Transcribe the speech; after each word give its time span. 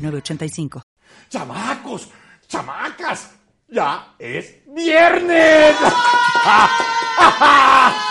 985. 0.00 0.82
¡Chamacos! 1.28 2.08
¡Chamacas! 2.48 3.30
¡Ya 3.68 4.14
es 4.18 4.56
viernes! 4.74 5.76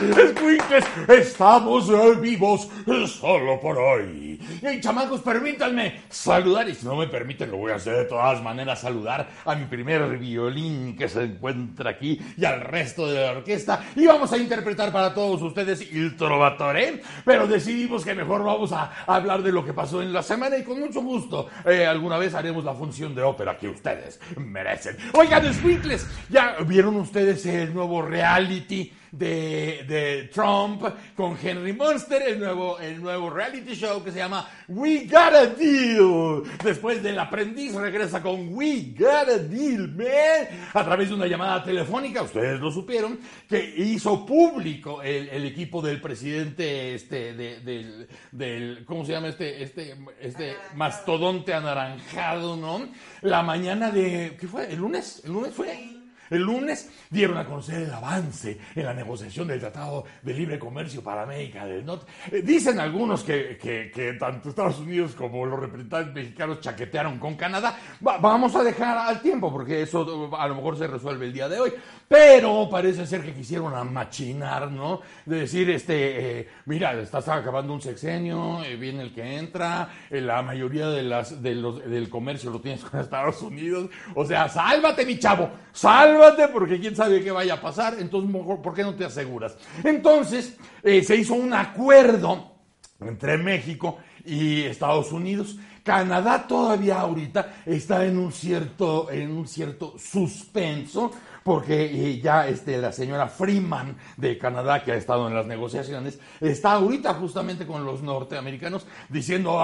Escuinques, 0.00 0.84
estamos 1.08 2.20
vivos 2.20 2.68
solo 3.06 3.60
por 3.60 3.78
hoy. 3.78 4.40
Y 4.62 4.80
chamacos, 4.80 5.20
permítanme 5.20 6.02
saludar, 6.08 6.68
y 6.68 6.74
si 6.74 6.86
no 6.86 6.96
me 6.96 7.06
permiten, 7.06 7.50
lo 7.50 7.58
voy 7.58 7.72
a 7.72 7.76
hacer 7.76 7.96
de 7.96 8.04
todas 8.04 8.42
maneras, 8.42 8.80
saludar 8.80 9.28
a 9.44 9.54
mi 9.54 9.66
primer 9.66 10.18
violín 10.18 10.96
que 10.96 11.08
se 11.08 11.22
encuentra 11.22 11.90
aquí 11.90 12.20
y 12.36 12.44
al 12.44 12.60
resto 12.60 13.06
de 13.06 13.24
la 13.24 13.32
orquesta. 13.32 13.84
Y 13.96 14.06
vamos 14.06 14.32
a 14.32 14.38
interpretar 14.38 14.92
para 14.92 15.14
todos 15.14 15.40
ustedes 15.42 15.92
Il 15.92 16.16
Trovatore, 16.16 17.02
pero 17.24 17.46
decidimos 17.46 18.04
que 18.04 18.14
mejor 18.14 18.42
vamos 18.42 18.72
a 18.72 18.90
hablar 19.06 19.42
de 19.42 19.52
lo 19.52 19.64
que 19.64 19.72
pasó 19.72 20.02
en 20.02 20.12
la 20.12 20.22
semana 20.22 20.56
y 20.56 20.64
con 20.64 20.80
mucho 20.80 21.00
gusto 21.00 21.48
eh, 21.64 21.86
alguna 21.86 22.18
vez 22.18 22.34
haremos 22.34 22.64
la 22.64 22.74
función 22.74 23.14
de 23.14 23.22
ópera 23.22 23.56
que 23.56 23.68
ustedes 23.68 24.20
merecen. 24.36 24.96
Oigan, 25.12 25.52
Squinkles, 25.52 26.06
¿ya 26.30 26.56
vieron 26.66 26.96
ustedes 26.96 27.44
el 27.44 27.74
nuevo 27.74 28.00
reality? 28.02 28.92
De, 29.12 29.84
de, 29.86 30.30
Trump 30.32 30.82
con 31.14 31.36
Henry 31.40 31.74
Monster, 31.74 32.22
el 32.22 32.40
nuevo, 32.40 32.78
el 32.78 33.00
nuevo 33.00 33.28
reality 33.28 33.74
show 33.74 34.02
que 34.02 34.10
se 34.10 34.18
llama 34.18 34.48
We 34.68 35.04
Got 35.04 35.34
a 35.34 35.46
Deal. 35.46 36.42
Después 36.64 37.02
del 37.02 37.18
aprendiz 37.18 37.74
regresa 37.74 38.22
con 38.22 38.54
We 38.54 38.94
Got 38.98 39.28
a 39.28 39.38
Deal, 39.38 39.88
man. 39.88 40.70
A 40.72 40.84
través 40.84 41.10
de 41.10 41.14
una 41.14 41.26
llamada 41.26 41.62
telefónica, 41.62 42.22
ustedes 42.22 42.58
lo 42.58 42.70
supieron, 42.70 43.18
que 43.48 43.74
hizo 43.76 44.24
público 44.24 45.02
el, 45.02 45.28
el 45.28 45.44
equipo 45.44 45.82
del 45.82 46.00
presidente, 46.00 46.94
este, 46.94 47.34
de, 47.34 47.60
del, 47.60 48.08
del, 48.30 48.84
¿cómo 48.86 49.04
se 49.04 49.12
llama 49.12 49.28
este, 49.28 49.62
este, 49.62 49.94
este 50.20 50.56
mastodonte 50.74 51.52
anaranjado, 51.52 52.56
¿no? 52.56 52.88
La 53.20 53.42
mañana 53.42 53.90
de, 53.90 54.36
¿qué 54.40 54.48
fue? 54.48 54.72
¿El 54.72 54.78
lunes? 54.78 55.20
¿El 55.24 55.32
lunes 55.32 55.52
fue? 55.54 55.91
El 56.32 56.44
lunes 56.44 56.90
dieron 57.10 57.36
a 57.36 57.44
conocer 57.44 57.82
el 57.82 57.92
avance 57.92 58.58
en 58.74 58.86
la 58.86 58.94
negociación 58.94 59.48
del 59.48 59.60
Tratado 59.60 60.04
de 60.22 60.32
Libre 60.32 60.58
Comercio 60.58 61.02
para 61.02 61.24
América 61.24 61.66
del 61.66 61.84
Norte. 61.84 62.10
Eh, 62.30 62.40
dicen 62.42 62.80
algunos 62.80 63.22
que, 63.22 64.16
tanto 64.18 64.48
Estados 64.48 64.78
Unidos 64.78 65.14
como 65.14 65.44
los 65.44 65.60
representantes 65.60 66.14
mexicanos 66.14 66.60
chaquetearon 66.60 67.18
con 67.18 67.36
Canadá. 67.36 67.78
vamos 68.00 68.56
a 68.56 68.62
dejar 68.62 68.96
al 68.96 69.20
tiempo 69.20 69.52
porque 69.52 69.82
eso 69.82 70.30
a 70.34 70.48
lo 70.48 70.54
mejor 70.54 70.78
se 70.78 70.86
resuelve 70.86 71.26
el 71.26 71.34
día 71.34 71.50
de 71.50 71.60
hoy. 71.60 71.72
Pero 72.08 72.66
parece 72.70 73.06
ser 73.06 73.22
que 73.22 73.34
quisieron 73.34 73.74
amachinar, 73.74 74.70
¿no? 74.70 75.02
De 75.26 75.40
decir, 75.40 75.68
este, 75.68 76.40
eh, 76.40 76.48
mira, 76.64 76.94
estás 76.94 77.28
acabando 77.28 77.74
un 77.74 77.82
sexenio, 77.82 78.64
eh, 78.64 78.76
viene 78.76 79.02
el 79.02 79.14
que 79.14 79.36
entra, 79.36 79.90
la 80.08 80.40
mayoría 80.40 80.88
de 80.88 81.02
las, 81.02 81.42
del 81.42 82.08
comercio 82.08 82.50
lo 82.50 82.60
tienes 82.60 82.82
con 82.84 83.00
Estados 83.00 83.42
Unidos. 83.42 83.90
O 84.14 84.24
sea, 84.24 84.48
sálvate, 84.48 85.04
mi 85.04 85.18
chavo, 85.18 85.50
sálvate 85.72 86.21
porque 86.52 86.78
quién 86.78 86.94
sabe 86.94 87.22
qué 87.22 87.30
vaya 87.30 87.54
a 87.54 87.60
pasar, 87.60 87.96
entonces 87.98 88.30
¿por 88.62 88.74
qué 88.74 88.82
no 88.82 88.94
te 88.94 89.04
aseguras? 89.04 89.56
Entonces 89.82 90.56
eh, 90.82 91.02
se 91.02 91.16
hizo 91.16 91.34
un 91.34 91.52
acuerdo 91.52 92.52
entre 93.00 93.36
México 93.38 93.98
y 94.24 94.62
Estados 94.62 95.10
Unidos. 95.12 95.56
Canadá 95.82 96.46
todavía 96.46 97.00
ahorita 97.00 97.62
está 97.66 98.06
en 98.06 98.18
un 98.18 98.30
cierto, 98.30 99.10
en 99.10 99.32
un 99.32 99.48
cierto 99.48 99.94
suspenso 99.98 101.10
porque 101.42 101.84
eh, 101.84 102.20
ya 102.20 102.48
este, 102.48 102.78
la 102.78 102.92
señora 102.92 103.28
Freeman 103.28 103.96
de 104.16 104.38
Canadá, 104.38 104.82
que 104.82 104.92
ha 104.92 104.96
estado 104.96 105.28
en 105.28 105.34
las 105.34 105.46
negociaciones, 105.46 106.18
está 106.40 106.72
ahorita 106.72 107.14
justamente 107.14 107.66
con 107.66 107.84
los 107.84 108.02
norteamericanos 108.02 108.86
diciendo, 109.08 109.58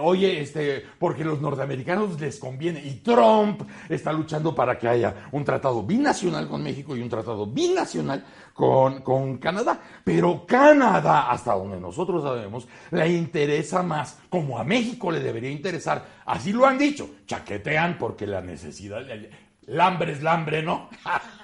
oye, 0.00 0.40
este, 0.40 0.84
porque 0.98 1.24
los 1.24 1.40
norteamericanos 1.40 2.20
les 2.20 2.38
conviene, 2.38 2.80
y 2.84 2.96
Trump 2.96 3.62
está 3.88 4.12
luchando 4.12 4.54
para 4.54 4.78
que 4.78 4.88
haya 4.88 5.28
un 5.32 5.44
tratado 5.44 5.82
binacional 5.82 6.48
con 6.48 6.62
México 6.62 6.96
y 6.96 7.02
un 7.02 7.08
tratado 7.08 7.46
binacional 7.46 8.24
con, 8.52 9.02
con, 9.02 9.38
Canadá. 9.38 9.80
Pero 10.04 10.44
Canadá, 10.46 11.30
hasta 11.30 11.54
donde 11.54 11.80
nosotros 11.80 12.22
sabemos, 12.22 12.66
le 12.90 13.08
interesa 13.08 13.82
más, 13.82 14.18
como 14.28 14.58
a 14.58 14.64
México 14.64 15.10
le 15.10 15.20
debería 15.20 15.50
interesar, 15.50 16.04
así 16.26 16.52
lo 16.52 16.66
han 16.66 16.78
dicho, 16.78 17.08
chaquetean 17.26 17.96
porque 17.98 18.26
la 18.26 18.40
necesidad, 18.40 19.02
Lambre 19.68 20.12
es 20.12 20.22
lambre, 20.22 20.62
¿no? 20.62 20.88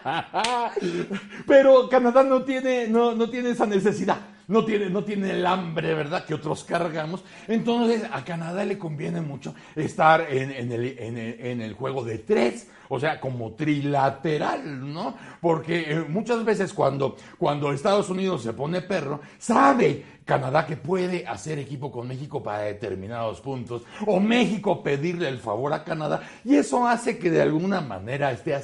Pero 1.46 1.88
Canadá 1.88 2.22
no 2.22 2.42
tiene, 2.42 2.88
no, 2.88 3.14
no 3.14 3.28
tiene 3.28 3.50
esa 3.50 3.66
necesidad. 3.66 4.18
No 4.46 4.64
tiene, 4.64 4.90
no 4.90 5.02
tiene 5.02 5.30
el 5.30 5.46
hambre, 5.46 5.94
¿verdad?, 5.94 6.26
que 6.26 6.34
otros 6.34 6.64
cargamos. 6.64 7.24
Entonces, 7.48 8.02
a 8.12 8.24
Canadá 8.24 8.64
le 8.66 8.76
conviene 8.76 9.22
mucho 9.22 9.54
estar 9.74 10.20
en, 10.30 10.50
el, 10.50 10.98
en, 10.98 11.16
el, 11.16 11.40
en 11.40 11.60
el 11.62 11.72
juego 11.72 12.04
de 12.04 12.18
tres 12.18 12.68
o 12.88 13.00
sea, 13.00 13.20
como 13.20 13.52
trilateral, 13.52 14.92
¿no? 14.92 15.14
Porque 15.40 15.84
eh, 15.90 16.04
muchas 16.08 16.44
veces 16.44 16.72
cuando, 16.72 17.16
cuando 17.38 17.72
Estados 17.72 18.10
Unidos 18.10 18.42
se 18.42 18.52
pone 18.52 18.82
perro, 18.82 19.20
sabe 19.38 20.04
Canadá 20.24 20.66
que 20.66 20.76
puede 20.76 21.26
hacer 21.26 21.58
equipo 21.58 21.92
con 21.92 22.08
México 22.08 22.42
para 22.42 22.60
determinados 22.60 23.40
puntos, 23.40 23.82
o 24.06 24.20
México 24.20 24.82
pedirle 24.82 25.28
el 25.28 25.38
favor 25.38 25.72
a 25.72 25.84
Canadá, 25.84 26.22
y 26.44 26.54
eso 26.56 26.86
hace 26.86 27.18
que 27.18 27.30
de 27.30 27.42
alguna 27.42 27.80
manera 27.80 28.32
esté 28.32 28.54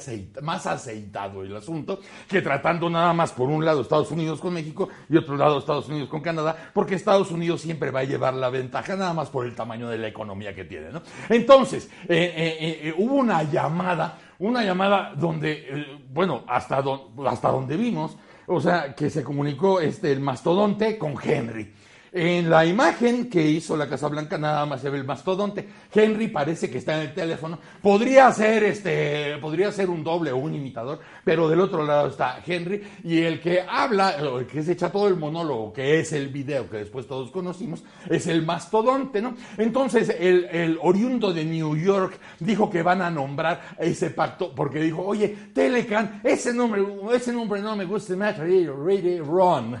más 0.41 0.65
aceitado 0.65 1.43
el 1.43 1.55
asunto 1.55 1.99
que 2.27 2.41
tratando 2.41 2.89
nada 2.89 3.13
más 3.13 3.31
por 3.31 3.49
un 3.49 3.63
lado 3.63 3.81
Estados 3.81 4.11
Unidos 4.11 4.39
con 4.39 4.53
México 4.53 4.89
y 5.09 5.17
otro 5.17 5.37
lado 5.37 5.59
Estados 5.59 5.87
Unidos 5.89 6.09
con 6.09 6.21
Canadá, 6.21 6.71
porque 6.73 6.95
Estados 6.95 7.31
Unidos 7.31 7.61
siempre 7.61 7.91
va 7.91 7.99
a 7.99 8.05
llevar 8.05 8.33
la 8.33 8.49
ventaja 8.49 8.95
nada 8.95 9.13
más 9.13 9.29
por 9.29 9.45
el 9.45 9.55
tamaño 9.55 9.89
de 9.89 9.97
la 9.97 10.07
economía 10.07 10.55
que 10.55 10.65
tiene, 10.65 10.91
¿no? 10.91 11.01
Entonces, 11.29 11.89
eh, 12.07 12.79
eh, 12.83 12.93
hubo 12.97 13.15
una 13.15 13.43
llamada 13.43 14.17
una 14.41 14.63
llamada 14.63 15.13
donde, 15.15 15.51
eh, 15.51 15.99
bueno, 16.09 16.43
hasta, 16.47 16.83
hasta 17.27 17.49
donde 17.49 17.77
vimos, 17.77 18.17
o 18.47 18.59
sea, 18.61 18.95
que 18.95 19.09
se 19.09 19.23
comunicó 19.23 19.79
este, 19.79 20.11
el 20.11 20.19
mastodonte 20.19 20.97
con 20.97 21.15
Henry. 21.21 21.73
En 22.13 22.49
la 22.49 22.65
imagen 22.65 23.29
que 23.29 23.41
hizo 23.41 23.77
la 23.77 23.87
Casa 23.87 24.09
Blanca 24.09 24.37
nada 24.37 24.65
más 24.65 24.81
se 24.81 24.89
ve 24.89 24.97
el 24.97 25.05
mastodonte. 25.05 25.65
Henry 25.93 26.27
parece 26.27 26.69
que 26.69 26.79
está 26.79 26.95
en 26.95 27.07
el 27.07 27.13
teléfono. 27.13 27.57
Podría 27.81 28.29
ser 28.33 28.65
este, 28.65 29.37
podría 29.37 29.71
ser 29.71 29.89
un 29.89 30.03
doble 30.03 30.33
o 30.33 30.35
un 30.35 30.53
imitador, 30.53 30.99
pero 31.23 31.47
del 31.47 31.61
otro 31.61 31.85
lado 31.85 32.09
está 32.09 32.43
Henry 32.45 32.83
y 33.05 33.19
el 33.21 33.39
que 33.39 33.61
habla, 33.61 34.17
el 34.17 34.45
que 34.45 34.61
se 34.61 34.73
echa 34.73 34.91
todo 34.91 35.07
el 35.07 35.15
monólogo, 35.15 35.71
que 35.71 36.01
es 36.01 36.11
el 36.11 36.27
video 36.27 36.69
que 36.69 36.79
después 36.79 37.07
todos 37.07 37.31
conocimos, 37.31 37.81
es 38.09 38.27
el 38.27 38.45
mastodonte, 38.45 39.21
¿no? 39.21 39.35
Entonces 39.57 40.13
el, 40.19 40.77
oriundo 40.81 41.31
de 41.31 41.45
New 41.45 41.77
York 41.77 42.19
dijo 42.39 42.69
que 42.69 42.83
van 42.83 43.01
a 43.01 43.09
nombrar 43.09 43.77
ese 43.79 44.09
pacto 44.09 44.53
porque 44.53 44.81
dijo, 44.81 45.01
oye, 45.01 45.29
Telecan, 45.53 46.19
ese 46.25 46.53
nombre, 46.53 46.83
ese 47.13 47.31
nombre 47.31 47.61
no 47.61 47.73
me 47.77 47.85
gusta, 47.85 48.17
me 48.17 48.33
Ready 48.33 49.19
Run. 49.19 49.77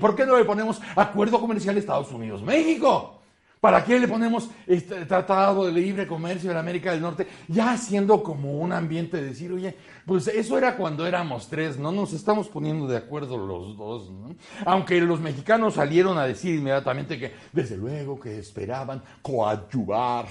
¿Por 0.00 0.16
qué 0.16 0.24
no 0.24 0.38
le 0.38 0.46
ponemos 0.46 0.80
acuerdo 0.94 1.38
comercial? 1.38 1.65
Estados 1.74 2.12
Unidos, 2.12 2.42
México. 2.42 3.16
¿Para 3.60 3.84
qué 3.84 3.98
le 3.98 4.06
ponemos 4.06 4.50
este 4.66 5.06
tratado 5.06 5.66
de 5.66 5.72
libre 5.72 6.06
comercio 6.06 6.50
de 6.52 6.58
América 6.58 6.92
del 6.92 7.00
Norte? 7.00 7.26
Ya 7.48 7.72
haciendo 7.72 8.22
como 8.22 8.58
un 8.60 8.72
ambiente 8.72 9.16
de 9.16 9.28
decir, 9.28 9.50
oye, 9.50 9.74
pues 10.06 10.28
eso 10.28 10.56
era 10.56 10.76
cuando 10.76 11.04
éramos 11.04 11.48
tres, 11.48 11.78
no 11.78 11.90
nos 11.90 12.12
estamos 12.12 12.48
poniendo 12.48 12.86
de 12.86 12.96
acuerdo 12.96 13.36
los 13.36 13.76
dos, 13.76 14.08
¿no? 14.08 14.36
Aunque 14.64 15.00
los 15.00 15.18
mexicanos 15.20 15.74
salieron 15.74 16.16
a 16.16 16.24
decir 16.24 16.54
inmediatamente 16.54 17.18
que, 17.18 17.34
desde 17.52 17.76
luego, 17.76 18.20
que 18.20 18.38
esperaban 18.38 19.02
coadyuvar, 19.20 20.26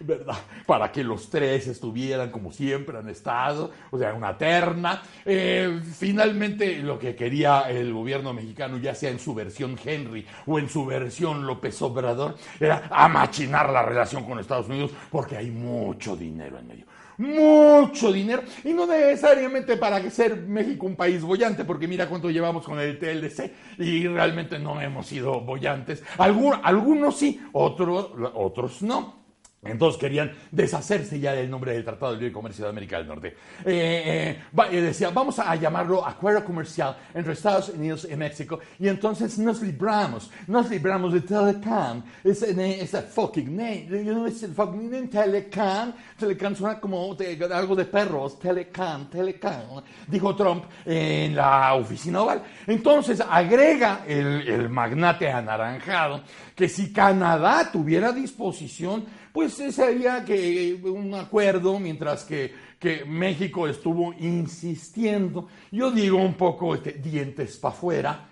¿verdad? 0.00 0.36
Para 0.66 0.90
que 0.90 1.04
los 1.04 1.30
tres 1.30 1.68
estuvieran 1.68 2.32
como 2.32 2.50
siempre 2.50 2.98
han 2.98 3.08
estado, 3.08 3.70
o 3.92 3.98
sea, 3.98 4.12
una 4.14 4.36
terna. 4.36 5.00
Eh, 5.24 5.80
finalmente, 5.96 6.78
lo 6.78 6.98
que 6.98 7.14
quería 7.14 7.70
el 7.70 7.92
gobierno 7.92 8.32
mexicano, 8.32 8.78
ya 8.78 8.96
sea 8.96 9.10
en 9.10 9.20
su 9.20 9.32
versión 9.32 9.78
Henry 9.82 10.26
o 10.46 10.58
en 10.58 10.68
su 10.68 10.84
versión 10.84 11.46
López 11.46 11.80
Obrador, 11.82 12.34
era 12.58 12.88
amachinar 12.90 13.70
la 13.70 13.82
relación 13.82 14.24
con 14.24 14.40
Estados 14.40 14.68
Unidos 14.68 14.90
porque 15.08 15.36
hay 15.36 15.52
mucho 15.52 16.16
dinero 16.16 16.58
en 16.58 16.66
medio 16.66 16.89
mucho 17.20 18.10
dinero 18.10 18.42
y 18.64 18.72
no 18.72 18.86
necesariamente 18.86 19.76
para 19.76 20.08
ser 20.10 20.36
México 20.36 20.86
un 20.86 20.96
país 20.96 21.22
bollante, 21.22 21.64
porque 21.64 21.86
mira 21.86 22.08
cuánto 22.08 22.30
llevamos 22.30 22.64
con 22.64 22.80
el 22.80 22.98
TLC 22.98 23.52
y 23.78 24.06
realmente 24.06 24.58
no 24.58 24.80
hemos 24.80 25.06
sido 25.06 25.40
bollantes. 25.40 26.02
Algunos, 26.16 26.60
algunos 26.62 27.16
sí, 27.16 27.40
otros, 27.52 28.10
otros 28.34 28.82
no. 28.82 29.19
Entonces 29.62 30.00
querían 30.00 30.32
deshacerse 30.50 31.20
ya 31.20 31.32
del 31.32 31.50
nombre 31.50 31.74
del 31.74 31.84
Tratado 31.84 32.12
de 32.12 32.18
Libre 32.18 32.32
Comercio 32.32 32.64
de 32.64 32.70
América 32.70 32.96
del 32.96 33.06
Norte. 33.06 33.36
Eh, 33.66 34.36
eh, 34.56 34.66
eh, 34.70 34.80
decía, 34.80 35.10
vamos 35.10 35.38
a 35.38 35.54
llamarlo 35.54 36.06
acuerdo 36.06 36.42
comercial 36.42 36.96
entre 37.12 37.34
Estados 37.34 37.68
Unidos 37.68 38.08
y 38.10 38.16
México. 38.16 38.58
Y 38.78 38.88
entonces 38.88 39.38
nos 39.38 39.60
libramos, 39.60 40.30
nos 40.46 40.70
libramos 40.70 41.12
de 41.12 41.20
Telecam. 41.20 42.02
Ese, 42.24 42.80
ese 42.80 43.02
fucking 43.02 43.54
name, 43.54 43.86
you 43.90 44.14
know, 44.14 44.24
ese 44.24 44.48
fucking 44.48 44.90
name, 44.90 45.08
Telecam. 45.08 45.92
Telecam 46.18 46.56
suena 46.56 46.80
como 46.80 47.14
algo 47.52 47.76
de 47.76 47.84
perros, 47.84 48.38
Telecam, 48.38 49.10
Telecam. 49.10 49.82
Dijo 50.06 50.34
Trump 50.34 50.64
en 50.86 51.36
la 51.36 51.74
oficina 51.74 52.22
oval. 52.22 52.42
Entonces 52.66 53.20
agrega 53.20 54.04
el, 54.08 54.48
el 54.48 54.70
magnate 54.70 55.30
anaranjado 55.30 56.22
que 56.56 56.66
si 56.66 56.92
Canadá 56.92 57.70
tuviera 57.70 58.10
disposición 58.10 59.19
pues 59.32 59.54
sería 59.54 60.24
que 60.24 60.80
un 60.82 61.14
acuerdo, 61.14 61.78
mientras 61.78 62.24
que, 62.24 62.70
México 63.06 63.68
estuvo 63.68 64.14
insistiendo, 64.14 65.48
yo 65.70 65.90
digo 65.90 66.16
un 66.16 66.32
poco 66.32 66.74
este, 66.74 66.92
dientes 66.92 67.58
para 67.58 67.74
afuera, 67.74 68.30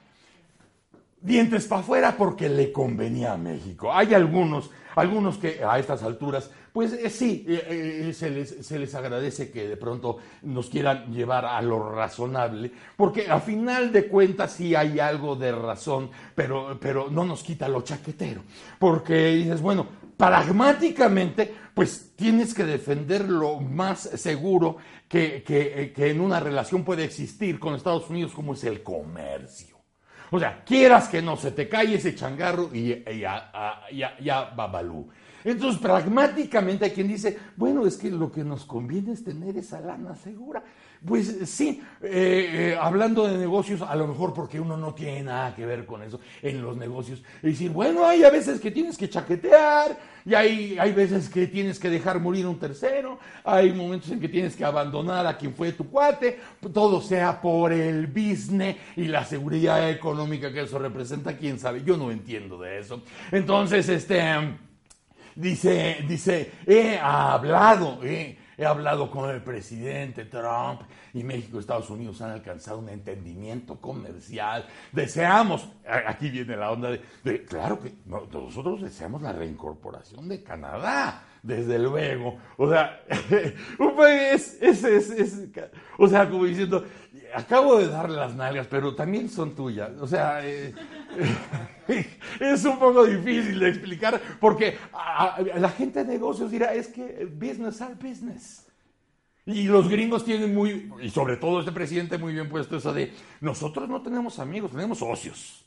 dientes 1.20 1.66
para 1.66 1.82
afuera 1.82 2.16
porque 2.16 2.48
le 2.48 2.72
convenía 2.72 3.34
a 3.34 3.36
México. 3.36 3.92
Hay 3.92 4.14
algunos, 4.14 4.70
algunos 4.96 5.36
que 5.36 5.62
a 5.62 5.78
estas 5.78 6.02
alturas, 6.02 6.50
pues 6.78 6.92
eh, 6.92 7.10
sí, 7.10 7.44
eh, 7.48 8.06
eh, 8.08 8.12
se, 8.14 8.30
les, 8.30 8.64
se, 8.64 8.78
les, 8.78 8.94
agradece 8.94 9.50
que 9.50 9.66
de 9.66 9.76
pronto 9.76 10.18
nos 10.42 10.70
quieran 10.70 11.12
llevar 11.12 11.44
a 11.44 11.60
lo 11.60 11.90
razonable, 11.90 12.70
porque 12.96 13.28
a 13.28 13.40
final 13.40 13.90
de 13.90 14.06
cuentas 14.06 14.52
sí 14.52 14.76
hay 14.76 15.00
algo 15.00 15.34
de 15.34 15.50
razón, 15.50 16.08
pero, 16.36 16.78
pero 16.80 17.10
no 17.10 17.24
nos 17.24 17.42
quita 17.42 17.66
lo 17.66 17.82
chaquetero, 17.82 18.42
porque 18.78 19.26
dices, 19.30 19.60
bueno, 19.60 19.88
pragmáticamente, 20.16 21.52
pues 21.74 22.12
tienes 22.14 22.54
que 22.54 22.62
defender 22.62 23.28
lo 23.28 23.58
más 23.58 23.98
seguro 23.98 24.76
que, 25.08 25.42
en 25.96 26.20
una 26.20 26.38
relación 26.38 26.84
puede 26.84 27.02
existir 27.02 27.58
con 27.58 27.74
Estados 27.74 28.08
Unidos 28.08 28.30
como 28.30 28.54
es 28.54 28.62
el 28.62 28.84
comercio. 28.84 29.78
O 30.30 30.38
sea, 30.38 30.62
quieras 30.64 31.08
que 31.08 31.22
no 31.22 31.36
se 31.36 31.50
te 31.50 31.68
cae 31.68 31.96
ese 31.96 32.14
changarro 32.14 32.70
y 32.72 33.02
ya, 33.18 33.50
ya, 33.92 34.16
ya 34.20 34.44
babalú. 34.54 35.08
Entonces, 35.44 35.80
pragmáticamente 35.80 36.84
hay 36.84 36.90
quien 36.90 37.08
dice, 37.08 37.38
bueno, 37.56 37.86
es 37.86 37.96
que 37.96 38.10
lo 38.10 38.30
que 38.30 38.44
nos 38.44 38.64
conviene 38.64 39.12
es 39.12 39.24
tener 39.24 39.56
esa 39.56 39.80
lana 39.80 40.14
segura. 40.14 40.62
Pues 41.06 41.48
sí, 41.48 41.80
eh, 42.02 42.72
eh, 42.72 42.78
hablando 42.80 43.28
de 43.28 43.38
negocios, 43.38 43.82
a 43.82 43.94
lo 43.94 44.08
mejor 44.08 44.34
porque 44.34 44.58
uno 44.58 44.76
no 44.76 44.94
tiene 44.94 45.22
nada 45.22 45.54
que 45.54 45.64
ver 45.64 45.86
con 45.86 46.02
eso 46.02 46.18
en 46.42 46.60
los 46.60 46.76
negocios, 46.76 47.22
y 47.40 47.50
decir, 47.50 47.70
bueno, 47.70 48.04
hay 48.04 48.24
a 48.24 48.30
veces 48.30 48.58
que 48.58 48.72
tienes 48.72 48.98
que 48.98 49.08
chaquetear, 49.08 49.96
y 50.24 50.34
hay, 50.34 50.76
hay 50.76 50.92
veces 50.92 51.28
que 51.28 51.46
tienes 51.46 51.78
que 51.78 51.88
dejar 51.88 52.20
morir 52.20 52.46
un 52.46 52.58
tercero, 52.58 53.18
hay 53.44 53.72
momentos 53.72 54.10
en 54.10 54.18
que 54.18 54.28
tienes 54.28 54.56
que 54.56 54.64
abandonar 54.64 55.24
a 55.26 55.38
quien 55.38 55.54
fue 55.54 55.70
tu 55.72 55.88
cuate, 55.88 56.40
todo 56.72 57.00
sea 57.00 57.40
por 57.40 57.72
el 57.72 58.08
business 58.08 58.76
y 58.96 59.04
la 59.04 59.24
seguridad 59.24 59.88
económica 59.88 60.52
que 60.52 60.62
eso 60.62 60.80
representa, 60.80 61.36
quién 61.36 61.60
sabe, 61.60 61.84
yo 61.84 61.96
no 61.96 62.10
entiendo 62.10 62.58
de 62.58 62.80
eso. 62.80 63.02
Entonces, 63.30 63.88
este, 63.88 64.20
dice, 65.38 66.04
dice, 66.06 66.52
he 66.66 66.98
hablado, 66.98 68.00
eh, 68.02 68.36
He 68.58 68.66
hablado 68.66 69.08
con 69.08 69.30
el 69.30 69.40
presidente 69.40 70.24
Trump 70.24 70.80
y 71.14 71.22
México 71.22 71.58
y 71.58 71.60
Estados 71.60 71.88
Unidos 71.90 72.20
han 72.22 72.32
alcanzado 72.32 72.80
un 72.80 72.88
entendimiento 72.88 73.80
comercial. 73.80 74.66
Deseamos, 74.90 75.68
aquí 75.86 76.28
viene 76.28 76.56
la 76.56 76.72
onda 76.72 76.90
de, 77.22 77.44
claro 77.44 77.78
que 77.78 77.94
nosotros 78.04 78.82
deseamos 78.82 79.22
la 79.22 79.32
reincorporación 79.32 80.28
de 80.28 80.42
Canadá, 80.42 81.22
desde 81.40 81.78
luego. 81.78 82.36
O 82.56 82.68
sea, 82.68 83.00
es, 84.32 84.60
es, 84.60 84.82
es, 84.82 85.48
o 85.96 86.08
sea, 86.08 86.28
como 86.28 86.44
diciendo, 86.44 86.84
acabo 87.32 87.78
de 87.78 87.86
darle 87.86 88.16
las 88.16 88.34
nalgas, 88.34 88.66
pero 88.66 88.92
también 88.96 89.28
son 89.28 89.54
tuyas. 89.54 89.92
O 90.00 90.06
sea, 90.08 90.44
eh, 90.44 90.74
es 92.40 92.64
un 92.64 92.78
poco 92.78 93.04
difícil 93.04 93.58
de 93.58 93.68
explicar 93.68 94.20
porque 94.40 94.76
la 95.56 95.70
gente 95.70 96.04
de 96.04 96.12
negocios 96.12 96.50
dirá, 96.50 96.74
es 96.74 96.88
que 96.88 97.26
business 97.30 97.80
are 97.80 97.94
business. 97.94 98.66
Y 99.46 99.62
los 99.64 99.88
gringos 99.88 100.24
tienen 100.24 100.54
muy, 100.54 100.92
y 101.00 101.08
sobre 101.08 101.38
todo 101.38 101.60
este 101.60 101.72
presidente 101.72 102.18
muy 102.18 102.34
bien 102.34 102.50
puesto 102.50 102.76
eso 102.76 102.92
de, 102.92 103.14
nosotros 103.40 103.88
no 103.88 104.02
tenemos 104.02 104.38
amigos, 104.38 104.72
tenemos 104.72 104.98
socios. 104.98 105.64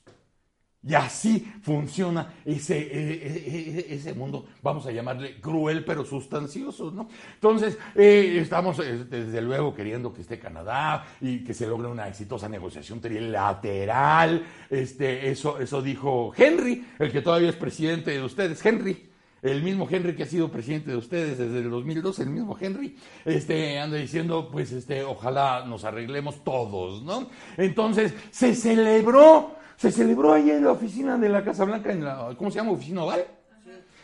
Y 0.83 0.95
así 0.95 1.47
funciona 1.61 2.33
ese, 2.43 2.75
e, 2.79 3.13
e, 3.13 3.85
e, 3.91 3.93
ese 3.93 4.15
mundo, 4.15 4.47
vamos 4.63 4.87
a 4.87 4.91
llamarle 4.91 5.39
cruel 5.39 5.85
pero 5.85 6.03
sustancioso, 6.03 6.89
¿no? 6.89 7.07
Entonces, 7.35 7.77
eh, 7.93 8.39
estamos 8.41 8.79
eh, 8.79 9.05
desde 9.07 9.41
luego 9.43 9.75
queriendo 9.75 10.11
que 10.11 10.21
esté 10.21 10.39
Canadá 10.39 11.05
y 11.21 11.43
que 11.43 11.53
se 11.53 11.67
logre 11.67 11.87
una 11.87 12.07
exitosa 12.07 12.49
negociación 12.49 12.99
trilateral. 12.99 14.43
Este, 14.71 15.29
eso, 15.29 15.59
eso 15.59 15.83
dijo 15.83 16.33
Henry, 16.35 16.83
el 16.97 17.11
que 17.11 17.21
todavía 17.21 17.49
es 17.49 17.55
presidente 17.55 18.09
de 18.11 18.23
ustedes, 18.23 18.65
Henry. 18.65 19.07
El 19.43 19.61
mismo 19.61 19.87
Henry 19.89 20.15
que 20.15 20.23
ha 20.23 20.27
sido 20.27 20.51
presidente 20.51 20.91
de 20.91 20.97
ustedes 20.97 21.37
desde 21.37 21.59
el 21.59 21.69
2002, 21.69 22.19
el 22.19 22.29
mismo 22.29 22.57
Henry, 22.59 22.95
este, 23.25 23.79
anda 23.79 23.97
diciendo, 23.97 24.49
pues, 24.51 24.71
este, 24.71 25.03
ojalá 25.03 25.65
nos 25.65 25.83
arreglemos 25.83 26.43
todos, 26.43 27.01
¿no? 27.03 27.27
Entonces, 27.57 28.13
se 28.29 28.53
celebró 28.53 29.60
se 29.81 29.91
celebró 29.91 30.31
ahí 30.31 30.51
en 30.51 30.63
la 30.63 30.73
oficina 30.73 31.17
de 31.17 31.27
la 31.27 31.43
Casa 31.43 31.65
Blanca, 31.65 31.91
en 31.91 32.03
la, 32.03 32.35
¿cómo 32.37 32.51
se 32.51 32.59
llama? 32.59 32.73
¿Oficina 32.73 33.03
Oval? 33.03 33.25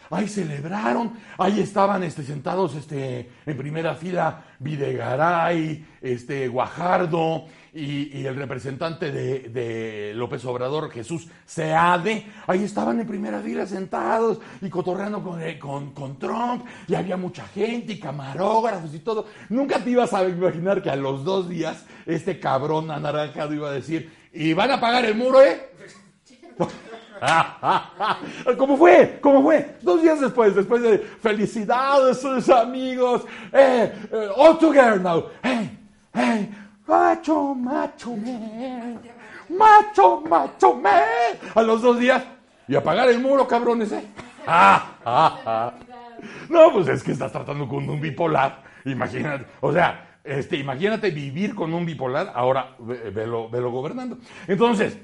Ahí 0.10 0.28
celebraron, 0.28 1.14
ahí 1.38 1.60
estaban 1.60 2.02
este, 2.02 2.24
sentados 2.24 2.74
este, 2.74 3.30
en 3.46 3.58
primera 3.58 3.94
fila 3.94 4.44
Videgaray, 4.58 5.86
este, 6.02 6.48
Guajardo 6.48 7.46
y, 7.76 8.26
el 8.26 8.36
representante 8.36 9.12
de, 9.12 10.14
López 10.16 10.44
Obrador, 10.46 10.90
Jesús 10.90 11.28
Seade. 11.46 12.26
Ahí 12.48 12.64
estaban 12.64 13.00
en 13.00 13.06
primera 13.06 13.40
fila 13.42 13.68
sentados 13.68 14.40
y 14.62 14.70
cotorreando 14.70 15.22
con, 15.22 15.40
eh, 15.44 15.60
con, 15.60 15.92
con 15.94 16.18
Trump 16.18 16.66
y 16.88 16.96
había 16.96 17.18
mucha 17.18 17.46
gente 17.50 17.94
y 17.94 18.00
camarógrafos 18.00 18.96
y 18.96 19.00
todo. 19.00 19.28
Nunca 19.50 19.78
te 19.84 19.92
ibas 19.92 20.12
a 20.14 20.28
imaginar 20.28 20.82
que 20.82 20.90
a 20.90 20.96
los 20.96 21.24
dos 21.24 21.48
días 21.48 21.86
este 22.08 22.40
cabrón 22.40 22.90
anaranjado 22.90 23.54
iba 23.54 23.70
a 23.70 23.74
decir, 23.74 24.17
y 24.38 24.54
van 24.54 24.70
a 24.70 24.80
pagar 24.80 25.04
el 25.04 25.16
muro, 25.16 25.42
¿eh? 25.42 25.68
¿Cómo 28.58 28.78
fue? 28.78 29.18
¿Cómo 29.20 29.42
fue? 29.42 29.78
Dos 29.82 30.04
días 30.04 30.22
después, 30.22 30.56
después 30.56 30.84
de 30.84 31.00
felicidades, 31.00 32.22
sus 32.22 32.48
amigos, 32.50 33.26
eh, 33.52 33.92
eh, 34.12 34.30
all 34.36 34.60
together 34.60 35.02
now. 35.02 35.26
Hey, 35.42 35.76
hey, 36.14 36.52
macho, 36.86 37.56
macho, 37.56 38.16
man. 38.16 39.00
Macho, 39.50 40.22
macho, 40.22 40.76
man. 40.76 41.02
A 41.56 41.64
los 41.64 41.82
dos 41.82 42.00
días, 42.00 42.24
y 42.68 42.76
a 42.76 42.84
pagar 42.84 43.10
el 43.10 43.20
muro, 43.20 43.48
cabrones, 43.48 43.92
¿eh? 43.92 44.06
no, 46.50 46.74
pues 46.74 46.90
es 46.90 47.02
que 47.02 47.14
estás 47.14 47.32
tratando 47.32 47.68
con 47.68 47.90
un 47.90 48.00
bipolar. 48.00 48.62
Imagínate, 48.86 49.48
o 49.62 49.74
sea, 49.74 50.07
este, 50.28 50.58
imagínate 50.58 51.12
vivir 51.12 51.56
con 51.56 51.74
un 51.74 51.86
bipolar, 51.86 52.32
ahora 52.36 52.76
velo, 52.80 53.50
velo 53.50 53.72
gobernando. 53.72 54.18
Entonces, 54.48 54.98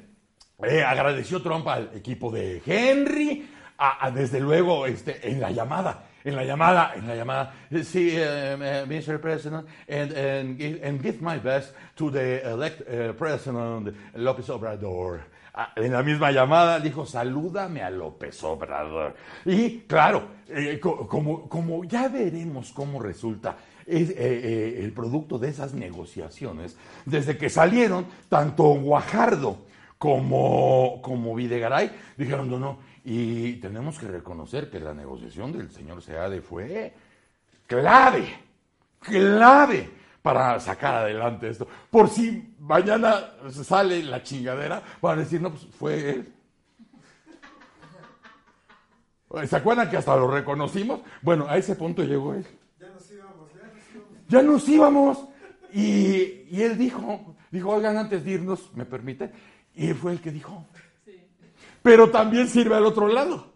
eh, 0.61 0.83
agradeció 0.83 1.41
Trump 1.41 1.67
al 1.67 1.91
equipo 1.95 2.31
de 2.31 2.61
Henry, 2.65 3.49
desde 4.13 4.39
luego 4.39 4.85
este, 4.85 5.29
en 5.29 5.41
la 5.41 5.51
llamada, 5.51 6.05
en 6.23 6.35
la 6.35 6.45
llamada, 6.45 6.93
en 6.95 7.07
la 7.07 7.15
llamada, 7.15 7.53
sí, 7.83 8.11
eh, 8.13 8.85
Mr. 8.87 9.19
President, 9.19 9.67
and, 9.89 11.01
give, 11.01 11.17
my 11.21 11.39
best 11.39 11.75
to 11.95 12.11
the 12.11 12.41
elect 12.43 12.81
eh, 12.87 13.13
President 13.17 13.93
López 14.15 14.49
Obrador. 14.49 15.21
En 15.75 15.91
la 15.91 16.01
misma 16.01 16.31
llamada 16.31 16.79
dijo, 16.79 17.05
salúdame 17.05 17.83
a 17.83 17.89
López 17.89 18.43
Obrador. 18.43 19.15
Y 19.45 19.81
claro, 19.81 20.29
como, 20.81 21.47
como 21.47 21.83
ya 21.83 22.07
veremos 22.07 22.71
cómo 22.71 22.99
resulta 22.99 23.55
es, 23.85 24.09
eh, 24.09 24.15
eh, 24.17 24.79
el 24.83 24.91
producto 24.93 25.37
de 25.39 25.49
esas 25.49 25.73
negociaciones, 25.73 26.77
desde 27.05 27.37
que 27.37 27.49
salieron, 27.49 28.05
tanto 28.29 28.63
Guajardo 28.63 29.57
como, 29.97 31.01
como 31.01 31.35
Videgaray 31.35 31.91
dijeron, 32.17 32.49
no, 32.49 32.59
no, 32.59 32.79
y 33.05 33.53
tenemos 33.53 33.99
que 33.99 34.07
reconocer 34.07 34.69
que 34.69 34.79
la 34.79 34.93
negociación 34.93 35.51
del 35.51 35.71
señor 35.71 36.01
Seade 36.01 36.41
fue 36.41 36.93
clave, 37.67 38.33
clave 38.99 39.89
para 40.21 40.59
sacar 40.59 40.95
adelante 40.95 41.49
esto. 41.49 41.67
Por 41.91 42.09
si 42.09 42.55
mañana 42.59 43.33
sale 43.51 44.01
la 44.03 44.23
chingadera, 44.23 44.81
para 45.01 45.17
decir, 45.17 45.41
no, 45.41 45.51
pues 45.51 45.67
fue 45.77 46.09
él. 46.09 46.33
¿Se 49.47 49.55
acuerdan 49.55 49.89
que 49.89 49.97
hasta 49.97 50.15
lo 50.15 50.29
reconocimos? 50.29 51.01
Bueno, 51.21 51.47
a 51.49 51.57
ese 51.57 51.75
punto 51.75 52.03
llegó 52.03 52.35
él. 52.35 52.45
Ya 54.33 54.41
nos 54.41 54.67
íbamos. 54.67 55.25
Y, 55.71 56.45
y 56.51 56.61
él 56.61 56.77
dijo, 56.77 57.35
dijo, 57.51 57.69
oigan, 57.69 57.97
antes 57.97 58.23
de 58.23 58.31
irnos, 58.31 58.71
¿me 58.75 58.85
permite? 58.85 59.31
Y 59.75 59.87
él 59.87 59.95
fue 59.95 60.11
el 60.11 60.21
que 60.21 60.31
dijo. 60.31 60.65
Pero 61.81 62.09
también 62.09 62.47
sirve 62.47 62.75
al 62.75 62.85
otro 62.85 63.07
lado. 63.07 63.53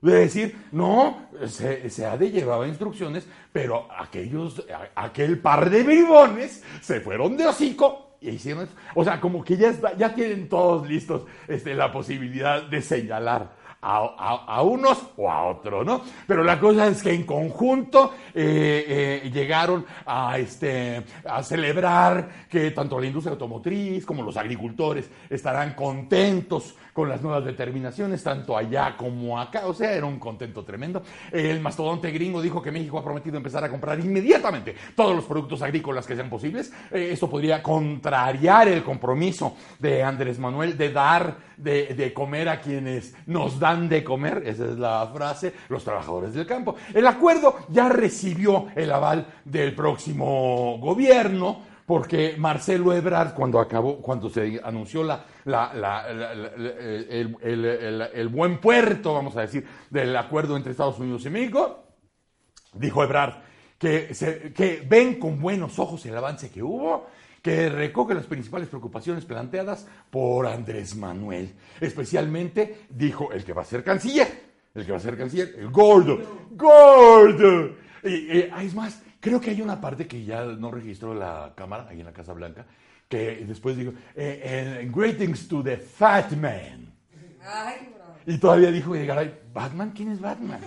De 0.00 0.14
decir, 0.14 0.56
no, 0.70 1.28
se, 1.46 1.90
se 1.90 2.06
ha 2.06 2.16
de 2.16 2.30
llevar 2.30 2.68
instrucciones, 2.68 3.26
pero 3.52 3.88
aquellos, 3.98 4.64
aquel 4.94 5.40
par 5.40 5.68
de 5.68 5.82
bribones 5.82 6.62
se 6.80 7.00
fueron 7.00 7.36
de 7.36 7.46
hocico 7.46 8.16
y 8.20 8.30
hicieron 8.30 8.64
eso. 8.64 8.74
O 8.94 9.02
sea, 9.02 9.20
como 9.20 9.42
que 9.42 9.56
ya, 9.56 9.70
está, 9.70 9.96
ya 9.96 10.14
tienen 10.14 10.48
todos 10.48 10.88
listos 10.88 11.22
este, 11.48 11.74
la 11.74 11.90
posibilidad 11.90 12.62
de 12.62 12.80
señalar 12.80 13.56
a, 13.80 14.62
unos 14.62 14.98
o 15.16 15.30
a 15.30 15.44
otros, 15.46 15.86
¿no? 15.86 16.02
Pero 16.26 16.42
la 16.42 16.58
cosa 16.58 16.86
es 16.88 17.02
que 17.02 17.12
en 17.12 17.24
conjunto 17.24 18.12
eh, 18.34 19.22
eh, 19.24 19.30
llegaron 19.32 19.86
a, 20.04 20.38
este, 20.38 21.04
a 21.24 21.42
celebrar 21.42 22.28
que 22.48 22.72
tanto 22.72 22.98
la 22.98 23.06
industria 23.06 23.32
automotriz 23.32 24.04
como 24.04 24.22
los 24.22 24.36
agricultores 24.36 25.10
estarán 25.30 25.74
contentos 25.74 26.74
con 26.92 27.08
las 27.08 27.22
nuevas 27.22 27.44
determinaciones, 27.44 28.24
tanto 28.24 28.56
allá 28.56 28.96
como 28.96 29.38
acá. 29.38 29.66
O 29.66 29.74
sea, 29.74 29.92
era 29.92 30.06
un 30.06 30.18
contento 30.18 30.64
tremendo. 30.64 31.02
El 31.30 31.60
mastodonte 31.60 32.10
gringo 32.10 32.42
dijo 32.42 32.60
que 32.60 32.72
México 32.72 32.98
ha 32.98 33.04
prometido 33.04 33.36
empezar 33.36 33.62
a 33.62 33.70
comprar 33.70 34.00
inmediatamente 34.00 34.74
todos 34.96 35.14
los 35.14 35.24
productos 35.24 35.62
agrícolas 35.62 36.06
que 36.06 36.16
sean 36.16 36.28
posibles. 36.28 36.72
Eh, 36.90 37.10
esto 37.12 37.30
podría 37.30 37.62
contrariar 37.62 38.66
el 38.66 38.82
compromiso 38.82 39.56
de 39.78 40.02
Andrés 40.02 40.40
Manuel 40.40 40.76
de 40.76 40.90
dar 40.90 41.36
de, 41.56 41.94
de 41.94 42.12
comer 42.12 42.48
a 42.48 42.60
quienes 42.60 43.14
nos 43.26 43.60
dan 43.60 43.67
de 43.76 44.02
comer. 44.04 44.42
Esa 44.46 44.64
es 44.64 44.78
la 44.78 45.08
frase, 45.12 45.54
los 45.68 45.84
trabajadores 45.84 46.34
del 46.34 46.46
campo. 46.46 46.76
El 46.94 47.06
acuerdo 47.06 47.56
ya 47.68 47.88
recibió 47.88 48.66
el 48.74 48.90
aval 48.90 49.26
del 49.44 49.74
próximo 49.74 50.78
gobierno 50.78 51.62
porque 51.86 52.34
Marcelo 52.36 52.92
Ebrard, 52.92 53.32
cuando 53.32 53.58
acabó, 53.58 53.96
cuando 54.02 54.28
se 54.28 54.60
anunció 54.62 55.02
la, 55.02 55.24
el, 57.42 58.28
buen 58.30 58.60
puerto, 58.60 59.14
vamos 59.14 59.34
a 59.38 59.40
decir, 59.40 59.66
del 59.88 60.14
acuerdo 60.14 60.54
entre 60.56 60.72
Estados 60.72 60.98
Unidos 60.98 61.24
y 61.24 61.30
México, 61.30 61.84
dijo 62.74 63.02
Ebrard 63.02 63.36
que, 63.78 64.52
que 64.54 64.84
ven 64.86 65.18
con 65.18 65.40
buenos 65.40 65.78
ojos 65.78 66.04
el 66.04 66.16
avance 66.16 66.50
que 66.50 66.62
hubo, 66.62 67.06
que 67.42 67.68
recoge 67.68 68.14
las 68.14 68.26
principales 68.26 68.68
preocupaciones 68.68 69.24
planteadas 69.24 69.86
por 70.10 70.46
Andrés 70.46 70.96
Manuel. 70.96 71.54
Especialmente, 71.80 72.86
dijo, 72.90 73.32
el 73.32 73.44
que 73.44 73.52
va 73.52 73.62
a 73.62 73.66
ser 73.66 73.84
canciller, 73.84 74.28
el 74.74 74.84
que 74.84 74.92
va 74.92 74.98
a 74.98 75.00
ser 75.00 75.16
canciller, 75.16 75.54
el 75.58 75.70
gordo, 75.70 76.46
gordo. 76.50 77.76
Y, 78.04 78.40
es 78.40 78.74
más, 78.74 79.02
Creo 79.20 79.40
que 79.40 79.50
hay 79.50 79.60
una 79.60 79.80
parte 79.80 80.06
que 80.06 80.24
ya 80.24 80.44
no 80.44 80.70
registró 80.70 81.12
la 81.12 81.52
cámara, 81.56 81.88
ahí 81.90 81.98
en 81.98 82.06
la 82.06 82.12
Casa 82.12 82.32
Blanca, 82.32 82.64
que 83.08 83.44
después 83.46 83.76
dijo, 83.76 83.92
eh, 84.14 84.88
greetings 84.94 85.48
to 85.48 85.62
the 85.62 85.76
fat 85.76 86.30
man. 86.32 86.92
y 88.26 88.38
todavía 88.38 88.70
dijo, 88.70 88.92
¿Batman? 89.52 89.90
¿Quién 89.90 90.12
es 90.12 90.20
Batman? 90.20 90.60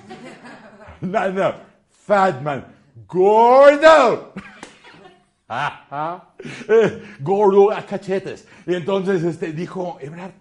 no, 1.01 1.29
no, 1.29 1.53
fat 1.89 2.41
man. 2.41 2.65
Gordo. 3.07 4.33
Eh, 6.69 7.03
gordo 7.19 7.71
a 7.71 7.85
cachetes. 7.85 8.47
Y 8.65 8.73
entonces 8.73 9.23
este, 9.23 9.51
dijo 9.51 9.97
Ebrard, 9.99 10.31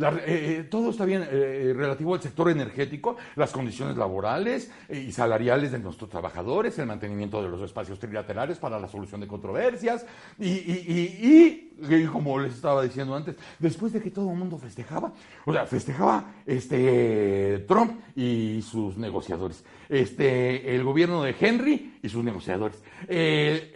eh, 0.00 0.14
eh, 0.26 0.66
todo 0.70 0.90
está 0.90 1.04
bien 1.04 1.26
eh, 1.28 1.72
relativo 1.74 2.14
al 2.14 2.22
sector 2.22 2.48
energético, 2.50 3.16
las 3.34 3.50
condiciones 3.50 3.96
laborales 3.96 4.70
y 4.88 5.10
salariales 5.10 5.72
de 5.72 5.80
nuestros 5.80 6.08
trabajadores, 6.08 6.78
el 6.78 6.86
mantenimiento 6.86 7.42
de 7.42 7.48
los 7.48 7.60
espacios 7.62 7.98
trilaterales 7.98 8.58
para 8.58 8.78
la 8.78 8.86
solución 8.86 9.20
de 9.20 9.26
controversias 9.26 10.06
y, 10.38 11.67
como 12.12 12.38
les 12.38 12.54
estaba 12.54 12.82
diciendo 12.82 13.14
antes, 13.14 13.36
después 13.58 13.92
de 13.92 14.00
que 14.00 14.10
todo 14.10 14.30
el 14.30 14.36
mundo 14.36 14.58
festejaba, 14.58 15.12
o 15.44 15.52
sea, 15.52 15.66
festejaba 15.66 16.24
este 16.46 17.64
Trump 17.68 18.00
y 18.16 18.62
sus 18.62 18.96
negociadores, 18.96 19.64
este 19.88 20.74
el 20.74 20.84
gobierno 20.84 21.22
de 21.22 21.34
Henry 21.38 21.98
y 22.02 22.08
sus 22.08 22.24
negociadores, 22.24 22.82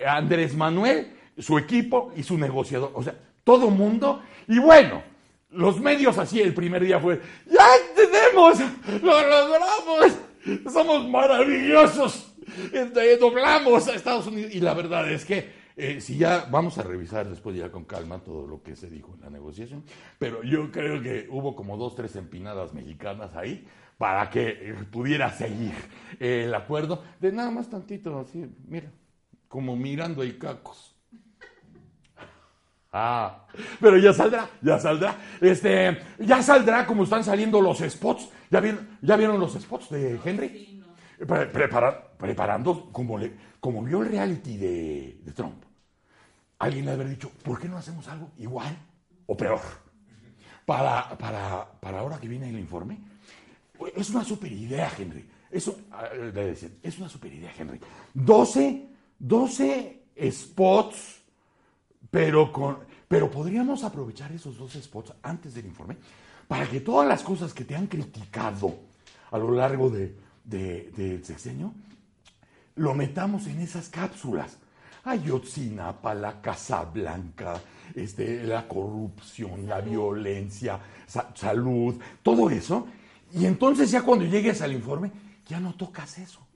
Andrés 0.07 0.55
Manuel, 0.57 1.13
su 1.39 1.59
equipo 1.59 2.13
y 2.17 2.23
su 2.23 2.39
negociador, 2.39 2.93
o 2.95 3.03
sea, 3.03 3.15
todo 3.45 3.69
el 3.69 3.75
mundo 3.75 4.23
y 4.49 4.59
bueno 4.59 5.13
los 5.53 5.81
medios 5.81 6.19
así 6.19 6.41
el 6.41 6.55
primer 6.55 6.83
día 6.83 6.99
fue, 6.99 7.21
ya 7.47 7.67
tenemos, 7.95 8.59
lo 9.03 9.29
logramos, 9.29 10.13
somos 10.73 11.09
maravillosos, 11.09 12.33
este, 12.73 13.17
doblamos 13.19 13.89
a 13.89 13.95
Estados 13.95 14.27
Unidos. 14.27 14.55
Y 14.55 14.61
la 14.61 14.75
verdad 14.75 15.11
es 15.11 15.25
que 15.25 15.62
eh, 15.77 16.01
si 16.01 16.19
ya 16.19 16.47
vamos 16.51 16.77
a 16.79 16.83
revisar 16.83 17.29
después 17.29 17.57
ya 17.57 17.71
con 17.71 17.85
calma 17.85 18.19
todo 18.19 18.47
lo 18.47 18.63
que 18.63 18.77
se 18.77 18.91
dijo 18.91 19.15
en 19.15 19.23
la 19.23 19.31
negociación, 19.31 19.85
pero 20.19 20.43
yo 20.43 20.71
creo 20.71 21.03
que 21.03 21.27
hubo 21.31 21.55
como 21.57 21.77
dos, 21.77 21.95
tres 21.95 22.15
empinadas 22.17 22.75
mexicanas 22.75 23.35
ahí 23.35 23.67
para 23.97 24.29
que 24.31 24.75
pudiera 24.91 25.31
seguir 25.31 25.73
el 26.19 26.55
acuerdo 26.55 27.03
de 27.21 27.33
nada 27.33 27.51
más 27.51 27.71
tantito 27.71 28.19
así, 28.19 28.45
mira, 28.67 28.91
como 29.49 29.77
mirando 29.77 30.23
el 30.23 30.39
cacos. 30.39 30.91
Ah, 32.95 33.47
pero 33.81 33.97
ya 33.97 34.13
saldrá, 34.13 34.51
ya 34.61 34.79
saldrá. 34.79 35.17
Este, 35.41 35.97
ya 36.19 36.43
saldrá 36.43 36.85
como 36.85 37.05
están 37.05 37.25
saliendo 37.25 37.59
los 37.59 37.79
spots. 37.79 38.29
¿Ya 38.51 38.61
vieron, 38.61 38.87
ya 39.01 39.17
vieron 39.17 39.41
los 39.41 39.55
spots 39.55 39.89
de 39.89 40.21
Henry? 40.23 40.73
preparando, 41.27 42.91
como, 42.93 43.19
le, 43.19 43.33
como 43.63 43.81
vio 43.85 44.03
el 44.03 44.09
reality 44.09 44.57
de, 44.57 45.33
Trump. 45.37 45.63
Alguien 46.59 46.85
le 46.85 46.91
habría 46.91 47.11
dicho, 47.11 47.31
¿por 47.45 47.61
qué 47.61 47.69
no 47.69 47.79
hacemos 47.79 48.09
algo 48.09 48.33
igual 48.39 48.77
o 49.27 49.37
peor? 49.37 49.61
Para, 50.67 51.17
para, 51.17 51.71
para 51.81 52.01
ahora 52.01 52.19
que 52.19 52.27
viene 52.27 52.51
el 52.51 52.59
informe. 52.59 52.99
Es 53.95 54.11
una 54.11 54.25
super 54.25 54.51
idea, 54.51 54.91
Henry. 54.99 55.25
Eso, 55.49 55.79
es 56.83 56.99
una 56.99 57.09
super 57.09 57.33
idea, 57.33 57.53
Henry. 57.57 57.79
12, 58.15 58.89
12 59.21 60.03
spots 60.31 61.23
pero, 62.11 62.53
con, 62.53 62.79
pero 63.09 63.31
podríamos 63.31 63.85
aprovechar 63.85 64.33
esos 64.33 64.59
dos 64.59 64.73
spots 64.73 65.15
antes 65.23 65.55
del 65.55 65.67
informe 65.67 65.97
para 66.49 66.69
que 66.69 66.81
todas 66.81 67.09
las 67.09 67.23
cosas 67.23 67.55
que 67.55 67.65
te 67.65 67.77
han 67.77 67.87
criticado 67.87 68.75
a 69.31 69.39
lo 69.39 69.53
largo 69.53 69.89
del 69.89 70.15
de, 70.45 71.21
sexenio, 71.23 71.73
lo 72.77 72.95
metamos 72.95 73.47
en 73.47 73.61
esas 73.61 73.89
cápsulas. 73.89 74.59
Ayotzinapa, 75.05 76.15
la 76.15 76.41
Casa 76.41 76.85
Blanca, 76.85 77.61
este, 77.95 78.45
la 78.45 78.69
corrupción, 78.69 79.69
la 79.69 79.81
violencia, 79.81 80.79
salud, 81.35 82.01
todo 82.23 82.51
eso. 82.51 82.87
Y 83.33 83.47
entonces 83.47 83.91
ya 83.91 84.03
cuando 84.03 84.25
llegues 84.25 84.63
al 84.63 84.73
informe, 84.73 85.11
ya 85.47 85.59
no 85.59 85.75
tocas 85.75 86.19
eso. 86.19 86.47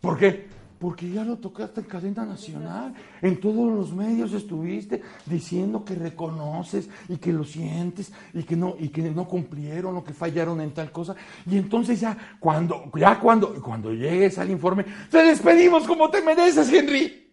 ¿Por 0.00 0.18
qué? 0.18 0.46
Porque 0.78 1.10
ya 1.10 1.24
lo 1.24 1.36
tocaste 1.38 1.80
en 1.80 1.86
cadena 1.86 2.24
nacional. 2.24 2.94
En 3.22 3.40
todos 3.40 3.72
los 3.72 3.94
medios 3.94 4.32
estuviste 4.32 5.02
diciendo 5.24 5.84
que 5.84 5.94
reconoces 5.94 6.88
y 7.08 7.16
que 7.16 7.32
lo 7.32 7.44
sientes 7.44 8.12
y 8.34 8.42
que 8.42 8.56
no, 8.56 8.76
y 8.78 8.88
que 8.88 9.02
no 9.02 9.26
cumplieron 9.26 9.96
o 9.96 10.04
que 10.04 10.12
fallaron 10.12 10.60
en 10.60 10.72
tal 10.72 10.92
cosa. 10.92 11.14
Y 11.50 11.56
entonces 11.56 12.00
ya 12.00 12.16
cuando, 12.38 12.90
ya 12.94 13.18
cuando, 13.18 13.54
cuando 13.62 13.92
llegues 13.92 14.38
al 14.38 14.50
informe, 14.50 14.84
te 15.10 15.24
despedimos 15.24 15.86
como 15.86 16.10
te 16.10 16.22
mereces, 16.22 16.72
Henry. 16.72 17.25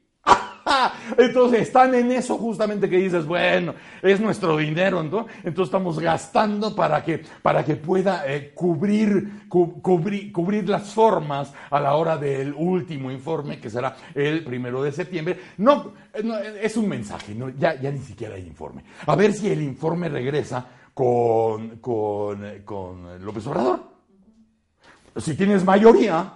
Entonces 1.18 1.62
están 1.62 1.94
en 1.96 2.12
eso 2.12 2.38
justamente 2.38 2.90
que 2.90 2.98
dices, 2.98 3.26
bueno, 3.26 3.74
es 4.02 4.20
nuestro 4.20 4.58
dinero, 4.58 5.04
¿no? 5.04 5.28
Entonces 5.44 5.66
estamos 5.66 6.00
gastando 6.00 6.76
para 6.76 7.04
que, 7.04 7.24
para 7.42 7.64
que 7.64 7.76
pueda 7.76 8.24
eh, 8.28 8.52
cubrir, 8.54 9.48
cubrir, 9.48 10.32
cubrir 10.32 10.70
las 10.70 10.94
formas 10.94 11.54
a 11.70 11.80
la 11.80 11.96
hora 11.96 12.18
del 12.18 12.54
último 12.54 13.12
informe, 13.12 13.60
que 13.60 13.70
será 13.70 13.96
el 14.14 14.44
primero 14.44 14.84
de 14.84 14.92
septiembre. 14.92 15.40
No, 15.58 15.94
es 16.62 16.78
un 16.78 16.88
mensaje, 16.88 17.34
¿no? 17.36 17.50
ya, 17.50 17.80
ya 17.80 17.92
ni 17.92 18.00
siquiera 18.00 18.36
hay 18.36 18.46
informe. 18.46 18.84
A 19.06 19.16
ver 19.16 19.34
si 19.34 19.50
el 19.50 19.62
informe 19.62 20.10
regresa 20.10 20.66
con, 20.94 21.78
con, 21.78 22.62
con 22.64 23.26
López 23.26 23.48
Obrador. 23.48 23.94
Si 25.18 25.36
tienes 25.36 25.64
mayoría 25.64 26.34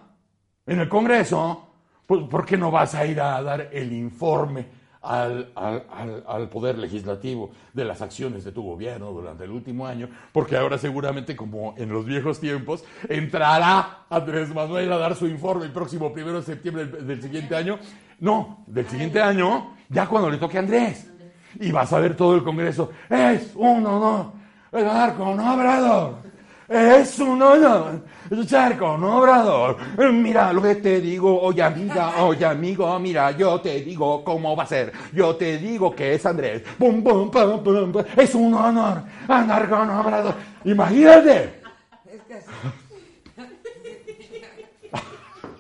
en 0.66 0.80
el 0.80 0.90
Congreso, 0.90 1.67
pues, 2.08 2.24
¿por 2.24 2.46
qué 2.46 2.58
no 2.58 2.72
vas 2.72 2.96
a 2.96 3.06
ir 3.06 3.22
a 3.22 3.42
dar 3.44 3.70
el 3.72 3.94
informe 3.94 4.66
al, 5.02 6.50
Poder 6.52 6.78
Legislativo 6.78 7.52
de 7.74 7.86
las 7.86 8.02
acciones 8.02 8.44
de 8.44 8.52
tu 8.52 8.64
gobierno 8.64 9.12
durante 9.12 9.44
el 9.44 9.52
último 9.52 9.86
año? 9.86 10.10
Porque 10.32 10.58
ahora 10.58 10.78
seguramente, 10.78 11.36
como 11.36 11.76
en 11.78 11.90
los 11.90 12.06
viejos 12.06 12.40
tiempos, 12.40 12.84
entrará 13.08 14.06
Andrés 14.10 14.54
Manuel 14.54 14.92
a 14.92 14.98
dar 14.98 15.16
su 15.16 15.28
informe 15.28 15.66
el 15.66 15.72
próximo 15.72 16.12
primero 16.12 16.40
de 16.40 16.46
septiembre 16.46 16.86
del, 16.86 17.22
siguiente 17.22 17.56
año. 17.56 17.78
No, 18.20 18.64
del 18.66 18.88
siguiente 18.88 19.22
año, 19.22 19.76
ya 19.90 20.08
cuando 20.08 20.30
le 20.30 20.38
toque 20.38 20.58
a 20.58 20.62
Andrés. 20.62 21.12
Y 21.60 21.72
vas 21.72 21.92
a 21.94 22.00
ver 22.00 22.16
todo 22.16 22.36
el 22.36 22.44
Congreso. 22.44 22.92
Es 23.10 23.54
un 23.56 23.86
honor 23.86 24.38
hablar 24.72 25.16
con 25.16 25.40
Obrador. 25.40 26.27
Es 26.70 27.18
un 27.20 27.42
honor 27.42 28.02
luchar 28.30 28.78
con 28.78 29.02
Obrador. 29.04 29.78
Mira 30.12 30.52
lo 30.52 30.62
que 30.62 30.76
te 30.76 31.00
digo, 31.00 31.40
oye 31.42 31.64
amiga, 31.64 32.22
oye 32.24 32.46
amigo, 32.46 33.00
mira, 33.00 33.32
yo 33.32 33.62
te 33.62 33.80
digo 33.82 34.22
cómo 34.24 34.54
va 34.56 34.64
a 34.64 34.68
ser. 34.68 34.92
Yo 35.14 35.36
te 35.38 35.58
digo 35.58 35.96
que 35.96 36.14
es 36.16 36.26
Andrés. 36.26 36.64
Pum, 36.78 37.02
pum, 37.04 37.32
pum, 37.32 37.64
pum, 37.64 37.92
pum. 37.94 38.04
Es 38.18 38.36
un 38.36 38.54
honor 38.54 39.02
andar 39.30 39.70
con 39.70 39.90
Obrador. 39.90 40.36
Imagínate. 40.66 41.62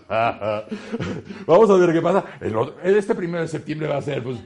Vamos 1.45 1.69
a 1.69 1.73
ver 1.75 1.93
qué 1.93 2.01
pasa. 2.01 2.23
El 2.41 2.55
otro- 2.55 2.75
este 2.83 3.15
primero 3.15 3.41
de 3.41 3.47
septiembre 3.47 3.87
va 3.87 3.97
a 3.97 4.01
ser, 4.01 4.23
pues, 4.23 4.37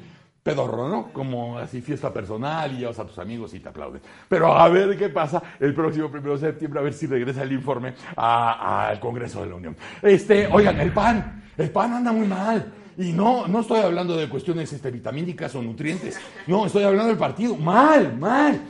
pedorro, 0.44 0.90
¿no? 0.90 1.14
Como 1.14 1.60
así 1.60 1.82
fiesta 1.82 2.12
personal 2.12 2.72
y 2.74 2.80
llevas 2.80 3.00
a 3.00 3.06
tus 3.06 3.20
amigos 3.20 3.54
y 3.54 3.60
te 3.60 3.70
aplauden. 3.70 4.02
Pero 4.28 4.58
a 4.58 4.68
ver 4.70 4.98
qué 4.98 5.10
pasa 5.10 5.42
el 5.60 5.74
próximo 5.74 6.10
primero 6.10 6.34
de 6.38 6.48
septiembre, 6.48 6.80
a 6.80 6.84
ver 6.84 6.94
si 6.94 7.08
regresa 7.08 7.44
el 7.44 7.52
informe 7.52 7.94
al 8.16 9.00
Congreso 9.00 9.42
de 9.42 9.50
la 9.50 9.56
Unión. 9.56 9.76
Este, 10.02 10.48
oigan, 10.48 10.80
el 10.80 10.92
pan, 10.92 11.44
el 11.58 11.70
pan 11.70 11.94
anda 11.94 12.12
muy 12.12 12.28
mal. 12.28 12.74
Y 12.98 13.14
no, 13.14 13.48
no 13.48 13.62
estoy 13.62 13.80
hablando 13.80 14.18
de 14.18 14.28
cuestiones 14.28 14.72
este, 14.74 14.92
vitamínicas 14.92 15.56
o 15.56 15.62
nutrientes. 15.62 16.20
No, 16.48 16.66
estoy 16.66 16.84
hablando 16.84 17.08
del 17.08 17.18
partido. 17.18 17.56
Mal, 17.56 18.18
mal. 18.18 18.62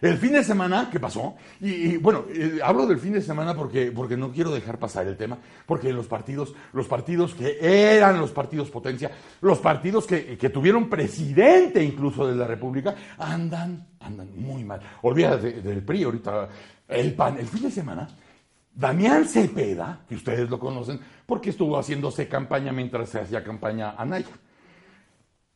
El 0.00 0.16
fin 0.18 0.32
de 0.32 0.44
semana, 0.44 0.88
¿qué 0.90 1.00
pasó? 1.00 1.34
Y, 1.60 1.96
bueno, 1.96 2.24
eh, 2.30 2.60
hablo 2.62 2.86
del 2.86 3.00
fin 3.00 3.12
de 3.12 3.20
semana 3.20 3.54
porque, 3.54 3.90
porque 3.90 4.16
no 4.16 4.30
quiero 4.30 4.52
dejar 4.52 4.78
pasar 4.78 5.06
el 5.06 5.16
tema, 5.16 5.38
porque 5.66 5.92
los 5.92 6.06
partidos, 6.06 6.54
los 6.72 6.86
partidos 6.86 7.34
que 7.34 7.58
eran 7.60 8.20
los 8.20 8.30
partidos 8.30 8.70
potencia, 8.70 9.10
los 9.40 9.58
partidos 9.58 10.06
que, 10.06 10.38
que 10.38 10.50
tuvieron 10.50 10.88
presidente 10.88 11.82
incluso 11.82 12.26
de 12.26 12.36
la 12.36 12.46
República, 12.46 12.94
andan, 13.18 13.86
andan 14.00 14.28
muy 14.36 14.62
mal. 14.62 14.80
Olvídate 15.02 15.60
del 15.62 15.82
PRI 15.82 16.04
ahorita, 16.04 16.48
el 16.88 17.14
PAN, 17.14 17.38
el 17.38 17.46
fin 17.46 17.62
de 17.62 17.70
semana. 17.70 18.08
Damián 18.72 19.24
Cepeda, 19.26 20.02
que 20.08 20.14
ustedes 20.14 20.48
lo 20.48 20.60
conocen, 20.60 21.00
porque 21.26 21.50
estuvo 21.50 21.76
haciéndose 21.76 22.28
campaña 22.28 22.70
mientras 22.70 23.08
se 23.08 23.18
hacía 23.18 23.42
campaña 23.42 23.96
Anaya. 23.98 24.28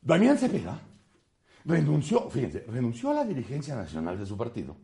Damián 0.01 0.37
Cepeda 0.37 0.77
renunció, 1.65 2.29
fíjense, 2.29 2.65
renunció 2.67 3.11
a 3.11 3.15
la 3.15 3.25
dirigencia 3.25 3.75
nacional 3.75 4.17
de 4.19 4.25
su 4.25 4.37
partido. 4.37 4.75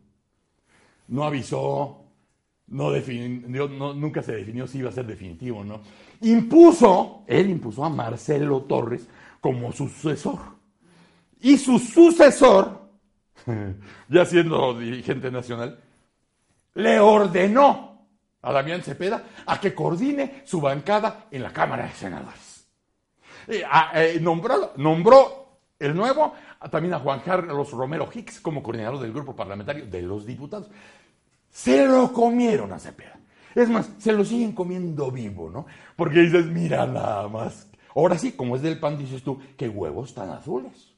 No 1.08 1.24
avisó, 1.24 2.04
no 2.68 2.90
definió, 2.90 3.68
no- 3.68 3.94
nunca 3.94 4.22
se 4.22 4.32
definió 4.32 4.66
si 4.66 4.78
iba 4.78 4.90
a 4.90 4.92
ser 4.92 5.06
definitivo 5.06 5.58
o 5.60 5.64
no. 5.64 5.80
Impuso, 6.22 7.24
él 7.26 7.50
impuso 7.50 7.84
a 7.84 7.88
Marcelo 7.88 8.62
Torres 8.62 9.06
como 9.40 9.72
su 9.72 9.88
sucesor. 9.88 10.38
Y 11.40 11.56
su 11.56 11.78
sucesor, 11.78 12.80
ya 14.08 14.24
siendo 14.24 14.78
dirigente 14.78 15.30
nacional, 15.30 15.80
le 16.74 17.00
ordenó 17.00 18.06
a 18.42 18.52
Damián 18.52 18.82
Cepeda 18.82 19.22
a 19.46 19.60
que 19.60 19.74
coordine 19.74 20.42
su 20.44 20.60
bancada 20.60 21.26
en 21.30 21.42
la 21.42 21.52
Cámara 21.52 21.84
de 21.86 21.92
Senadores. 21.92 22.66
Eh, 23.48 23.62
a- 23.68 23.90
eh, 24.04 24.20
nombró, 24.20 24.72
nombró 24.76 25.58
el 25.78 25.94
nuevo 25.94 26.34
también 26.68 26.94
a 26.94 26.98
Juan 26.98 27.20
Carlos 27.20 27.70
Romero 27.72 28.08
Hicks 28.12 28.40
como 28.40 28.62
coordinador 28.62 29.00
del 29.00 29.12
grupo 29.12 29.34
parlamentario 29.34 29.86
de 29.86 30.02
los 30.02 30.26
diputados. 30.26 30.68
Se 31.50 31.86
lo 31.86 32.12
comieron 32.12 32.72
a 32.72 32.78
Cepeda. 32.78 33.18
Es 33.54 33.68
más, 33.68 33.90
se 33.98 34.12
lo 34.12 34.24
siguen 34.24 34.52
comiendo 34.52 35.10
vivo, 35.10 35.50
¿no? 35.50 35.66
Porque 35.96 36.20
dices, 36.20 36.46
mira 36.46 36.86
nada 36.86 37.28
más. 37.28 37.68
Ahora 37.96 38.16
sí, 38.18 38.32
como 38.32 38.56
es 38.56 38.62
del 38.62 38.78
pan, 38.80 38.98
dices 38.98 39.22
tú, 39.22 39.40
qué 39.56 39.68
huevos 39.68 40.14
tan 40.14 40.30
azules. 40.30 40.94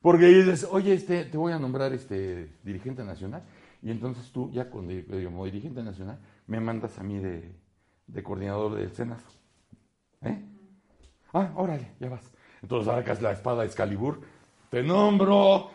Porque 0.00 0.26
dices, 0.26 0.68
oye, 0.70 0.92
este, 0.94 1.24
te 1.24 1.36
voy 1.36 1.52
a 1.52 1.58
nombrar 1.58 1.92
este 1.92 2.58
dirigente 2.62 3.02
nacional. 3.04 3.42
Y 3.82 3.90
entonces 3.90 4.30
tú, 4.32 4.50
ya 4.52 4.64
di- 4.64 5.04
como 5.24 5.44
dirigente 5.46 5.82
nacional, 5.82 6.18
me 6.46 6.60
mandas 6.60 6.98
a 6.98 7.02
mí 7.02 7.18
de, 7.18 7.54
de 8.06 8.22
coordinador 8.22 8.74
del 8.76 8.92
Senado. 8.92 9.22
¿Eh? 10.22 10.42
Ah, 11.32 11.52
órale, 11.56 11.92
ya 12.00 12.08
vas. 12.08 12.32
Entonces 12.64 12.90
sacas 12.94 13.20
la 13.20 13.32
espada 13.32 13.62
Excalibur. 13.62 14.22
Te 14.70 14.82
nombro 14.82 15.70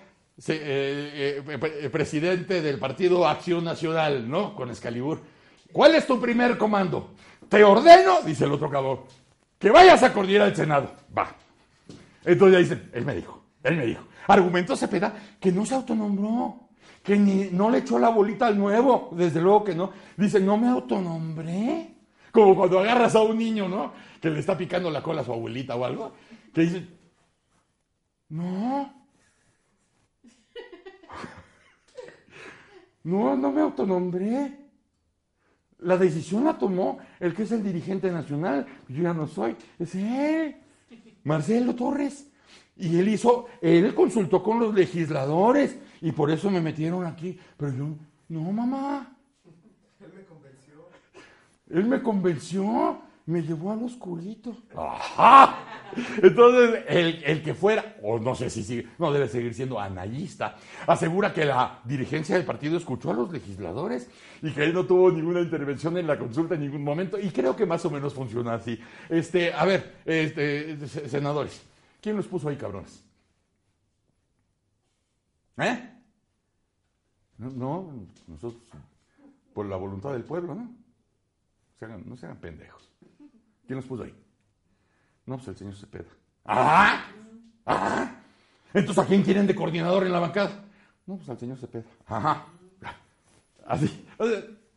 eh, 0.48 1.44
eh, 1.48 1.58
pre- 1.60 1.88
presidente 1.92 2.64
del 2.64 2.80
partido 2.80 3.28
Acción 3.28 3.64
Nacional, 3.64 4.28
¿no? 4.28 4.56
Con 4.56 4.72
Excalibur. 4.72 5.22
¿Cuál 5.72 5.94
es 5.94 6.08
tu 6.08 6.20
primer 6.20 6.58
comando? 6.58 7.12
Te 7.48 7.64
ordeno, 7.64 8.22
dice 8.26 8.46
el 8.46 8.54
otro 8.54 8.72
cabrón, 8.72 9.02
que 9.60 9.70
vayas 9.70 10.02
a 10.02 10.12
coordinar 10.12 10.48
el 10.48 10.56
Senado. 10.56 10.92
Va. 11.16 11.32
Entonces 12.26 12.54
ya 12.54 12.60
dice, 12.76 12.90
él 12.94 13.06
me 13.06 13.14
dijo, 13.14 13.40
él 13.62 13.78
me 13.78 13.86
dijo. 13.86 14.02
Argumentó 14.28 14.76
Cepeda 14.76 15.14
que 15.40 15.52
no 15.52 15.68
se 15.68 15.76
autonombró, 15.76 16.70
que 17.04 17.18
ni, 17.18 17.50
no 17.52 17.70
le 17.70 17.78
echó 17.80 18.00
la 18.00 18.10
bolita 18.10 18.48
al 18.48 18.58
nuevo, 18.58 19.10
desde 19.12 19.40
luego 19.42 19.64
que 19.64 19.76
no. 19.76 19.92
Dice, 20.18 20.40
no 20.40 20.58
me 20.58 20.70
autonombré. 20.70 21.94
Como 22.32 22.56
cuando 22.56 22.80
agarras 22.80 23.16
a 23.16 23.22
un 23.22 23.38
niño, 23.38 23.68
¿no? 23.70 23.94
Que 24.20 24.32
le 24.32 24.40
está 24.40 24.58
picando 24.58 24.90
la 24.90 25.04
cola 25.04 25.22
a 25.22 25.24
su 25.24 25.32
abuelita 25.34 25.76
o 25.76 25.86
algo. 25.86 26.14
Que 26.60 26.66
dice, 26.66 26.88
no. 28.28 28.94
No, 33.02 33.38
no 33.38 33.50
me 33.50 33.62
autonombré. 33.62 34.60
La 35.80 35.96
decisión 35.96 36.44
la 36.44 36.58
tomó 36.58 37.00
el 37.22 37.34
que 37.34 37.44
es 37.44 37.54
el 37.54 37.64
dirigente 37.64 38.12
nacional. 38.12 38.68
Yo 38.90 39.04
ya 39.04 39.14
no 39.14 39.26
soy, 39.26 39.56
es 39.80 39.96
él. 39.96 40.58
Marcelo 41.24 41.74
Torres. 41.76 42.30
Y 42.76 43.00
él 43.00 43.08
hizo, 43.08 43.48
él 43.62 43.96
consultó 43.96 44.44
con 44.44 44.60
los 44.60 44.74
legisladores 44.74 45.80
y 46.02 46.12
por 46.12 46.30
eso 46.30 46.52
me 46.52 46.60
metieron 46.60 47.06
aquí. 47.06 47.40
Pero 47.56 47.72
yo, 47.72 47.88
no, 48.28 48.52
mamá. 48.52 49.16
Él 51.70 51.86
me 51.86 52.04
convenció, 52.04 53.02
me 53.26 53.42
llevó 53.44 53.72
al 53.72 53.84
oscurito. 53.86 54.58
¡Ajá! 54.76 55.69
Entonces, 56.22 56.84
el, 56.88 57.24
el 57.24 57.44
que 57.44 57.54
fuera, 57.54 57.96
o 58.04 58.20
no 58.20 58.36
sé 58.36 58.50
si 58.50 58.64
sigue, 58.64 58.88
no 58.98 59.12
debe 59.12 59.28
seguir 59.28 59.54
siendo 59.54 59.80
anallista, 59.80 60.58
asegura 60.88 61.34
que 61.34 61.46
la 61.46 61.80
dirigencia 61.86 62.36
del 62.36 62.46
partido 62.46 62.78
escuchó 62.78 63.12
a 63.12 63.14
los 63.14 63.32
legisladores 63.32 64.10
y 64.42 64.52
que 64.52 64.64
él 64.64 64.74
no 64.74 64.86
tuvo 64.86 65.12
ninguna 65.12 65.42
intervención 65.42 65.98
en 65.98 66.08
la 66.08 66.18
consulta 66.18 66.56
en 66.56 66.62
ningún 66.62 66.84
momento. 66.84 67.20
Y 67.20 67.30
creo 67.30 67.56
que 67.56 67.66
más 67.66 67.84
o 67.86 67.90
menos 67.90 68.14
funciona 68.14 68.54
así. 68.54 68.80
Este, 69.10 69.54
a 69.54 69.66
ver, 69.66 69.96
este, 70.06 70.88
se- 70.88 71.10
senadores, 71.10 71.62
¿quién 72.02 72.16
los 72.16 72.28
puso 72.28 72.50
ahí, 72.50 72.56
cabrones? 72.58 73.04
¿Eh? 75.58 75.90
No, 77.38 77.50
no, 77.50 77.94
nosotros, 78.28 78.62
por 79.54 79.66
la 79.66 79.76
voluntad 79.76 80.12
del 80.14 80.24
pueblo, 80.24 80.56
¿no? 80.56 80.80
No 82.06 82.18
se 82.18 82.28
pendejos. 82.36 82.90
¿Quién 83.66 83.78
los 83.78 83.86
puso 83.86 84.04
ahí? 84.04 84.14
No, 85.30 85.36
pues 85.36 85.48
el 85.50 85.58
señor 85.58 85.76
Cepeda. 85.76 86.06
¡Ah! 86.44 87.06
¡Ah! 87.64 88.16
Entonces, 88.74 89.04
¿a 89.04 89.06
quién 89.06 89.22
quieren 89.22 89.46
de 89.46 89.54
coordinador 89.54 90.04
en 90.04 90.12
la 90.12 90.20
bancada? 90.20 90.64
No, 91.06 91.18
pues 91.18 91.30
al 91.30 91.38
señor 91.38 91.60
Cepeda. 91.60 91.84
Ajá. 92.08 92.46
Así. 93.68 94.08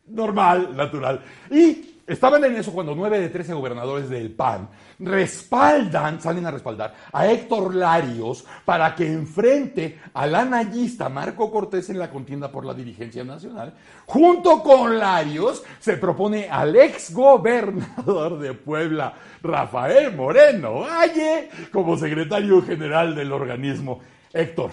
Normal, 0.06 0.76
natural. 0.76 1.24
Y 1.50 1.91
estaban 2.06 2.44
en 2.44 2.56
eso 2.56 2.72
cuando 2.72 2.94
nueve 2.94 3.18
de 3.18 3.28
13 3.28 3.54
gobernadores 3.54 4.08
del 4.08 4.30
PAN 4.32 4.68
respaldan, 4.98 6.20
salen 6.20 6.46
a 6.46 6.50
respaldar 6.50 6.94
a 7.12 7.26
Héctor 7.26 7.74
Larios 7.74 8.44
para 8.64 8.94
que 8.94 9.06
enfrente 9.06 10.00
al 10.14 10.34
anayista 10.34 11.08
Marco 11.08 11.50
Cortés 11.50 11.90
en 11.90 11.98
la 11.98 12.10
contienda 12.10 12.50
por 12.50 12.64
la 12.64 12.74
dirigencia 12.74 13.24
nacional. 13.24 13.74
Junto 14.06 14.62
con 14.62 14.98
Larios 14.98 15.62
se 15.78 15.96
propone 15.96 16.48
al 16.48 16.74
ex 16.76 17.12
gobernador 17.12 18.38
de 18.38 18.54
Puebla, 18.54 19.14
Rafael 19.42 20.14
Moreno 20.14 20.80
Valle, 20.80 21.50
como 21.72 21.96
secretario 21.96 22.62
general 22.62 23.14
del 23.14 23.32
organismo. 23.32 24.00
Héctor, 24.32 24.70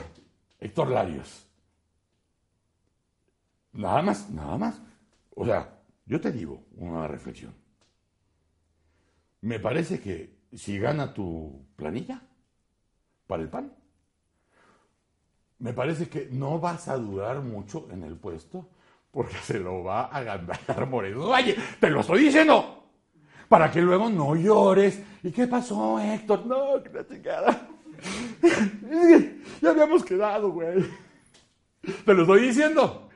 Héctor 0.59 0.89
Larios. 0.89 1.45
Nada 3.73 4.01
más, 4.01 4.29
nada 4.29 4.57
más. 4.57 4.81
O 5.35 5.45
sea, 5.45 5.78
yo 6.09 6.19
te 6.19 6.31
digo 6.31 6.65
una 6.75 7.07
reflexión. 7.07 7.53
Me 9.41 9.59
parece 9.59 9.99
que 10.01 10.39
si 10.51 10.79
gana 10.79 11.13
tu 11.13 11.67
planilla 11.75 12.21
para 13.27 13.43
el 13.43 13.49
PAN, 13.49 13.71
me 15.59 15.71
parece 15.71 16.09
que 16.09 16.27
no 16.31 16.59
vas 16.59 16.87
a 16.87 16.97
durar 16.97 17.41
mucho 17.41 17.87
en 17.91 18.03
el 18.03 18.17
puesto 18.17 18.69
porque 19.11 19.35
se 19.43 19.59
lo 19.59 19.83
va 19.83 20.05
a 20.05 20.23
ganar 20.23 20.87
Moreno 20.87 21.27
Valle. 21.27 21.55
Te 21.79 21.91
lo 21.91 22.01
estoy 22.01 22.23
diciendo. 22.23 22.83
Para 23.47 23.71
que 23.71 23.81
luego 23.81 24.09
no 24.09 24.35
llores. 24.35 25.01
¿Y 25.21 25.31
qué 25.31 25.45
pasó, 25.45 25.99
Héctor? 25.99 26.45
No, 26.47 26.81
que 26.81 26.89
la 26.89 27.07
chingada. 27.07 27.67
ya 29.61 29.69
habíamos 29.69 30.03
quedado, 30.03 30.51
güey. 30.51 30.85
Te 32.03 32.13
lo 32.13 32.23
estoy 32.23 32.47
diciendo. 32.47 33.08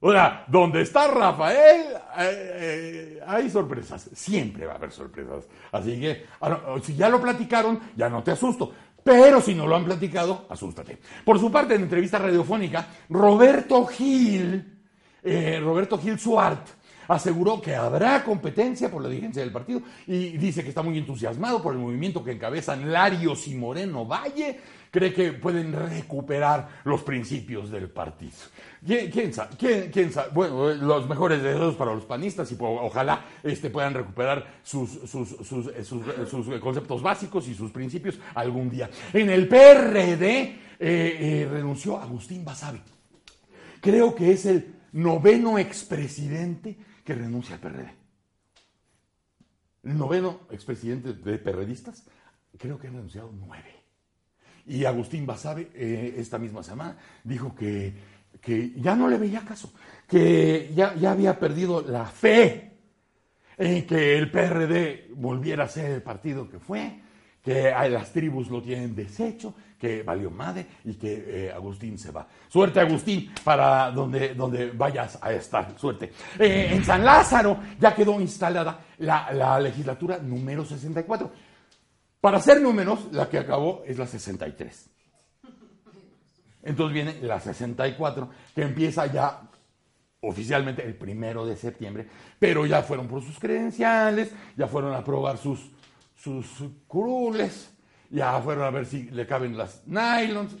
O 0.00 0.12
sea, 0.12 0.44
donde 0.46 0.82
está 0.82 1.08
Rafael, 1.08 1.86
eh, 2.18 3.18
eh, 3.18 3.20
hay 3.26 3.50
sorpresas. 3.50 4.08
Siempre 4.14 4.66
va 4.66 4.74
a 4.74 4.76
haber 4.76 4.92
sorpresas. 4.92 5.44
Así 5.72 5.98
que, 6.00 6.24
ah, 6.40 6.48
no, 6.48 6.78
si 6.82 6.94
ya 6.94 7.08
lo 7.08 7.20
platicaron, 7.20 7.80
ya 7.96 8.08
no 8.08 8.22
te 8.22 8.30
asusto. 8.30 8.72
Pero 9.02 9.40
si 9.40 9.54
no 9.54 9.66
lo 9.66 9.74
han 9.74 9.84
platicado, 9.84 10.46
asústate. 10.48 10.98
Por 11.24 11.40
su 11.40 11.50
parte, 11.50 11.74
en 11.74 11.82
entrevista 11.82 12.18
radiofónica, 12.18 12.86
Roberto 13.08 13.86
Gil 13.86 14.78
eh, 15.22 15.60
Roberto 15.60 15.98
Gil 15.98 16.18
Suart 16.18 16.66
aseguró 17.08 17.60
que 17.60 17.74
habrá 17.74 18.22
competencia 18.22 18.90
por 18.90 19.02
la 19.02 19.08
dirigencia 19.08 19.42
del 19.42 19.50
partido 19.50 19.82
y 20.06 20.36
dice 20.36 20.62
que 20.62 20.68
está 20.68 20.82
muy 20.82 20.98
entusiasmado 20.98 21.62
por 21.62 21.74
el 21.74 21.80
movimiento 21.80 22.22
que 22.22 22.32
encabezan 22.32 22.92
Larios 22.92 23.48
y 23.48 23.54
Moreno 23.54 24.04
Valle. 24.04 24.60
Cree 24.90 25.12
que 25.12 25.32
pueden 25.32 25.72
recuperar 25.72 26.80
los 26.84 27.02
principios 27.02 27.70
del 27.70 27.90
partido. 27.90 28.32
¿Quién, 28.86 29.34
sabe? 29.34 29.56
¿Quién, 29.92 30.12
sabe? 30.12 30.30
Bueno, 30.32 30.72
los 30.74 31.06
mejores 31.06 31.42
deseos 31.42 31.74
para 31.74 31.94
los 31.94 32.04
panistas 32.04 32.50
y 32.52 32.56
ojalá 32.58 33.24
este, 33.42 33.68
puedan 33.68 33.92
recuperar 33.92 34.60
sus, 34.62 34.90
sus, 34.90 35.28
sus, 35.46 35.70
sus, 36.30 36.60
conceptos 36.60 37.02
básicos 37.02 37.48
y 37.48 37.54
sus 37.54 37.70
principios 37.70 38.18
algún 38.34 38.70
día. 38.70 38.88
En 39.12 39.28
el 39.28 39.46
PRD 39.46 40.24
eh, 40.26 40.56
eh, 40.80 41.48
renunció 41.50 41.98
Agustín 41.98 42.44
Basabe. 42.44 42.80
Creo 43.82 44.14
que 44.14 44.32
es 44.32 44.46
el 44.46 44.74
noveno 44.92 45.58
expresidente 45.58 46.78
que 47.08 47.14
renuncia 47.14 47.54
al 47.54 47.60
PRD. 47.62 47.90
El 49.82 49.96
noveno 49.96 50.40
expresidente 50.50 51.14
de 51.14 51.38
perredistas, 51.38 52.04
creo 52.58 52.78
que 52.78 52.88
han 52.88 52.96
renunciado 52.96 53.32
nueve. 53.32 53.76
Y 54.66 54.84
Agustín 54.84 55.24
Basabe, 55.24 55.70
eh, 55.74 56.16
esta 56.18 56.38
misma 56.38 56.62
semana, 56.62 56.98
dijo 57.24 57.54
que, 57.54 57.94
que, 58.42 58.72
ya 58.72 58.94
no 58.94 59.08
le 59.08 59.16
veía 59.16 59.40
caso, 59.40 59.72
que 60.06 60.70
ya, 60.76 60.94
ya 60.96 61.12
había 61.12 61.38
perdido 61.38 61.80
la 61.80 62.04
fe 62.04 62.76
en 63.56 63.86
que 63.86 64.18
el 64.18 64.30
PRD 64.30 65.08
volviera 65.14 65.64
a 65.64 65.68
ser 65.68 65.90
el 65.92 66.02
partido 66.02 66.46
que 66.46 66.58
fue, 66.58 67.00
que 67.42 67.70
las 67.70 68.12
tribus 68.12 68.50
lo 68.50 68.60
tienen 68.60 68.94
deshecho, 68.94 69.54
que 69.78 70.02
valió 70.02 70.30
madre 70.30 70.66
y 70.84 70.94
que 70.94 71.46
eh, 71.46 71.52
Agustín 71.52 71.98
se 71.98 72.10
va. 72.10 72.26
Suerte, 72.48 72.80
Agustín, 72.80 73.32
para 73.44 73.90
donde, 73.92 74.34
donde 74.34 74.70
vayas 74.72 75.18
a 75.22 75.32
estar. 75.32 75.78
Suerte. 75.78 76.12
Eh, 76.38 76.70
en 76.72 76.84
San 76.84 77.04
Lázaro 77.04 77.58
ya 77.78 77.94
quedó 77.94 78.20
instalada 78.20 78.80
la, 78.98 79.60
legislatura 79.60 80.18
número 80.18 80.64
64. 80.64 81.30
Para 82.20 82.40
ser 82.40 82.60
números, 82.60 83.08
la 83.12 83.28
que 83.28 83.38
acabó 83.38 83.82
es 83.86 83.96
la 83.96 84.06
63. 84.06 84.90
Entonces 86.64 86.92
viene 86.92 87.22
la 87.22 87.38
64, 87.38 88.28
que 88.54 88.62
empieza 88.62 89.06
ya 89.06 89.42
oficialmente 90.20 90.84
el 90.84 90.96
primero 90.96 91.46
de 91.46 91.54
septiembre, 91.54 92.08
pero 92.40 92.66
ya 92.66 92.82
fueron 92.82 93.06
por 93.06 93.22
sus 93.22 93.38
credenciales, 93.38 94.32
ya 94.56 94.66
fueron 94.66 94.92
a 94.92 95.04
probar 95.04 95.38
sus, 95.38 95.70
sus 96.16 96.44
curules, 96.88 97.72
ya 98.10 98.40
fueron 98.40 98.64
a 98.64 98.70
ver 98.70 98.86
si 98.86 99.04
le 99.04 99.26
caben 99.26 99.56
las 99.56 99.82
nylons. 99.86 100.56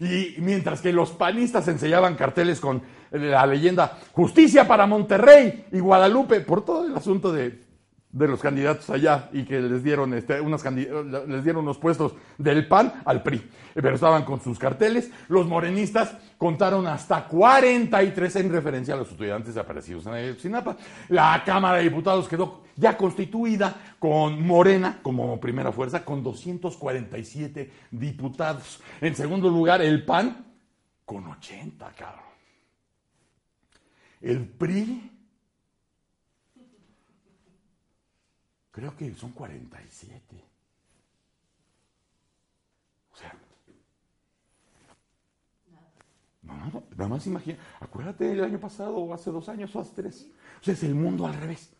Y 0.00 0.36
mientras 0.38 0.80
que 0.80 0.92
los 0.92 1.12
panistas 1.12 1.68
enseñaban 1.68 2.16
carteles 2.16 2.60
con 2.60 2.82
la 3.10 3.46
leyenda 3.46 3.98
Justicia 4.12 4.66
para 4.66 4.86
Monterrey 4.86 5.66
y 5.70 5.78
Guadalupe 5.78 6.40
por 6.40 6.64
todo 6.64 6.86
el 6.86 6.96
asunto 6.96 7.32
de 7.32 7.63
de 8.14 8.28
los 8.28 8.40
candidatos 8.40 8.88
allá 8.90 9.28
y 9.32 9.42
que 9.42 9.60
les 9.60 9.82
dieron, 9.82 10.14
este, 10.14 10.40
unas 10.40 10.64
les 10.64 11.42
dieron 11.42 11.64
unos 11.64 11.78
puestos 11.78 12.14
del 12.38 12.68
PAN 12.68 13.02
al 13.04 13.24
PRI. 13.24 13.50
Pero 13.74 13.92
estaban 13.92 14.24
con 14.24 14.40
sus 14.40 14.56
carteles. 14.56 15.10
Los 15.28 15.48
morenistas 15.48 16.16
contaron 16.38 16.86
hasta 16.86 17.26
43 17.26 18.36
en 18.36 18.52
referencia 18.52 18.94
a 18.94 18.96
los 18.96 19.10
estudiantes 19.10 19.56
aparecidos 19.56 20.06
en 20.06 20.14
el 20.14 20.38
Sinapa. 20.38 20.76
La 21.08 21.42
Cámara 21.44 21.78
de 21.78 21.84
Diputados 21.84 22.28
quedó 22.28 22.62
ya 22.76 22.96
constituida 22.96 23.74
con 23.98 24.46
Morena 24.46 25.00
como 25.02 25.40
primera 25.40 25.72
fuerza, 25.72 26.04
con 26.04 26.22
247 26.22 27.72
diputados. 27.90 28.80
En 29.00 29.16
segundo 29.16 29.48
lugar, 29.48 29.82
el 29.82 30.04
PAN 30.04 30.54
con 31.04 31.26
80, 31.26 31.92
cabrón. 31.96 32.22
El 34.20 34.46
PRI 34.46 35.13
Creo 38.74 38.96
que 38.96 39.14
son 39.14 39.30
47. 39.30 40.44
O 43.12 43.16
sea, 43.16 43.32
no, 46.42 46.82
nada 46.90 47.08
más 47.08 47.24
imagina, 47.28 47.56
acuérdate 47.78 48.24
del 48.24 48.42
año 48.42 48.58
pasado 48.58 48.96
o 48.96 49.14
hace 49.14 49.30
dos 49.30 49.48
años 49.48 49.74
o 49.76 49.80
hace 49.80 49.92
tres. 49.94 50.28
O 50.60 50.64
sea, 50.64 50.74
es 50.74 50.82
el 50.82 50.96
mundo 50.96 51.24
al 51.24 51.34
revés. 51.34 51.72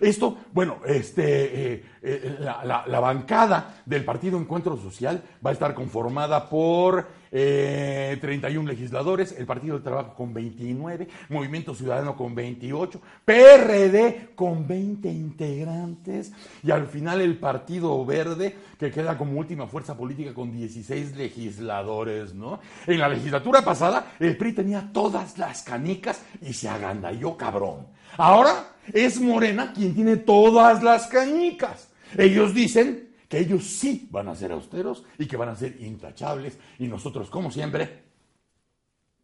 Esto, 0.00 0.38
bueno, 0.52 0.78
este, 0.86 1.74
eh, 1.74 1.84
eh, 2.02 2.36
la, 2.40 3.00
bancada 3.00 3.82
del 3.84 4.04
Partido 4.04 4.38
Encuentro 4.38 4.76
Social 4.76 5.22
va 5.44 5.50
a 5.50 5.52
estar 5.52 5.74
conformada 5.74 6.48
por 6.48 7.08
31 7.30 7.30
eh, 7.32 8.72
legisladores, 8.72 9.34
el 9.38 9.44
Partido 9.44 9.74
del 9.74 9.82
Trabajo 9.82 10.14
con 10.14 10.32
29, 10.32 11.08
Movimiento 11.28 11.74
Ciudadano 11.74 12.16
con 12.16 12.34
28, 12.34 13.00
PRD 13.24 14.30
con 14.34 14.66
20 14.66 15.08
integrantes 15.10 16.32
y 16.62 16.70
al 16.70 16.86
final 16.86 17.20
el 17.20 17.36
Partido 17.36 18.04
Verde 18.06 18.56
que 18.78 18.90
queda 18.90 19.18
como 19.18 19.38
última 19.38 19.66
fuerza 19.66 19.96
política 19.96 20.32
con 20.32 20.50
16 20.52 21.16
legisladores, 21.16 22.34
¿no? 22.34 22.60
En 22.86 22.98
la 22.98 23.08
legislatura 23.08 23.62
pasada 23.62 24.12
el 24.18 24.38
PRI 24.38 24.54
tenía 24.54 24.90
todas 24.90 25.36
las 25.36 25.62
canicas 25.62 26.22
y 26.40 26.54
se 26.54 26.68
agandalló 26.68 27.36
cabrón. 27.36 27.99
Ahora 28.16 28.72
es 28.92 29.20
Morena 29.20 29.72
quien 29.72 29.94
tiene 29.94 30.16
todas 30.16 30.82
las 30.82 31.06
canicas. 31.06 31.90
Ellos 32.16 32.54
dicen 32.54 33.14
que 33.28 33.38
ellos 33.38 33.64
sí 33.64 34.08
van 34.10 34.28
a 34.28 34.34
ser 34.34 34.52
austeros 34.52 35.04
y 35.18 35.26
que 35.26 35.36
van 35.36 35.50
a 35.50 35.56
ser 35.56 35.80
intachables 35.80 36.58
y 36.78 36.88
nosotros, 36.88 37.30
como 37.30 37.50
siempre, 37.50 38.04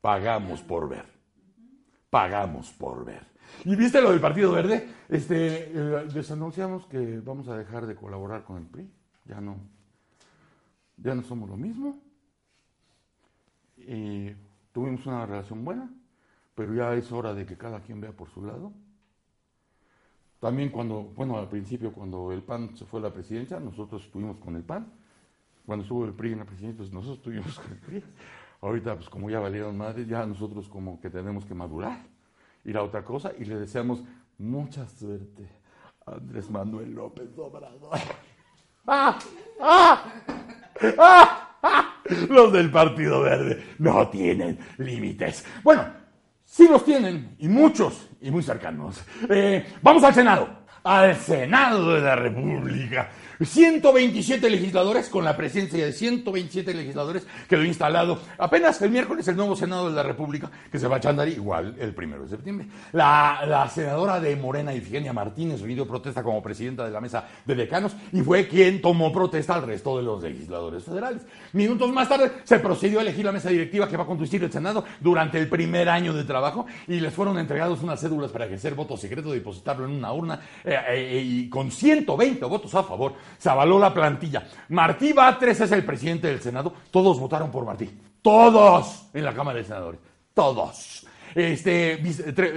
pagamos 0.00 0.60
por 0.62 0.88
ver. 0.88 1.06
Pagamos 2.10 2.70
por 2.72 3.04
ver. 3.04 3.26
¿Y 3.64 3.74
viste 3.74 4.00
lo 4.00 4.10
del 4.10 4.20
Partido 4.20 4.52
Verde? 4.52 4.88
Este, 5.08 5.70
eh, 5.72 6.06
les 6.12 6.30
anunciamos 6.30 6.86
que 6.86 7.20
vamos 7.20 7.48
a 7.48 7.56
dejar 7.56 7.86
de 7.86 7.96
colaborar 7.96 8.44
con 8.44 8.58
el 8.58 8.66
PRI. 8.66 8.88
Ya 9.24 9.40
no, 9.40 9.56
ya 10.96 11.14
no 11.14 11.22
somos 11.22 11.48
lo 11.48 11.56
mismo. 11.56 12.00
Tuvimos 14.76 15.06
una 15.06 15.24
relación 15.24 15.64
buena, 15.64 15.90
pero 16.56 16.74
ya 16.74 16.94
es 16.94 17.12
hora 17.12 17.34
de 17.34 17.46
que 17.46 17.56
cada 17.56 17.80
quien 17.80 18.00
vea 18.00 18.12
por 18.12 18.30
su 18.30 18.44
lado. 18.44 18.72
También 20.40 20.70
cuando, 20.70 21.02
bueno, 21.14 21.38
al 21.38 21.48
principio 21.48 21.92
cuando 21.92 22.32
el 22.32 22.42
PAN 22.42 22.74
se 22.76 22.86
fue 22.86 22.98
a 23.00 23.04
la 23.04 23.12
presidencia, 23.12 23.60
nosotros 23.60 24.02
estuvimos 24.04 24.38
con 24.38 24.56
el 24.56 24.64
PAN. 24.64 24.90
Cuando 25.66 25.82
estuvo 25.82 26.04
el 26.04 26.14
PRI 26.14 26.32
en 26.32 26.38
la 26.38 26.44
presidencia, 26.44 26.78
pues 26.78 26.92
nosotros 26.92 27.18
estuvimos 27.18 27.58
con 27.58 27.72
el 27.72 27.78
PRI. 27.78 28.04
Ahorita, 28.62 28.96
pues 28.96 29.08
como 29.10 29.28
ya 29.28 29.38
valieron 29.38 29.76
madres, 29.76 30.08
ya 30.08 30.24
nosotros 30.24 30.68
como 30.68 30.98
que 30.98 31.10
tenemos 31.10 31.44
que 31.44 31.54
madurar, 31.54 32.00
ir 32.64 32.76
a 32.78 32.82
otra 32.82 33.04
cosa 33.04 33.32
y 33.38 33.44
le 33.44 33.56
deseamos 33.56 34.02
mucha 34.38 34.88
suerte 34.88 35.46
a 36.06 36.12
Andrés 36.12 36.50
Manuel 36.50 36.94
López 36.94 37.28
Obrador. 37.36 37.98
¡Ah! 38.86 39.18
¡Ah! 39.60 40.04
¡Ah! 40.98 41.58
¡Ah! 41.62 42.02
Los 42.30 42.52
del 42.52 42.70
Partido 42.70 43.20
Verde 43.20 43.62
no 43.78 44.08
tienen 44.08 44.58
límites. 44.78 45.44
Bueno, 45.62 46.05
Sí 46.56 46.66
los 46.66 46.86
tienen, 46.86 47.36
y 47.38 47.48
muchos, 47.48 48.08
y 48.18 48.30
muy 48.30 48.42
cercanos. 48.42 49.04
Eh, 49.28 49.74
vamos 49.82 50.02
al 50.04 50.14
Senado, 50.14 50.48
al 50.84 51.14
Senado 51.14 51.92
de 51.92 52.00
la 52.00 52.16
República. 52.16 53.10
127 53.44 54.48
legisladores, 54.48 55.08
con 55.08 55.24
la 55.24 55.36
presencia 55.36 55.84
de 55.84 55.92
127 55.92 56.72
legisladores, 56.72 57.26
quedó 57.48 57.64
instalado 57.64 58.20
apenas 58.38 58.80
el 58.82 58.90
miércoles 58.90 59.28
el 59.28 59.36
nuevo 59.36 59.56
Senado 59.56 59.88
de 59.88 59.94
la 59.94 60.02
República, 60.02 60.50
que 60.70 60.78
se 60.78 60.88
va 60.88 60.96
a 60.96 61.00
chandar 61.00 61.28
igual 61.28 61.76
el 61.78 61.94
primero 61.94 62.22
de 62.22 62.28
septiembre. 62.28 62.66
La, 62.92 63.70
senadora 63.72 64.20
de 64.20 64.36
Morena, 64.36 64.72
Ifigenia 64.72 65.12
Martínez, 65.12 65.60
rindió 65.60 65.86
protesta 65.86 66.22
como 66.22 66.42
presidenta 66.42 66.84
de 66.84 66.90
la 66.90 67.00
mesa 67.00 67.24
de 67.44 67.54
decanos 67.54 67.94
y 68.12 68.20
fue 68.22 68.48
quien 68.48 68.80
tomó 68.80 69.12
protesta 69.12 69.54
al 69.54 69.66
resto 69.66 69.96
de 69.96 70.02
los 70.02 70.22
legisladores 70.22 70.84
federales. 70.84 71.22
Minutos 71.52 71.92
más 71.92 72.08
tarde 72.08 72.32
se 72.44 72.58
procedió 72.58 73.00
a 73.00 73.02
elegir 73.02 73.24
la 73.24 73.32
mesa 73.32 73.50
directiva 73.50 73.88
que 73.88 73.96
va 73.96 74.04
a 74.04 74.06
conducir 74.06 74.42
el 74.44 74.52
Senado 74.52 74.84
durante 75.00 75.38
el 75.38 75.48
primer 75.48 75.88
año 75.88 76.12
de 76.12 76.24
trabajo 76.24 76.66
y 76.86 77.00
les 77.00 77.12
fueron 77.12 77.38
entregados 77.38 77.82
unas 77.82 78.00
cédulas 78.00 78.30
para 78.30 78.46
ejercer 78.46 78.74
voto 78.74 78.96
secreto, 78.96 79.32
depositarlo 79.32 79.84
en 79.84 79.92
una 79.92 80.12
urna 80.12 80.40
eh, 80.64 80.78
eh, 80.88 81.22
y 81.24 81.48
con 81.48 81.70
120 81.70 82.44
votos 82.46 82.74
a 82.74 82.82
favor 82.82 83.14
se 83.38 83.48
avaló 83.48 83.78
la 83.78 83.92
plantilla. 83.92 84.46
Martí 84.68 85.12
Batres 85.12 85.60
es 85.60 85.72
el 85.72 85.84
presidente 85.84 86.28
del 86.28 86.40
Senado. 86.40 86.72
Todos 86.90 87.18
votaron 87.20 87.50
por 87.50 87.64
Martí. 87.64 87.90
Todos 88.22 89.08
en 89.14 89.24
la 89.24 89.34
Cámara 89.34 89.58
de 89.58 89.64
Senadores. 89.64 90.00
Todos. 90.34 91.06
Este, 91.34 91.98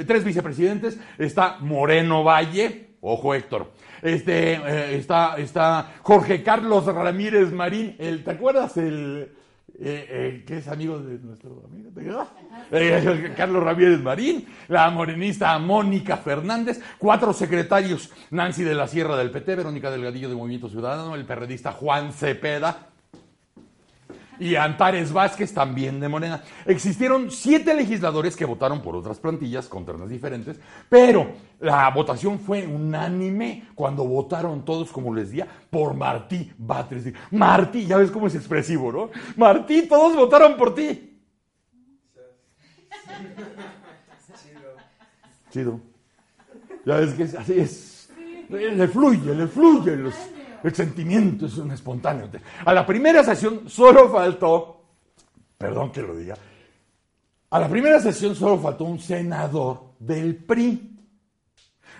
tres 0.07 0.23
vicepresidentes. 0.23 0.97
Está 1.17 1.57
Moreno 1.59 2.23
Valle. 2.23 2.95
Ojo, 3.01 3.33
Héctor. 3.33 3.71
Este, 4.01 4.53
eh, 4.53 4.97
está, 4.97 5.35
está 5.37 5.93
Jorge 6.01 6.43
Carlos 6.43 6.85
Ramírez 6.85 7.51
Marín. 7.51 7.95
El, 7.99 8.23
¿Te 8.23 8.31
acuerdas? 8.31 8.77
El, 8.77 9.31
eh, 9.81 10.07
eh, 10.09 10.43
que 10.45 10.57
es 10.57 10.67
amigo 10.67 10.99
de 10.99 11.19
nuestro 11.19 11.63
amigo 11.65 11.89
eh, 12.69 13.33
Carlos 13.37 13.63
Ramírez 13.63 14.01
Marín, 14.01 14.45
la 14.67 14.89
morenista 14.89 15.57
Mónica 15.57 16.17
Fernández, 16.17 16.81
cuatro 16.97 17.31
secretarios, 17.31 18.11
Nancy 18.31 18.63
de 18.63 18.75
la 18.75 18.89
Sierra 18.89 19.15
del 19.15 19.31
PT, 19.31 19.55
Verónica 19.55 19.89
Delgadillo 19.89 20.27
de 20.27 20.35
Movimiento 20.35 20.67
Ciudadano, 20.67 21.15
el 21.15 21.23
perredista 21.23 21.71
Juan 21.71 22.11
Cepeda, 22.11 22.88
y 24.39 24.55
Antares 24.55 25.11
Vázquez 25.11 25.53
también 25.53 25.99
de 25.99 26.07
Morena. 26.07 26.41
Existieron 26.65 27.29
siete 27.29 27.73
legisladores 27.73 28.35
que 28.35 28.45
votaron 28.45 28.81
por 28.81 28.95
otras 28.95 29.19
plantillas 29.19 29.67
con 29.67 29.85
ternas 29.85 30.09
diferentes, 30.09 30.59
pero 30.87 31.33
la 31.59 31.89
votación 31.89 32.39
fue 32.39 32.65
unánime 32.65 33.67
cuando 33.75 34.05
votaron 34.05 34.63
todos, 34.63 34.91
como 34.91 35.13
les 35.13 35.29
decía, 35.29 35.47
por 35.69 35.93
Martí 35.93 36.51
Batres. 36.57 37.13
Martí, 37.31 37.85
ya 37.85 37.97
ves 37.97 38.11
cómo 38.11 38.27
es 38.27 38.35
expresivo, 38.35 38.91
¿no? 38.91 39.09
Martí, 39.35 39.87
todos 39.87 40.15
votaron 40.15 40.55
por 40.55 40.73
ti. 40.73 41.05
Chido. 45.51 45.79
Ya 46.85 46.97
ves 46.97 47.13
que 47.13 47.23
así 47.23 47.59
es. 47.59 48.09
Le 48.49 48.87
fluye, 48.87 49.35
le 49.35 49.47
fluye. 49.47 50.11
El 50.63 50.75
sentimiento 50.75 51.45
es 51.45 51.57
un 51.57 51.71
espontáneo. 51.71 52.29
A 52.65 52.73
la 52.73 52.85
primera 52.85 53.23
sesión 53.23 53.69
solo 53.69 54.09
faltó, 54.09 54.83
perdón 55.57 55.91
que 55.91 56.01
lo 56.01 56.15
diga, 56.15 56.35
a 57.51 57.59
la 57.59 57.67
primera 57.67 57.99
sesión 57.99 58.35
solo 58.35 58.59
faltó 58.59 58.83
un 58.83 58.99
senador 58.99 59.93
del 59.99 60.35
PRI, 60.35 60.97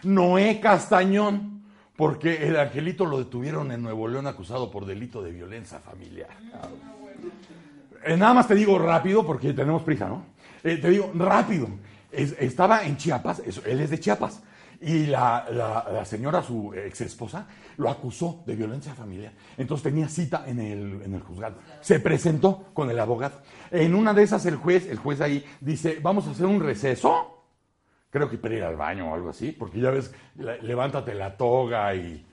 Noé 0.03 0.59
Castañón, 0.59 1.63
porque 1.95 2.47
el 2.47 2.57
angelito 2.57 3.05
lo 3.05 3.17
detuvieron 3.17 3.71
en 3.71 3.81
Nuevo 3.81 4.07
León 4.07 4.27
acusado 4.27 4.71
por 4.71 4.85
delito 4.85 5.21
de 5.21 5.31
violencia 5.31 5.79
familiar. 5.79 6.29
Eh, 8.05 8.15
nada 8.15 8.33
más 8.33 8.47
te 8.47 8.55
digo 8.55 8.79
rápido 8.79 9.25
porque 9.25 9.53
tenemos 9.53 9.81
prisa, 9.81 10.07
¿no? 10.07 10.23
Eh, 10.63 10.77
te 10.77 10.89
digo 10.89 11.11
rápido. 11.15 11.67
estaba 12.11 12.85
en 12.85 12.95
Chiapas, 12.97 13.41
él 13.65 13.79
es 13.81 13.89
de 13.89 13.99
Chiapas, 13.99 14.41
y 14.81 15.07
la, 15.07 16.03
señora, 16.05 16.41
su 16.41 16.73
ex 16.73 17.01
esposa, 17.01 17.47
lo 17.77 17.89
acusó 17.89 18.43
de 18.45 18.55
violencia 18.55 18.93
familiar. 18.93 19.33
Entonces 19.57 19.83
tenía 19.83 20.07
cita 20.07 20.45
en 20.47 20.59
el, 20.59 21.01
en 21.03 21.13
el 21.13 21.21
juzgado. 21.21 21.57
Se 21.81 21.99
presentó 21.99 22.69
con 22.73 22.89
el 22.89 22.99
abogado. 22.99 23.41
En 23.71 23.93
una 23.93 24.13
de 24.13 24.23
esas 24.23 24.45
el 24.45 24.55
juez, 24.55 24.87
el 24.87 24.97
juez 24.97 25.19
ahí 25.19 25.45
dice, 25.59 25.99
vamos 26.01 26.27
a 26.27 26.31
hacer 26.31 26.45
un 26.45 26.61
receso. 26.61 27.43
Creo 28.09 28.29
que 28.29 28.37
para 28.37 28.55
ir 28.55 28.63
al 28.63 28.77
baño 28.77 29.11
o 29.11 29.13
algo 29.13 29.29
así, 29.29 29.51
porque 29.51 29.79
ya 29.79 29.91
ves, 29.91 30.13
levántate 30.61 31.13
la 31.13 31.35
toga 31.35 31.93
y... 31.93 32.25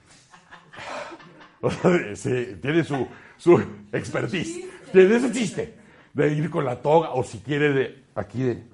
tiene 2.62 2.85
su, 2.85 3.09
su 3.37 3.61
expertise. 3.92 4.68
Tiene 4.92 5.16
ese 5.16 5.32
chiste 5.32 5.74
de 6.14 6.32
ir 6.32 6.48
con 6.48 6.64
la 6.64 6.80
toga 6.80 7.11
o 7.11 7.24
si 7.24 7.40
quiere 7.40 7.72
de 7.72 8.04
aquí 8.14 8.42
de... 8.42 8.64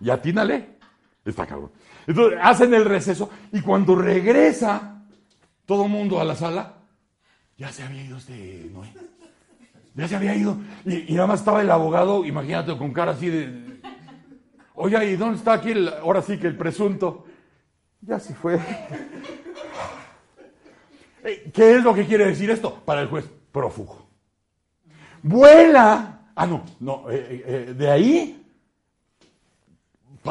Y 0.00 0.10
atínale. 0.10 0.77
Está 1.24 1.46
cabrón. 1.46 1.70
Entonces 2.06 2.38
hacen 2.42 2.72
el 2.74 2.84
receso 2.84 3.30
y 3.52 3.60
cuando 3.60 3.94
regresa 3.96 5.04
todo 5.66 5.88
mundo 5.88 6.20
a 6.20 6.24
la 6.24 6.34
sala, 6.34 6.74
ya 7.56 7.70
se 7.70 7.82
había 7.82 8.04
ido 8.04 8.16
este 8.16 8.70
Noé. 8.72 8.92
Ya 9.94 10.06
se 10.06 10.16
había 10.16 10.34
ido. 10.34 10.56
Y, 10.86 11.12
nada 11.14 11.26
más 11.26 11.40
estaba 11.40 11.60
el 11.60 11.70
abogado, 11.70 12.24
imagínate, 12.24 12.76
con 12.76 12.92
cara 12.92 13.12
así 13.12 13.28
de. 13.28 13.80
Oye, 14.74 15.10
¿y 15.10 15.16
dónde 15.16 15.38
está 15.38 15.54
aquí 15.54 15.72
el, 15.72 15.88
ahora 15.88 16.22
sí 16.22 16.38
que 16.38 16.46
el 16.46 16.56
presunto? 16.56 17.24
Ya 18.00 18.20
se 18.20 18.34
fue. 18.34 18.60
Eh, 21.24 21.50
¿Qué 21.52 21.74
es 21.74 21.82
lo 21.82 21.92
que 21.92 22.06
quiere 22.06 22.26
decir 22.26 22.48
esto? 22.48 22.80
Para 22.84 23.02
el 23.02 23.08
juez, 23.08 23.28
prófugo. 23.50 24.08
Vuela. 25.20 26.30
Ah, 26.36 26.46
no, 26.46 26.62
no. 26.78 27.10
Eh, 27.10 27.44
eh, 27.44 27.74
de 27.76 27.90
ahí 27.90 28.37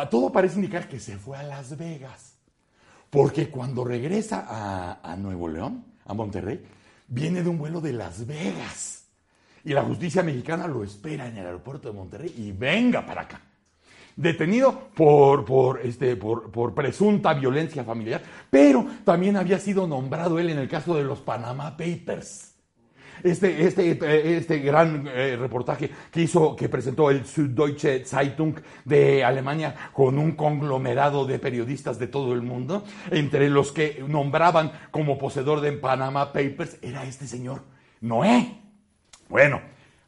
todo 0.10 0.32
parece 0.32 0.56
indicar 0.56 0.88
que 0.88 1.00
se 1.00 1.18
fue 1.18 1.38
a 1.38 1.44
Las 1.44 1.78
Vegas. 1.78 2.36
Porque 3.10 3.50
cuando 3.50 3.86
regresa 3.86 5.00
a, 5.02 5.16
Nuevo 5.16 5.48
León, 5.48 5.86
a 6.06 6.14
Monterrey, 6.14 6.64
viene 7.08 7.42
de 7.42 7.50
un 7.50 7.58
vuelo 7.58 7.82
de 7.82 7.94
Las 7.94 8.28
Vegas. 8.28 9.06
Y 9.64 9.74
la 9.74 9.84
justicia 9.84 10.24
mexicana 10.24 10.68
lo 10.68 10.84
espera 10.84 11.28
en 11.28 11.38
el 11.38 11.46
aeropuerto 11.46 11.88
de 11.88 11.94
Monterrey 11.94 12.34
y 12.38 12.52
venga 12.52 13.06
para 13.06 13.22
acá. 13.22 13.42
Detenido 14.16 14.90
por, 14.96 15.46
por, 15.46 15.80
este, 15.82 16.16
por, 16.16 16.52
por 16.52 16.74
presunta 16.74 17.34
violencia 17.34 17.84
familiar, 17.84 18.22
pero 18.50 18.86
también 19.04 19.38
había 19.38 19.60
sido 19.60 19.88
nombrado 19.88 20.40
él 20.40 20.50
en 20.50 20.58
el 20.58 20.68
caso 20.68 20.96
de 20.96 21.04
los 21.04 21.20
Panama 21.20 21.78
Papers 21.78 22.57
este, 23.24 23.66
este, 23.66 24.38
este 24.38 24.60
gran 24.60 25.08
eh, 25.08 25.38
reportaje 25.40 25.90
que 26.12 26.22
hizo, 26.22 26.56
que 26.56 26.70
presentó 26.70 27.10
el 27.10 27.26
Süddeutsche 27.26 28.06
Zeitung 28.06 28.56
de 28.86 29.24
Alemania 29.24 29.76
con 29.94 30.18
un 30.18 30.34
conglomerado 30.34 31.26
de 31.26 31.40
periodistas 31.40 32.00
de 32.00 32.08
todo 32.08 32.34
el 32.34 32.42
mundo, 32.42 32.84
entre 33.12 33.50
los 33.50 33.72
que 33.72 34.04
nombraban 34.08 34.72
como 34.92 35.18
poseedor 35.18 35.62
de 35.62 35.74
Panama 35.74 36.32
Papers, 36.32 36.78
era 36.82 37.04
este 37.04 37.28
señor, 37.28 37.64
Noé. 38.02 38.62
Bueno, 39.30 39.62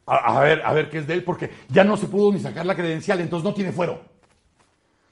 a, 0.06 0.40
ver, 0.40 0.62
a 0.64 0.72
ver 0.72 0.90
qué 0.90 0.98
es 0.98 1.06
de 1.06 1.14
él, 1.14 1.24
porque 1.24 1.50
ya 1.68 1.84
no 1.84 1.96
se 1.96 2.06
pudo 2.06 2.32
ni 2.32 2.40
sacar 2.40 2.66
la 2.66 2.74
credencial, 2.74 3.20
entonces 3.20 3.44
no 3.44 3.54
tiene 3.54 3.72
fuero. 3.72 4.00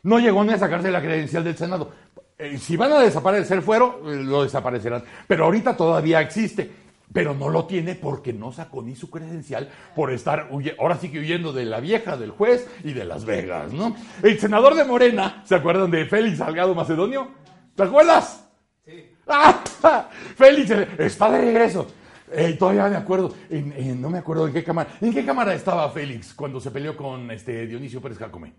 No 0.02 0.18
llegó 0.18 0.42
ni 0.44 0.52
a 0.52 0.58
sacarse 0.58 0.90
la 0.90 1.00
credencial 1.00 1.44
del 1.44 1.56
Senado. 1.56 1.92
Eh, 2.38 2.56
si 2.58 2.76
van 2.76 2.92
a 2.92 3.00
desaparecer 3.00 3.62
fuero, 3.62 4.00
eh, 4.06 4.22
lo 4.22 4.44
desaparecerán. 4.44 5.02
Pero 5.26 5.44
ahorita 5.44 5.76
todavía 5.76 6.20
existe 6.20 6.70
pero 7.12 7.35
no 7.35 7.49
lo 7.49 7.66
tiene 7.66 7.94
porque 7.94 8.33
no 8.33 8.53
sacó 8.53 8.83
ni 8.83 8.94
su 8.94 9.11
credencial 9.11 9.71
por 9.94 10.12
estar, 10.12 10.51
ahora 10.79 10.97
sí 10.97 11.11
que 11.11 11.21
huyendo 11.21 11.53
de 11.53 11.64
la 11.64 11.81
vieja, 11.81 12.16
del 12.16 12.31
juez 12.31 12.68
y 12.85 12.92
de 12.92 13.05
Las 13.05 13.25
Vegas, 13.25 13.73
¿no? 13.73 13.97
El 14.23 14.38
senador 14.38 14.75
de 14.75 14.85
Morena, 14.85 15.42
¿se 15.44 15.55
acuerdan 15.55 15.90
de 15.90 16.07
Félix 16.07 16.38
Salgado 16.38 16.75
Macedonio? 16.75 17.29
¿Te 17.75 17.83
acuerdas? 17.85 18.49
Sí. 18.85 19.11
¡Ah! 19.27 19.62
Félix 20.37 20.71
está 20.99 21.31
de 21.31 21.38
regreso. 21.38 21.87
Eh, 22.31 22.57
todavía 22.59 22.88
me 22.88 22.97
acuerdo, 22.97 23.35
no 23.51 24.11
me 24.11 24.18
acuerdo 24.18 24.47
en 24.47 24.53
qué 24.53 24.62
cámara, 24.62 24.90
¿en 25.01 25.14
qué 25.14 25.25
cámara 25.25 25.55
estaba 25.55 25.90
Félix 25.90 26.35
cuando 26.35 26.61
se 26.61 26.71
peleó 26.71 26.94
con 26.94 27.31
este 27.31 27.66
Dionisio 27.66 28.03
Pérez 28.03 28.18
Jacome? 28.18 28.53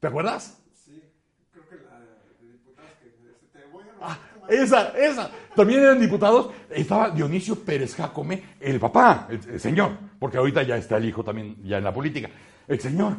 ¿Te 0.00 0.08
acuerdas? 0.08 0.62
Sí, 0.74 1.02
creo 1.50 1.66
que 1.66 1.76
la 1.76 1.98
de 1.98 2.52
diputados 2.52 2.90
que 3.00 3.58
te 3.58 3.64
voy 3.72 3.84
a... 3.84 4.12
Ah, 4.12 4.18
esa, 4.48 4.88
esa. 4.98 5.30
También 5.54 5.82
eran 5.82 6.00
diputados. 6.00 6.50
Estaba 6.70 7.10
Dionisio 7.10 7.56
Pérez 7.56 7.94
Jacome, 7.94 8.42
el 8.60 8.80
papá, 8.80 9.28
el, 9.30 9.60
señor, 9.60 9.92
porque 10.18 10.38
ahorita 10.38 10.62
ya 10.62 10.76
está 10.76 10.96
el 10.96 11.06
hijo 11.06 11.22
también 11.22 11.56
ya 11.64 11.78
en 11.78 11.84
la 11.84 11.92
política. 11.94 12.30
El 12.66 12.80
señor, 12.80 13.16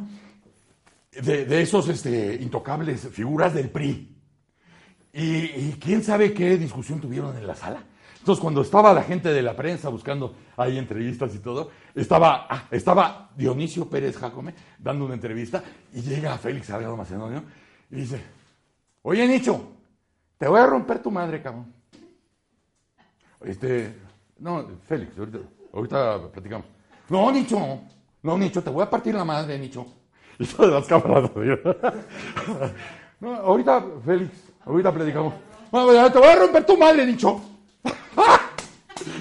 de, 1.11 1.61
esos 1.61 1.87
este, 1.89 2.35
intocables 2.41 3.07
figuras 3.09 3.53
del 3.53 3.69
PRI. 3.69 4.11
Y, 5.13 5.71
quién 5.73 6.03
sabe 6.03 6.33
qué 6.33 6.57
discusión 6.57 6.99
tuvieron 6.99 7.37
en 7.37 7.47
la 7.47 7.55
sala. 7.55 7.83
Entonces, 8.19 8.41
cuando 8.41 8.61
estaba 8.61 8.91
la 8.91 9.03
gente 9.03 9.31
de 9.31 9.41
la 9.41 9.55
prensa 9.55 9.89
buscando 9.89 10.35
ahí 10.57 10.77
entrevistas 10.77 11.33
y 11.35 11.39
todo, 11.39 11.69
estaba, 11.93 12.47
ah, 12.49 12.67
estaba 12.71 13.29
Dionisio 13.37 13.87
Pérez 13.87 14.17
Jacome 14.17 14.55
dando 14.79 15.05
una 15.05 15.13
entrevista 15.13 15.63
y 15.93 16.01
llega 16.01 16.37
Félix 16.37 16.65
Salgado 16.65 16.97
Macedonio 16.97 17.43
y 17.91 17.97
dice, 17.97 18.19
oye 19.03 19.27
Nicho, 19.27 19.74
te 20.37 20.47
voy 20.47 20.59
a 20.59 20.65
romper 20.65 20.99
tu 20.99 21.11
madre, 21.11 21.41
cabrón. 21.41 21.73
Este, 23.41 23.93
no, 24.39 24.65
Félix, 24.87 25.13
ahorita, 25.73 26.31
platicamos. 26.31 26.65
No, 27.09 27.31
Nicho, 27.31 27.79
no, 28.23 28.37
Nicho, 28.37 28.63
te 28.63 28.69
voy 28.69 28.83
a 28.83 28.89
partir 28.89 29.13
la 29.15 29.25
madre, 29.25 29.57
Nicho. 29.59 29.85
Y 30.37 30.45
todas 30.45 30.71
las 30.71 30.85
cámaras. 30.85 31.31
no, 33.21 33.35
ahorita, 33.35 33.85
Félix, 34.05 34.31
ahorita 34.65 34.93
platicamos. 34.93 35.33
Te 35.71 35.77
voy 36.19 36.27
a 36.27 36.35
romper 36.35 36.65
tu 36.65 36.77
madre, 36.77 37.05
Nicho. 37.05 37.54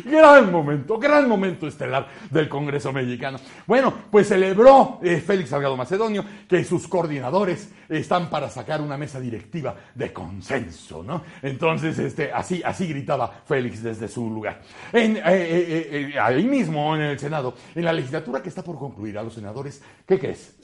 Gran 0.05 0.53
momento, 0.53 0.99
gran 0.99 1.29
momento 1.29 1.67
estelar 1.67 2.09
del 2.31 2.49
Congreso 2.49 2.93
mexicano. 2.93 3.39
Bueno, 3.67 3.93
pues 4.11 4.29
celebró 4.29 5.01
eh, 5.03 5.17
Félix 5.21 5.51
Salgado 5.51 5.77
Macedonio 5.77 6.25
que 6.49 6.63
sus 6.65 6.87
coordinadores 6.87 7.71
están 7.89 8.29
para 8.29 8.51
sacar 8.51 8.81
una 8.81 8.99
mesa 8.99 9.19
directiva 9.19 9.75
de 9.95 10.13
consenso, 10.13 11.03
¿no? 11.03 11.23
Entonces, 11.43 11.99
este, 11.99 12.33
así, 12.33 12.63
así 12.65 12.87
gritaba 12.87 13.43
Félix 13.47 13.83
desde 13.83 14.09
su 14.09 14.29
lugar. 14.29 14.61
Eh, 14.93 15.21
eh, 15.25 16.15
ahí 16.21 16.45
mismo, 16.45 16.95
en 16.95 17.03
el 17.03 17.19
Senado, 17.19 17.55
en 17.75 17.85
la 17.85 17.93
legislatura 17.93 18.43
que 18.43 18.49
está 18.49 18.63
por 18.63 18.79
concluir, 18.79 19.19
a 19.19 19.23
los 19.23 19.35
senadores, 19.35 19.83
¿qué 20.07 20.19
crees? 20.19 20.57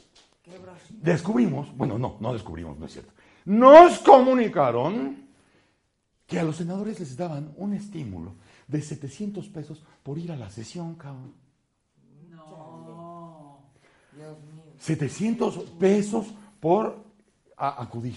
Descubrimos, 0.91 1.75
bueno, 1.77 1.99
no, 1.99 2.17
no 2.21 2.33
descubrimos, 2.33 2.79
no 2.79 2.87
es 2.87 2.93
cierto. 2.93 3.13
Nos 3.45 4.01
comunicaron 4.01 5.29
que 6.27 6.39
a 6.39 6.45
los 6.45 6.57
senadores 6.57 7.01
les 7.01 7.17
daban 7.17 7.53
un 7.57 7.75
estímulo 7.75 8.35
de 8.71 8.81
700 8.81 9.49
pesos 9.49 9.83
por 10.03 10.19
ir 10.19 10.33
a 10.33 10.37
la 10.37 10.51
sesión, 10.51 10.95
cabrón. 10.95 11.35
No. 12.31 13.59
Dios 14.17 14.39
mío. 14.43 14.63
700 14.79 15.57
pesos 15.79 16.27
por 16.61 17.05
acudir 17.57 18.17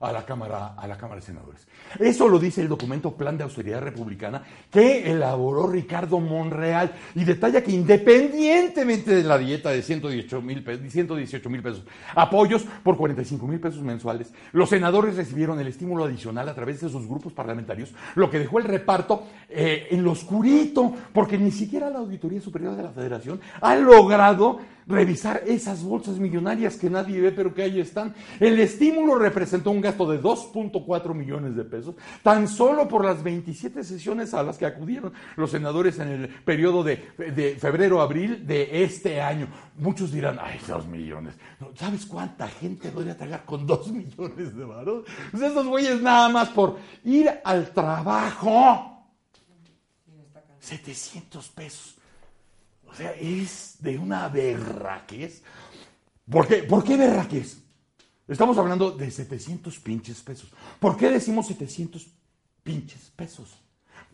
a 0.00 0.12
la 0.12 0.26
Cámara, 0.26 0.74
a 0.76 0.86
la 0.86 0.96
Cámara 0.98 1.20
de 1.20 1.26
Senadores. 1.26 1.66
Eso 1.98 2.28
lo 2.28 2.38
dice 2.38 2.60
el 2.60 2.68
documento 2.68 3.16
Plan 3.16 3.38
de 3.38 3.44
Austeridad 3.44 3.80
Republicana 3.80 4.42
que 4.70 5.10
elaboró 5.10 5.66
Ricardo 5.68 6.20
Monreal 6.20 6.92
y 7.14 7.24
detalla 7.24 7.62
que 7.62 7.72
independientemente 7.72 9.14
de 9.14 9.22
la 9.22 9.38
dieta 9.38 9.70
de 9.70 9.82
118 9.82 10.42
mil 10.42 10.62
pesos, 10.62 11.84
apoyos 12.14 12.64
por 12.82 12.96
45 12.96 13.46
mil 13.46 13.58
pesos 13.58 13.82
mensuales, 13.82 14.32
los 14.52 14.68
senadores 14.68 15.16
recibieron 15.16 15.58
el 15.60 15.68
estímulo 15.68 16.04
adicional 16.04 16.48
a 16.48 16.54
través 16.54 16.80
de 16.80 16.90
sus 16.90 17.06
grupos 17.06 17.32
parlamentarios, 17.32 17.94
lo 18.16 18.30
que 18.30 18.38
dejó 18.38 18.58
el 18.58 18.64
reparto 18.64 19.24
eh, 19.48 19.88
en 19.90 20.04
lo 20.04 20.12
oscurito, 20.12 20.92
porque 21.12 21.38
ni 21.38 21.50
siquiera 21.50 21.88
la 21.88 21.98
Auditoría 21.98 22.40
Superior 22.40 22.76
de 22.76 22.82
la 22.82 22.90
Federación 22.90 23.40
ha 23.60 23.74
logrado 23.76 24.75
revisar 24.86 25.42
esas 25.46 25.82
bolsas 25.82 26.18
millonarias 26.18 26.76
que 26.76 26.88
nadie 26.88 27.20
ve, 27.20 27.32
pero 27.32 27.52
que 27.52 27.62
ahí 27.62 27.80
están. 27.80 28.14
El 28.38 28.58
estímulo 28.60 29.18
representó 29.18 29.70
un 29.70 29.80
gasto 29.80 30.10
de 30.10 30.22
2.4 30.22 31.14
millones 31.14 31.56
de 31.56 31.64
pesos, 31.64 31.94
tan 32.22 32.48
solo 32.48 32.86
por 32.86 33.04
las 33.04 33.22
27 33.22 33.82
sesiones 33.82 34.32
a 34.34 34.42
las 34.42 34.58
que 34.58 34.66
acudieron 34.66 35.12
los 35.36 35.50
senadores 35.50 35.98
en 35.98 36.08
el 36.08 36.28
periodo 36.28 36.84
de, 36.84 36.96
febrero-abril 37.58 38.46
de 38.46 38.84
este 38.84 39.20
año. 39.20 39.48
Muchos 39.76 40.12
dirán, 40.12 40.38
ay, 40.40 40.60
dos 40.66 40.86
millones. 40.86 41.34
¿Sabes 41.74 42.06
cuánta 42.06 42.48
gente 42.48 42.90
podría 42.90 43.16
tragar 43.16 43.44
con 43.44 43.66
dos 43.66 43.90
millones 43.90 44.56
de 44.56 44.64
varos? 44.64 45.04
Pues 45.30 45.42
esos 45.42 45.66
güeyes 45.66 46.00
nada 46.00 46.28
más 46.28 46.48
por 46.50 46.78
ir 47.04 47.30
al 47.44 47.70
trabajo. 47.70 48.92
700 50.60 51.48
pesos. 51.48 51.95
O 52.96 52.98
sea, 52.98 53.12
es 53.12 53.76
de 53.80 53.98
una 53.98 54.26
berraquez. 54.30 55.42
¿Por 56.30 56.48
qué? 56.48 56.62
¿Por 56.62 56.82
qué 56.82 56.96
berraquez? 56.96 57.58
Estamos 58.26 58.56
hablando 58.56 58.90
de 58.90 59.10
700 59.10 59.78
pinches 59.80 60.22
pesos. 60.22 60.50
¿Por 60.80 60.96
qué 60.96 61.10
decimos 61.10 61.46
700 61.46 62.08
pinches 62.62 63.12
pesos? 63.14 63.60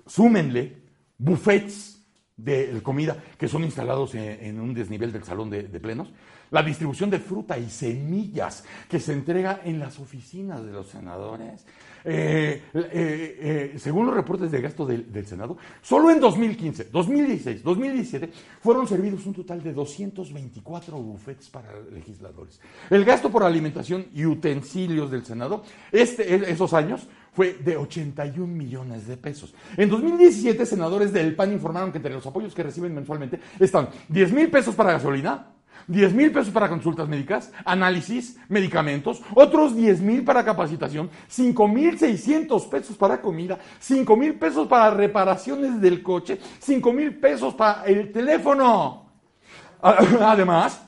Súmenle 0.05 0.83
buffets 1.16 2.01
de 2.37 2.83
comida 2.83 3.23
que 3.38 3.47
son 3.47 3.62
instalados 3.62 4.16
en, 4.16 4.59
un 4.59 4.75
desnivel 4.75 5.12
del 5.12 5.23
salón 5.23 5.49
de 5.49 5.81
plenos, 5.81 6.09
la 6.53 6.62
distribución 6.62 7.11
de 7.11 7.19
fruta 7.19 7.59
y 7.59 7.69
semillas 7.69 8.65
que 8.88 9.01
se 9.01 9.12
entrega 9.12 9.62
en 9.65 9.81
las 9.81 9.99
oficinas 9.99 10.65
de 10.65 10.71
los 10.71 10.87
senadores, 10.87 11.65
eh, 12.05 12.62
eh, 12.75 13.73
eh, 13.75 13.79
según 13.79 14.07
los 14.07 14.15
reportes 14.15 14.51
de 14.51 14.61
gasto 14.61 14.85
del, 14.85 15.27
Senado, 15.27 15.57
solo 15.81 16.11
en 16.11 16.21
2015, 16.21 16.85
2016, 16.93 17.62
2017 17.62 18.31
fueron 18.61 18.87
servidos 18.87 19.25
un 19.27 19.35
total 19.35 19.62
de 19.62 19.73
224 19.73 20.97
bufetes 20.97 21.49
para 21.49 21.69
legisladores. 21.93 22.61
El 22.91 23.05
gasto 23.05 23.31
por 23.31 23.45
alimentación 23.45 24.07
y 24.15 24.27
utensilios 24.27 25.11
del 25.11 25.25
Senado, 25.25 25.62
este, 25.91 26.51
esos 26.51 26.75
años, 26.75 27.09
fue 27.33 27.55
de 27.55 27.79
81 27.79 28.47
millones 28.47 29.07
de 29.07 29.17
pesos. 29.17 29.55
En 29.79 29.88
2017, 29.88 30.67
senadores 30.67 31.15
del 31.15 31.35
PAN 31.35 31.53
informaron 31.53 31.91
que 31.91 31.97
entre 31.97 32.12
los 32.12 32.27
apoyos 32.27 32.55
que 32.55 32.62
reciben 32.62 32.95
mensualmente 32.95 33.41
están 33.59 33.88
10 34.09 34.33
mil 34.33 34.51
pesos 34.51 34.75
para 34.75 34.93
gasolina, 34.93 35.47
10 35.87 36.14
mil 36.14 36.33
pesos 36.33 36.53
para 36.53 36.68
consultas 36.68 37.09
médicas, 37.09 37.53
análisis, 37.64 38.37
medicamentos, 38.49 39.23
otros 39.35 39.77
10 39.77 40.01
mil 40.01 40.25
para 40.25 40.45
capacitación, 40.45 41.11
5 41.29 41.68
mil 41.68 41.99
600 41.99 42.66
pesos 42.66 42.97
para 42.97 43.21
comida, 43.21 43.59
5 43.79 44.16
mil 44.16 44.35
pesos 44.35 44.68
para 44.68 44.90
reparaciones 44.90 45.81
del 45.81 46.03
coche, 46.03 46.38
5 46.59 46.92
mil 46.92 47.16
pesos 47.16 47.55
para 47.55 47.85
el 47.85 48.12
teléfono. 48.12 49.07
Además, 49.83 50.83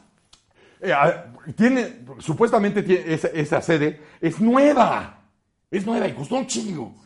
eh, 0.81 0.95
tiene, 1.57 2.01
supuestamente 2.19 2.83
tiene, 2.83 3.15
esa, 3.15 3.29
esa 3.29 3.61
sede 3.61 4.01
es 4.21 4.41
nueva, 4.41 5.19
es 5.71 5.85
nueva 5.85 6.09
y 6.09 6.13
costó 6.13 6.37
un 6.37 6.47
chingo. 6.47 7.04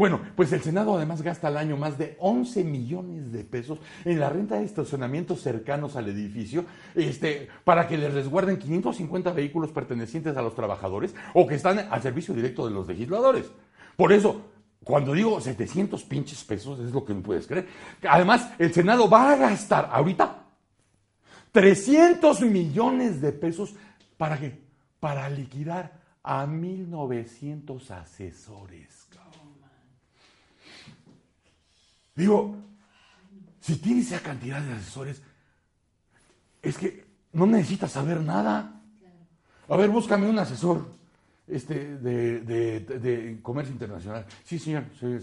Bueno, 0.00 0.18
pues 0.34 0.50
el 0.54 0.62
Senado 0.62 0.96
además 0.96 1.20
gasta 1.20 1.48
al 1.48 1.58
año 1.58 1.76
más 1.76 1.98
de 1.98 2.16
11 2.20 2.64
millones 2.64 3.32
de 3.32 3.44
pesos 3.44 3.80
en 4.06 4.18
la 4.18 4.30
renta 4.30 4.54
de 4.54 4.64
estacionamientos 4.64 5.42
cercanos 5.42 5.94
al 5.94 6.08
edificio 6.08 6.64
este, 6.94 7.50
para 7.64 7.86
que 7.86 7.98
les 7.98 8.14
resguarden 8.14 8.58
550 8.58 9.30
vehículos 9.32 9.72
pertenecientes 9.72 10.34
a 10.38 10.40
los 10.40 10.54
trabajadores 10.54 11.14
o 11.34 11.46
que 11.46 11.56
están 11.56 11.80
al 11.90 12.00
servicio 12.00 12.32
directo 12.32 12.66
de 12.66 12.72
los 12.72 12.88
legisladores. 12.88 13.52
Por 13.94 14.14
eso, 14.14 14.40
cuando 14.84 15.12
digo 15.12 15.38
700 15.38 16.02
pinches 16.04 16.44
pesos, 16.44 16.80
es 16.80 16.92
lo 16.92 17.04
que 17.04 17.12
no 17.12 17.20
puedes 17.20 17.46
creer. 17.46 17.68
Además, 18.08 18.52
el 18.58 18.72
Senado 18.72 19.06
va 19.06 19.32
a 19.32 19.36
gastar 19.36 19.90
ahorita 19.92 20.44
300 21.52 22.40
millones 22.40 23.20
de 23.20 23.32
pesos 23.32 23.74
para 24.16 24.40
qué? 24.40 24.62
Para 24.98 25.28
liquidar 25.28 25.92
a 26.22 26.46
1.900 26.46 27.90
asesores. 27.90 29.10
Digo, 32.14 32.56
si 33.60 33.76
tienes 33.76 34.10
esa 34.10 34.20
cantidad 34.20 34.60
de 34.60 34.72
asesores, 34.72 35.22
es 36.62 36.76
que 36.76 37.04
no 37.32 37.46
necesitas 37.46 37.92
saber 37.92 38.20
nada. 38.20 38.82
A 39.68 39.76
ver, 39.76 39.90
búscame 39.90 40.28
un 40.28 40.38
asesor 40.38 40.90
este, 41.46 41.96
de, 41.98 43.38
comercio 43.42 43.72
internacional. 43.72 44.26
Sí, 44.44 44.58
señor, 44.58 44.84
soy 44.98 45.12
el, 45.12 45.22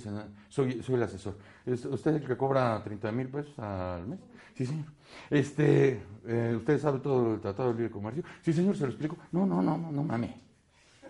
soy, 0.50 0.84
soy 0.84 0.96
el 0.96 1.04
asesor. 1.04 1.38
¿Usted 1.66 1.92
es 1.92 2.22
el 2.22 2.28
que 2.28 2.38
cobra 2.38 2.82
30 2.84 3.12
mil 3.12 3.28
pesos 3.28 3.58
al 3.60 4.08
mes? 4.08 4.20
Sí, 4.56 4.66
señor. 4.66 4.86
Este, 5.30 6.02
eh, 6.26 6.56
¿Usted 6.58 6.80
sabe 6.80 7.00
todo 7.00 7.36
el 7.36 7.42
Tratado 7.42 7.70
de 7.70 7.76
Libre 7.76 7.92
Comercio? 7.92 8.24
Sí, 8.42 8.54
señor, 8.54 8.76
se 8.76 8.84
lo 8.84 8.90
explico. 8.90 9.18
No, 9.32 9.46
no, 9.46 9.62
no, 9.62 9.78
no, 9.78 9.92
no 9.92 10.04
mame. 10.04 10.36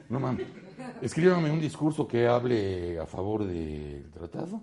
No 0.10 0.20
mame. 0.20 0.46
Escríbame 1.02 1.52
un 1.52 1.60
discurso 1.60 2.08
que 2.08 2.28
hable 2.28 3.00
a 3.00 3.06
favor 3.06 3.46
del 3.46 4.10
tratado 4.12 4.62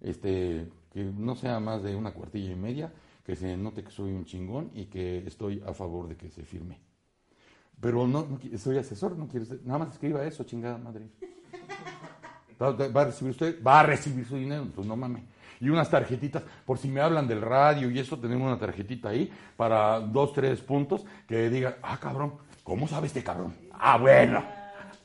este, 0.00 0.68
que 0.92 1.04
no 1.04 1.34
sea 1.36 1.60
más 1.60 1.82
de 1.82 1.94
una 1.94 2.12
cuartilla 2.12 2.52
y 2.52 2.56
media, 2.56 2.92
que 3.24 3.36
se 3.36 3.56
note 3.56 3.84
que 3.84 3.90
soy 3.90 4.12
un 4.12 4.24
chingón 4.24 4.70
y 4.74 4.86
que 4.86 5.18
estoy 5.26 5.62
a 5.66 5.72
favor 5.72 6.08
de 6.08 6.16
que 6.16 6.30
se 6.30 6.42
firme. 6.44 6.78
Pero 7.80 8.06
no, 8.06 8.38
soy 8.58 8.78
asesor, 8.78 9.16
no 9.16 9.26
quiero 9.28 9.46
nada 9.64 9.78
más 9.78 9.92
escriba 9.92 10.24
eso, 10.24 10.44
chingada 10.44 10.76
madre. 10.76 11.08
Va 12.60 13.02
a 13.02 13.04
recibir 13.06 13.30
usted, 13.30 13.62
va 13.64 13.80
a 13.80 13.82
recibir 13.84 14.26
su 14.26 14.36
dinero, 14.36 14.66
pues 14.74 14.86
no 14.86 14.94
mames. 14.94 15.22
Y 15.60 15.68
unas 15.68 15.90
tarjetitas, 15.90 16.42
por 16.66 16.78
si 16.78 16.88
me 16.88 17.00
hablan 17.00 17.26
del 17.26 17.40
radio 17.40 17.90
y 17.90 17.98
eso, 17.98 18.18
tenemos 18.18 18.46
una 18.46 18.58
tarjetita 18.58 19.10
ahí 19.10 19.30
para 19.56 20.00
dos, 20.00 20.32
tres 20.32 20.60
puntos 20.60 21.04
que 21.26 21.48
digan, 21.48 21.76
ah, 21.82 21.98
cabrón, 21.98 22.34
¿cómo 22.62 22.86
sabe 22.86 23.06
este 23.06 23.22
cabrón? 23.22 23.54
Ah, 23.72 23.96
bueno. 23.98 24.44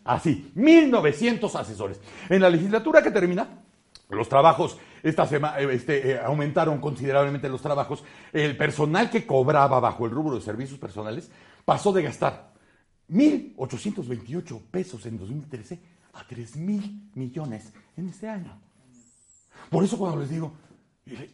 Así, 0.04 0.52
1900 0.56 1.56
asesores. 1.56 2.00
En 2.30 2.42
la 2.42 2.50
legislatura 2.50 3.02
que 3.02 3.12
termina, 3.12 3.65
los 4.10 4.30
trabajos, 4.30 4.78
esta 5.04 5.24
eh, 5.60 5.68
este, 5.72 6.12
eh, 6.12 6.20
aumentaron 6.20 6.80
considerablemente 6.80 7.50
los 7.50 7.62
trabajos. 7.62 8.04
El 8.32 8.56
personal 8.58 9.10
que 9.10 9.26
cobraba 9.26 9.80
bajo 9.80 10.06
el 10.06 10.12
rubro 10.12 10.36
de 10.36 10.42
servicios 10.42 10.80
personales 10.80 11.32
pasó 11.64 11.92
de 11.92 12.04
gastar 12.04 12.54
1.828 13.10 14.62
pesos 14.72 15.06
en 15.06 15.18
2013 15.18 15.80
a 16.14 16.28
3.000 16.28 17.12
millones 17.16 17.74
en 17.98 18.10
este 18.10 18.30
año. 18.30 18.60
Por 19.70 19.84
eso 19.84 19.98
cuando 19.98 20.20
les 20.20 20.30
digo, 20.30 20.54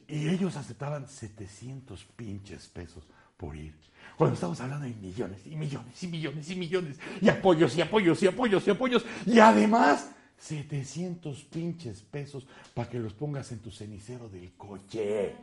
y 0.07 0.27
ellos 0.27 0.55
aceptaban 0.57 1.07
700 1.07 2.03
pinches 2.15 2.67
pesos 2.67 3.03
por 3.37 3.55
ir. 3.55 3.73
Cuando 4.17 4.33
estamos 4.35 4.59
hablando 4.61 4.85
de 4.85 4.93
millones 4.93 5.45
y 5.45 5.55
millones 5.55 6.03
y 6.03 6.07
millones 6.07 6.49
y 6.49 6.55
millones 6.55 6.99
y 7.21 7.29
apoyos 7.29 7.75
y 7.75 7.81
apoyos 7.81 8.21
y 8.21 8.27
apoyos 8.27 8.67
y 8.67 8.69
apoyos 8.71 9.05
y 9.25 9.39
además 9.39 10.11
700 10.41 11.43
pinches 11.43 12.01
pesos 12.01 12.45
para 12.73 12.89
que 12.89 12.99
los 12.99 13.13
pongas 13.13 13.51
en 13.51 13.59
tu 13.59 13.71
cenicero 13.71 14.27
del 14.27 14.51
coche. 14.57 15.35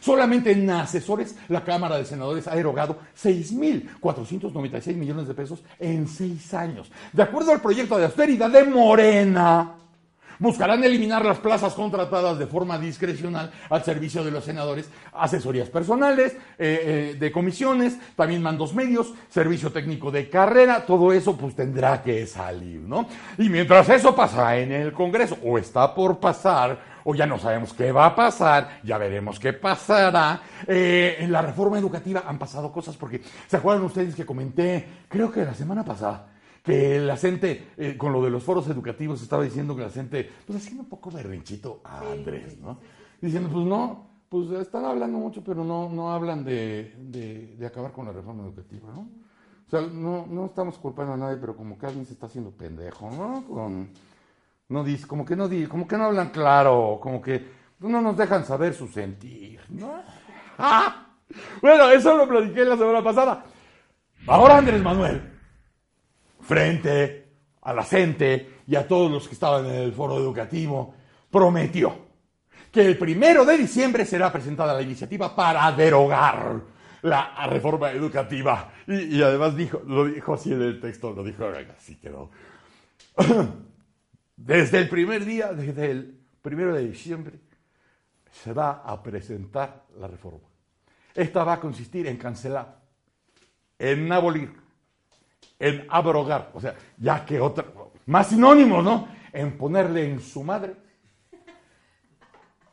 Solamente 0.00 0.52
en 0.52 0.70
asesores 0.70 1.36
la 1.48 1.64
Cámara 1.64 1.98
de 1.98 2.04
Senadores 2.04 2.48
ha 2.48 2.56
erogado 2.56 2.98
6.496 3.20 4.94
millones 4.94 5.28
de 5.28 5.34
pesos 5.34 5.62
en 5.78 6.08
seis 6.08 6.54
años. 6.54 6.90
De 7.12 7.22
acuerdo 7.22 7.52
al 7.52 7.60
proyecto 7.60 7.98
de 7.98 8.06
austeridad 8.06 8.50
de 8.50 8.64
Morena, 8.64 9.74
Buscarán 10.42 10.82
eliminar 10.82 11.24
las 11.24 11.38
plazas 11.38 11.72
contratadas 11.72 12.36
de 12.36 12.48
forma 12.48 12.76
discrecional 12.76 13.52
al 13.70 13.84
servicio 13.84 14.24
de 14.24 14.32
los 14.32 14.42
senadores, 14.42 14.90
asesorías 15.12 15.70
personales, 15.70 16.32
eh, 16.58 17.12
eh, 17.12 17.16
de 17.16 17.30
comisiones, 17.30 17.96
también 18.16 18.42
mandos 18.42 18.74
medios, 18.74 19.14
servicio 19.28 19.70
técnico 19.70 20.10
de 20.10 20.28
carrera, 20.28 20.84
todo 20.84 21.12
eso 21.12 21.36
pues 21.36 21.54
tendrá 21.54 22.02
que 22.02 22.26
salir, 22.26 22.80
¿no? 22.80 23.06
Y 23.38 23.48
mientras 23.48 23.88
eso 23.90 24.16
pasa 24.16 24.56
en 24.58 24.72
el 24.72 24.92
Congreso, 24.92 25.38
o 25.44 25.58
está 25.58 25.94
por 25.94 26.18
pasar, 26.18 26.76
o 27.04 27.14
ya 27.14 27.24
no 27.24 27.38
sabemos 27.38 27.72
qué 27.72 27.92
va 27.92 28.06
a 28.06 28.16
pasar, 28.16 28.80
ya 28.82 28.98
veremos 28.98 29.38
qué 29.38 29.52
pasará. 29.52 30.40
Eh, 30.66 31.18
en 31.20 31.30
la 31.30 31.42
reforma 31.42 31.78
educativa 31.78 32.24
han 32.26 32.40
pasado 32.40 32.72
cosas 32.72 32.96
porque, 32.96 33.22
¿se 33.46 33.58
acuerdan 33.58 33.84
ustedes 33.84 34.16
que 34.16 34.26
comenté, 34.26 35.04
creo 35.06 35.30
que 35.30 35.44
la 35.44 35.54
semana 35.54 35.84
pasada, 35.84 36.26
que 36.62 37.00
la 37.00 37.16
gente, 37.16 37.72
eh, 37.76 37.96
con 37.96 38.12
lo 38.12 38.22
de 38.22 38.30
los 38.30 38.42
foros 38.42 38.68
educativos, 38.68 39.20
estaba 39.20 39.42
diciendo 39.42 39.74
que 39.74 39.82
la 39.82 39.90
gente, 39.90 40.30
pues 40.46 40.58
haciendo 40.58 40.84
un 40.84 40.88
poco 40.88 41.10
berrinchito 41.10 41.80
a 41.84 42.12
Andrés, 42.12 42.58
¿no? 42.58 42.78
Diciendo, 43.20 43.48
pues 43.52 43.66
no, 43.66 44.06
pues 44.28 44.50
están 44.52 44.84
hablando 44.84 45.18
mucho, 45.18 45.42
pero 45.44 45.64
no, 45.64 45.88
no 45.88 46.12
hablan 46.12 46.44
de, 46.44 46.94
de, 46.98 47.66
acabar 47.66 47.92
con 47.92 48.06
la 48.06 48.12
reforma 48.12 48.44
educativa, 48.44 48.92
¿no? 48.92 49.08
O 49.66 49.70
sea, 49.70 49.80
no, 49.80 50.26
no 50.26 50.46
estamos 50.46 50.78
culpando 50.78 51.14
a 51.14 51.16
nadie, 51.16 51.36
pero 51.36 51.56
como 51.56 51.78
que 51.78 51.86
alguien 51.86 52.06
se 52.06 52.12
está 52.12 52.26
haciendo 52.26 52.50
pendejo, 52.50 53.10
¿no? 53.10 53.44
Con, 53.44 53.90
no 54.68 54.84
dice, 54.84 55.06
como 55.06 55.24
que 55.24 55.34
no 55.34 55.48
di, 55.48 55.66
como 55.66 55.86
que 55.88 55.96
no 55.96 56.04
hablan 56.04 56.30
claro, 56.30 56.98
como 57.02 57.20
que 57.20 57.44
no 57.80 58.00
nos 58.00 58.16
dejan 58.16 58.44
saber 58.44 58.74
su 58.74 58.86
sentir, 58.88 59.60
¿no? 59.68 59.94
¡Ah! 60.58 60.98
Bueno, 61.62 61.90
eso 61.90 62.14
lo 62.14 62.28
platiqué 62.28 62.62
la 62.62 62.76
semana 62.76 63.02
pasada. 63.02 63.42
Ahora 64.26 64.58
Andrés 64.58 64.82
Manuel, 64.82 65.31
frente 66.42 67.26
a 67.62 67.72
la 67.72 67.84
gente 67.84 68.60
y 68.66 68.76
a 68.76 68.86
todos 68.86 69.10
los 69.10 69.26
que 69.28 69.34
estaban 69.34 69.64
en 69.66 69.74
el 69.74 69.92
foro 69.92 70.18
educativo, 70.18 70.94
prometió 71.30 72.12
que 72.70 72.84
el 72.86 72.98
primero 72.98 73.44
de 73.44 73.58
diciembre 73.58 74.04
será 74.04 74.32
presentada 74.32 74.74
la 74.74 74.82
iniciativa 74.82 75.34
para 75.34 75.70
derogar 75.72 76.62
la 77.02 77.46
reforma 77.46 77.90
educativa. 77.90 78.72
Y, 78.86 79.20
además 79.22 79.56
dijo, 79.56 79.82
lo 79.86 80.06
dijo 80.06 80.34
así 80.34 80.52
en 80.52 80.62
el 80.62 80.80
texto, 80.80 81.12
lo 81.12 81.22
dijo 81.22 81.44
así 81.76 81.96
quedó. 81.96 82.30
Desde 84.36 84.78
el 84.78 84.88
primer 84.88 85.24
día, 85.24 85.52
desde 85.52 85.90
el 85.90 86.18
primero 86.40 86.74
de 86.74 86.88
diciembre, 86.88 87.38
se 88.32 88.52
va 88.52 88.82
a 88.84 89.00
presentar 89.00 89.84
la 90.00 90.08
reforma. 90.08 90.48
Esta 91.14 91.44
va 91.44 91.52
a 91.54 91.60
consistir 91.60 92.08
en 92.08 92.16
cancelar, 92.16 92.80
en 93.78 94.10
abolir, 94.10 94.61
en 95.58 95.86
abrogar, 95.88 96.50
o 96.54 96.60
sea, 96.60 96.74
ya 96.98 97.24
que 97.24 97.40
otra, 97.40 97.64
más 98.06 98.28
sinónimos, 98.28 98.82
¿no? 98.82 99.08
En 99.32 99.56
ponerle 99.56 100.10
en 100.10 100.20
su 100.20 100.42
madre 100.42 100.74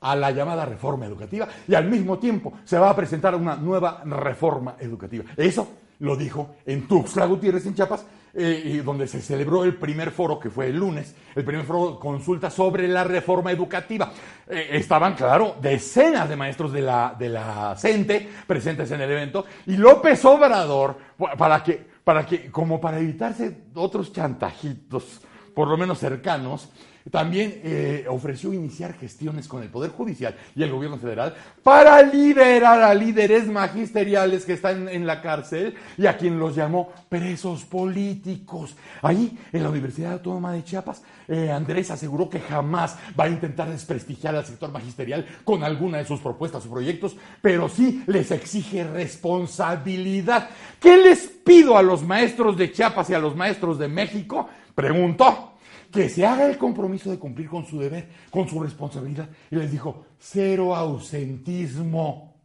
a 0.01 0.15
la 0.15 0.32
llamada 0.32 0.65
reforma 0.65 1.05
educativa 1.05 1.47
y 1.67 1.76
al 1.76 1.86
mismo 1.86 2.17
tiempo 2.17 2.53
se 2.63 2.78
va 2.78 2.89
a 2.89 2.95
presentar 2.95 3.36
una 3.36 3.55
nueva 3.55 4.01
reforma 4.05 4.76
educativa. 4.80 5.26
Eso 5.36 5.67
lo 5.99 6.15
dijo 6.15 6.55
en 6.65 6.88
Tuxtla 6.88 7.26
Gutiérrez, 7.26 7.65
en 7.65 7.76
Chiapas, 7.76 8.05
eh, 8.34 8.82
donde 8.86 9.07
se 9.07 9.22
celebró 9.22 9.63
el 9.63 9.76
primer 9.76 10.11
foro, 10.11 10.39
que 10.39 10.49
fue 10.49 10.67
el 10.67 10.78
lunes, 10.78 11.15
el 11.36 11.43
primer 11.43 11.65
foro 11.65 11.93
de 11.93 11.99
consulta 11.99 12.49
sobre 12.49 12.88
la 12.88 13.03
reforma 13.03 13.51
educativa. 13.51 14.11
Eh, 14.47 14.70
estaban, 14.74 15.15
claro, 15.15 15.55
decenas 15.61 16.30
de 16.30 16.36
maestros 16.36 16.72
de 16.72 16.82
la, 16.82 17.15
de 17.17 17.30
la 17.30 17.76
CENTE 17.78 18.30
presentes 18.47 18.89
en 18.91 19.01
el 19.01 19.11
evento 19.11 19.45
y 19.65 19.76
López 19.76 20.24
Obrador, 20.26 20.97
para 21.38 21.61
que, 21.63 21.88
para 22.10 22.26
que, 22.26 22.49
como 22.49 22.82
para 22.82 22.99
evitarse 22.99 23.66
otros 23.76 24.12
chantajitos, 24.12 25.22
por 25.53 25.68
lo 25.68 25.78
menos 25.78 25.99
cercanos, 25.99 26.68
también 27.12 27.62
eh, 27.64 28.05
ofreció 28.10 28.53
iniciar 28.53 28.93
gestiones 28.93 29.47
con 29.47 29.64
el 29.64 29.70
Poder 29.70 29.91
Judicial 29.91 30.36
y 30.55 30.64
el 30.64 30.72
gobierno 30.72 30.97
federal 30.97 31.36
para 31.64 32.01
liberar 32.01 32.82
a 32.82 32.93
líderes 32.93 33.47
magisteriales 33.47 34.45
que 34.45 34.53
están 34.53 34.88
en 34.89 35.07
la 35.07 35.22
cárcel 35.22 35.76
y 35.97 36.05
a 36.05 36.18
quien 36.18 36.39
los 36.39 36.55
llamó 36.55 36.91
presos 37.10 37.66
políticos. 37.66 38.76
Ahí, 39.01 39.38
en 39.51 39.64
la 39.64 39.70
Universidad 39.70 40.14
Autónoma 40.14 40.53
de 40.53 40.64
Chiapas, 40.64 41.01
eh, 41.28 41.51
Andrés 41.51 41.91
aseguró 41.91 42.30
que 42.30 42.39
jamás 42.39 42.97
va 43.20 43.26
a 43.26 43.30
intentar 43.30 43.70
desprestigiar 43.70 44.36
al 44.36 44.45
sector 44.45 44.72
magisterial 44.72 45.26
con 45.43 45.64
alguna 45.64 45.99
de 45.99 46.05
sus 46.05 46.20
propuestas 46.20 46.66
o 46.66 46.70
proyectos, 46.70 47.16
pero 47.41 47.70
sí 47.70 48.03
les 48.07 48.32
exige 48.32 48.84
responsabilidad. 48.84 50.49
¿Qué 50.80 50.97
les 50.97 51.28
pido 51.28 51.78
a 51.78 51.82
los 51.82 52.03
maestros 52.03 52.57
de 52.57 52.72
Chiapas 52.72 53.10
y 53.10 53.14
a 53.14 53.20
los 53.20 53.36
maestros 53.36 53.80
de 53.80 53.88
México? 53.88 54.49
Preguntó 54.76 55.49
que 55.91 56.09
se 56.09 56.25
haga 56.25 56.45
el 56.45 56.57
compromiso 56.57 57.09
de 57.09 57.19
cumplir 57.19 57.49
con 57.49 57.65
su 57.65 57.79
deber, 57.79 58.09
con 58.29 58.47
su 58.47 58.61
responsabilidad. 58.61 59.29
Y 59.49 59.55
les 59.55 59.71
dijo, 59.71 60.05
cero 60.17 60.75
ausentismo, 60.75 62.35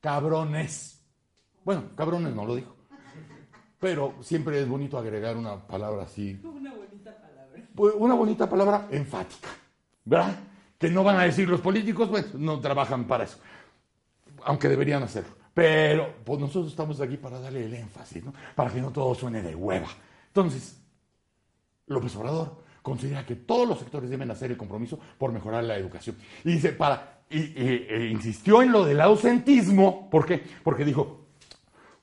cabrones. 0.00 1.00
Bueno, 1.64 1.84
cabrones 1.96 2.34
no 2.34 2.44
lo 2.44 2.54
dijo. 2.54 2.76
Pero 3.78 4.14
siempre 4.20 4.60
es 4.60 4.68
bonito 4.68 4.98
agregar 4.98 5.36
una 5.36 5.66
palabra 5.66 6.04
así. 6.04 6.40
Una 6.42 6.72
bonita 6.74 7.14
palabra. 7.14 7.62
Pues, 7.74 7.94
una 7.96 8.14
bonita 8.14 8.48
palabra 8.48 8.88
enfática, 8.90 9.48
¿verdad? 10.04 10.36
Que 10.78 10.88
no 10.88 11.04
van 11.04 11.16
a 11.16 11.24
decir 11.24 11.48
los 11.48 11.60
políticos, 11.60 12.08
pues 12.08 12.34
no 12.34 12.60
trabajan 12.60 13.06
para 13.06 13.24
eso. 13.24 13.38
Aunque 14.44 14.68
deberían 14.68 15.02
hacerlo. 15.02 15.34
Pero 15.52 16.16
pues 16.24 16.38
nosotros 16.38 16.70
estamos 16.70 17.00
aquí 17.00 17.16
para 17.16 17.40
darle 17.40 17.64
el 17.64 17.74
énfasis, 17.74 18.24
¿no? 18.24 18.32
Para 18.54 18.70
que 18.70 18.80
no 18.80 18.90
todo 18.90 19.14
suene 19.14 19.42
de 19.42 19.54
hueva. 19.54 19.88
Entonces, 20.28 20.78
López 21.86 22.14
Obrador 22.16 22.64
considera 22.82 23.26
que 23.26 23.34
todos 23.34 23.68
los 23.68 23.78
sectores 23.78 24.08
deben 24.08 24.30
hacer 24.30 24.50
el 24.50 24.56
compromiso 24.56 24.98
por 25.18 25.32
mejorar 25.32 25.64
la 25.64 25.76
educación. 25.76 26.16
Y 26.44 26.52
dice, 26.52 26.72
para, 26.72 27.22
y, 27.28 27.52
e 27.56 28.08
insistió 28.10 28.62
en 28.62 28.70
lo 28.70 28.84
del 28.84 29.00
ausentismo, 29.00 30.08
¿por 30.08 30.24
qué? 30.24 30.42
Porque 30.62 30.84
dijo, 30.84 31.26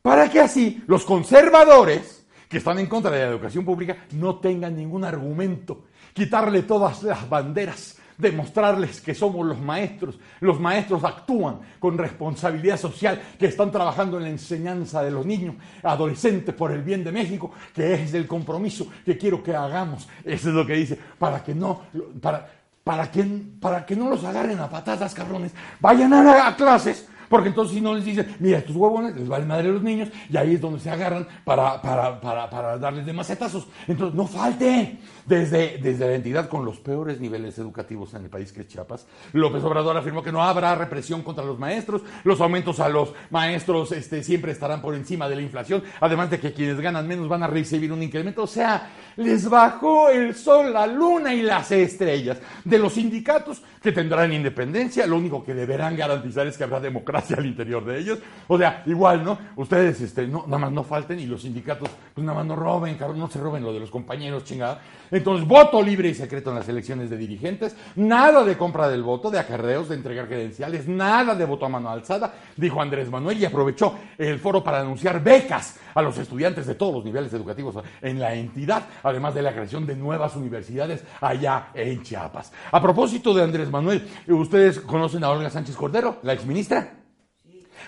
para 0.02 0.30
que 0.30 0.42
así 0.42 0.84
los 0.88 1.06
conservadores 1.06 2.26
que 2.50 2.58
están 2.58 2.80
en 2.80 2.88
contra 2.88 3.12
de 3.12 3.20
la 3.20 3.30
educación 3.30 3.64
pública 3.64 4.06
no 4.12 4.40
tengan 4.40 4.76
ningún 4.76 5.06
argumento, 5.06 5.86
quitarle 6.14 6.64
todas 6.64 7.02
las 7.04 7.28
banderas, 7.30 7.98
demostrarles 8.18 9.02
que 9.02 9.14
somos 9.14 9.46
los 9.46 9.60
maestros. 9.60 10.20
Los 10.40 10.60
maestros 10.60 11.04
actúan 11.04 11.60
con 11.80 11.98
responsabilidad 11.98 12.78
social, 12.78 13.22
que 13.40 13.48
están 13.48 13.72
trabajando 13.72 14.18
en 14.18 14.24
la 14.24 14.30
enseñanza 14.30 15.04
de 15.04 15.12
los 15.12 15.26
niños, 15.26 15.56
adolescentes 15.84 16.54
por 16.54 16.72
el 16.72 16.82
bien 16.82 17.04
de 17.04 17.12
México, 17.12 17.52
que 17.74 17.94
es 17.94 18.14
el 18.14 18.28
compromiso 18.28 18.88
que 19.06 19.18
quiero 19.18 19.44
que 19.44 19.56
hagamos. 19.56 20.08
Eso 20.24 20.50
es 20.50 20.56
lo 20.56 20.66
que 20.66 20.74
dice, 20.74 20.98
para 21.18 21.44
que 21.44 21.56
no, 21.56 21.82
para, 22.22 22.50
para 22.84 23.10
que, 23.10 23.24
para 23.60 23.86
que 23.86 23.96
no 23.96 24.10
los 24.10 24.24
agarren 24.24 24.60
a 24.60 24.70
patadas, 24.70 25.14
cabrones. 25.14 25.54
Vayan 25.80 26.14
a 26.14 26.56
clases 26.56 27.08
porque 27.34 27.50
entonces 27.50 27.74
si 27.74 27.82
no 27.82 27.96
les 27.96 28.06
dicen, 28.06 28.36
mira, 28.38 28.60
estos 28.60 28.76
huevones 28.76 29.16
les 29.16 29.28
vale 29.28 29.44
madre 29.48 29.70
a 29.70 29.72
los 29.72 29.82
niños, 29.82 30.08
y 30.30 30.38
ahí 30.38 30.54
es 30.54 30.62
donde 30.62 30.80
se 30.80 30.92
agarran 30.92 31.28
para, 31.44 31.82
para, 31.82 32.22
para, 32.22 32.48
para 32.48 32.78
darles 32.78 33.08
de. 33.08 33.12
Entonces, 33.12 34.16
no 34.16 34.28
falte. 34.28 35.00
Desde, 35.26 35.78
desde 35.78 36.06
la 36.06 36.16
entidad 36.16 36.50
con 36.50 36.66
los 36.66 36.80
peores 36.80 37.22
niveles 37.22 37.58
educativos 37.58 38.14
en 38.14 38.26
el 38.26 38.30
país 38.30 38.52
que 38.52 38.62
es 38.62 38.68
Chiapas, 38.68 39.08
López 39.32 39.64
Obrador 39.64 39.96
afirmó 39.96 40.22
que 40.22 40.34
no 40.34 40.44
habrá 40.44 40.76
represión 40.76 41.24
contra 41.24 41.46
los 41.46 41.58
maestros, 41.58 42.02
los 42.26 42.42
aumentos 42.42 42.82
a 42.82 42.90
los 42.90 43.14
maestros 43.30 43.94
este, 43.94 44.22
siempre 44.22 44.52
estarán 44.52 44.82
por 44.82 44.94
encima 44.94 45.30
de 45.30 45.38
la 45.38 45.42
inflación, 45.42 45.82
además 46.02 46.30
de 46.30 46.42
que 46.42 46.52
quienes 46.52 46.78
ganan 46.82 47.08
menos 47.08 47.30
van 47.30 47.42
a 47.42 47.48
recibir 47.48 47.94
un 47.94 48.04
incremento. 48.04 48.44
O 48.44 48.48
sea, 48.48 48.92
les 49.16 49.50
bajó 49.50 50.10
el 50.10 50.36
sol, 50.36 50.74
la 50.74 50.86
luna 50.86 51.34
y 51.34 51.42
las 51.42 51.72
estrellas. 51.72 52.38
De 52.66 52.78
los 52.78 52.94
sindicatos 52.94 53.64
que 53.82 53.94
tendrán 53.94 54.34
independencia, 54.34 55.08
lo 55.08 55.18
único 55.18 55.42
que 55.44 55.54
deberán 55.54 55.96
garantizar 55.96 56.46
es 56.48 56.58
que 56.58 56.66
habrá 56.66 56.82
democracia 56.82 57.23
al 57.32 57.46
interior 57.46 57.86
de 57.86 58.00
ellos. 58.00 58.20
O 58.48 58.58
sea, 58.58 58.84
igual, 58.86 59.24
¿no? 59.24 59.38
Ustedes 59.56 60.02
este, 60.02 60.28
no, 60.28 60.44
nada 60.46 60.58
más 60.58 60.72
no 60.72 60.84
falten 60.84 61.20
y 61.20 61.26
los 61.26 61.42
sindicatos, 61.42 61.90
pues 62.14 62.26
nada 62.26 62.40
más 62.40 62.48
no 62.48 62.56
roben, 62.56 62.96
cabrón, 62.96 63.20
no 63.20 63.30
se 63.30 63.40
roben 63.40 63.64
lo 63.64 63.74
de 63.74 63.80
los 63.80 63.90
compañeros, 63.90 64.44
chingada. 64.44 64.82
Entonces, 65.12 65.48
voto 65.48 65.82
libre 65.82 66.10
y 66.10 66.16
secreto 66.16 66.50
en 66.50 66.58
las 66.58 66.68
elecciones 66.68 67.10
de 67.10 67.18
dirigentes, 67.18 67.76
nada 67.96 68.44
de 68.44 68.58
compra 68.58 68.90
del 68.90 69.04
voto, 69.04 69.30
de 69.30 69.40
acarreos, 69.40 69.90
de 69.90 69.96
entregar 69.96 70.28
credenciales, 70.28 70.88
nada 70.88 71.36
de 71.36 71.46
voto 71.46 71.66
a 71.66 71.70
mano 71.70 71.90
alzada, 71.90 72.34
dijo 72.58 72.82
Andrés 72.82 73.10
Manuel 73.10 73.40
y 73.40 73.46
aprovechó 73.46 73.96
el 74.18 74.40
foro 74.40 74.64
para 74.64 74.80
anunciar 74.80 75.24
becas 75.24 75.80
a 75.94 76.02
los 76.02 76.18
estudiantes 76.18 76.66
de 76.66 76.76
todos 76.76 76.96
los 76.96 77.06
niveles 77.06 77.34
educativos 77.34 77.76
en 78.02 78.20
la 78.20 78.34
entidad, 78.34 78.86
además 79.04 79.36
de 79.36 79.42
la 79.42 79.54
creación 79.54 79.86
de 79.86 79.96
nuevas 79.96 80.36
universidades 80.36 81.04
allá 81.22 81.68
en 81.74 82.02
Chiapas. 82.02 82.52
A 82.72 82.82
propósito 82.82 83.34
de 83.34 83.44
Andrés 83.44 83.70
Manuel, 83.70 84.08
¿ustedes 84.28 84.80
conocen 84.80 85.24
a 85.24 85.30
Olga 85.30 85.50
Sánchez 85.50 85.76
Cordero, 85.76 86.18
la 86.24 86.34
exministra? 86.34 86.94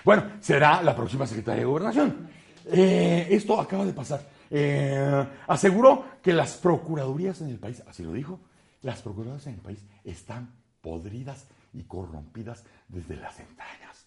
Bueno, 0.06 0.22
será 0.38 0.82
la 0.84 0.94
próxima 0.94 1.26
secretaria 1.26 1.62
de 1.62 1.66
Gobernación. 1.66 2.28
Eh, 2.66 3.26
esto 3.28 3.60
acaba 3.60 3.84
de 3.84 3.92
pasar. 3.92 4.24
Eh, 4.48 5.26
aseguró 5.48 6.04
que 6.22 6.32
las 6.32 6.54
procuradurías 6.58 7.40
en 7.40 7.48
el 7.48 7.58
país, 7.58 7.82
así 7.88 8.04
lo 8.04 8.12
dijo, 8.12 8.38
las 8.82 9.02
procuradurías 9.02 9.48
en 9.48 9.54
el 9.54 9.60
país 9.60 9.84
están 10.04 10.54
podridas 10.80 11.48
y 11.72 11.82
corrompidas 11.82 12.62
desde 12.86 13.16
las 13.16 13.40
entrañas. 13.40 14.06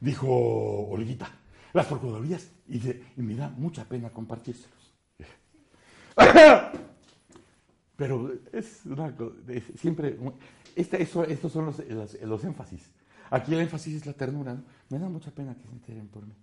Dijo 0.00 0.26
Olguita, 0.26 1.30
las 1.74 1.86
procuradurías, 1.86 2.50
y, 2.66 2.80
me 3.22 3.36
da 3.36 3.50
mucha 3.50 3.84
pena 3.84 4.10
compartírselos. 4.10 4.94
Pero 7.94 8.32
es 8.52 8.84
una 8.86 9.14
siempre, 9.76 10.18
este, 10.74 11.02
estos 11.02 11.52
son 11.52 11.72
los 12.24 12.44
énfasis. 12.44 12.90
Aquí 13.32 13.54
el 13.54 13.60
énfasis 13.60 13.94
es 13.94 14.06
la 14.06 14.12
ternura. 14.12 14.52
¿no? 14.52 14.62
Me 14.90 14.98
da 14.98 15.08
mucha 15.08 15.30
pena 15.30 15.54
que 15.54 15.66
se 15.66 15.72
enteren 15.72 16.06
por 16.06 16.26
mí. 16.26 16.34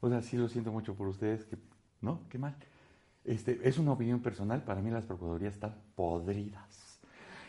O 0.00 0.08
sea, 0.08 0.22
sí 0.22 0.38
lo 0.38 0.48
siento 0.48 0.72
mucho 0.72 0.94
por 0.94 1.08
ustedes, 1.08 1.44
que, 1.44 1.58
¿no? 2.00 2.26
Qué 2.30 2.38
mal. 2.38 2.56
Este, 3.22 3.60
es 3.68 3.76
una 3.76 3.92
opinión 3.92 4.20
personal, 4.20 4.64
para 4.64 4.80
mí 4.80 4.90
las 4.90 5.04
procuradurías 5.04 5.52
están 5.52 5.76
podridas. 5.94 6.98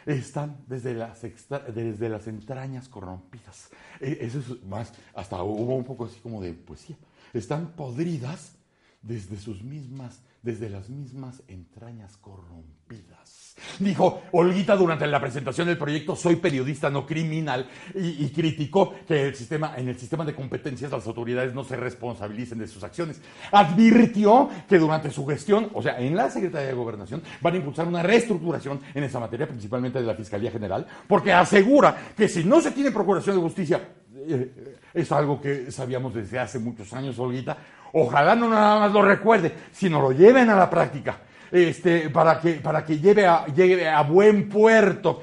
Están 0.05 0.57
desde 0.67 0.93
las, 0.93 1.21
desde 1.21 2.09
las 2.09 2.27
entrañas 2.27 2.89
corrompidas. 2.89 3.69
E, 4.01 4.17
eso 4.19 4.39
es 4.39 4.63
más, 4.65 4.91
hasta 5.13 5.41
hubo 5.41 5.73
un 5.73 5.85
poco 5.85 6.05
así 6.05 6.19
como 6.19 6.41
de 6.41 6.53
poesía. 6.53 6.97
Están 7.31 7.71
podridas 7.71 8.57
desde 9.01 9.37
sus 9.37 9.63
mismas, 9.63 10.21
desde 10.41 10.69
las 10.69 10.89
mismas 10.89 11.41
entrañas 11.47 12.17
corrompidas. 12.17 13.40
Dijo 13.79 14.23
Olguita 14.31 14.75
durante 14.75 15.07
la 15.07 15.19
presentación 15.19 15.67
del 15.67 15.77
proyecto 15.77 16.15
Soy 16.15 16.37
periodista, 16.37 16.89
no 16.89 17.05
criminal, 17.05 17.67
y, 17.95 18.29
criticó 18.29 18.93
que 19.07 19.27
el 19.27 19.35
sistema, 19.35 19.73
en 19.77 19.89
el 19.89 19.97
sistema 19.97 20.25
de 20.25 20.33
competencias 20.33 20.91
las 20.91 21.05
autoridades 21.05 21.53
no 21.53 21.63
se 21.63 21.75
responsabilicen 21.75 22.59
de 22.59 22.67
sus 22.67 22.83
acciones. 22.83 23.21
Advirtió 23.51 24.49
que 24.67 24.79
durante 24.79 25.09
su 25.09 25.25
gestión, 25.25 25.69
o 25.73 25.81
sea, 25.81 25.99
en 25.99 26.15
la 26.15 26.29
Secretaría 26.29 26.67
de 26.67 26.73
Gobernación, 26.73 27.21
van 27.41 27.53
a 27.53 27.57
impulsar 27.57 27.87
una 27.87 28.03
reestructuración 28.03 28.79
en 28.93 29.03
esa 29.03 29.19
materia, 29.19 29.47
principalmente 29.47 29.99
de 29.99 30.05
la 30.05 30.15
Fiscalía 30.15 30.51
General, 30.51 30.85
porque 31.07 31.33
asegura 31.33 32.13
que 32.15 32.27
si 32.27 32.43
no 32.43 32.61
se 32.61 32.71
tiene 32.71 32.91
procuración 32.91 33.35
de 33.35 33.41
justicia, 33.41 33.81
eh, 34.15 34.77
es 34.93 35.11
algo 35.11 35.41
que 35.41 35.71
sabíamos 35.71 36.13
desde 36.13 36.39
hace 36.39 36.59
muchos 36.59 36.91
años, 36.93 37.17
Olguita, 37.19 37.57
ojalá 37.93 38.35
no 38.35 38.49
nada 38.49 38.79
más 38.79 38.91
lo 38.91 39.01
recuerde, 39.01 39.53
sino 39.71 40.01
lo 40.01 40.11
lleven 40.11 40.49
a 40.49 40.55
la 40.55 40.69
práctica 40.69 41.19
este, 41.51 42.09
para 42.09 42.39
que, 42.39 42.53
para 42.53 42.85
que 42.85 42.99
lleve, 42.99 43.25
a, 43.25 43.45
lleve 43.47 43.87
a 43.87 44.01
buen 44.03 44.49
puerto 44.49 45.21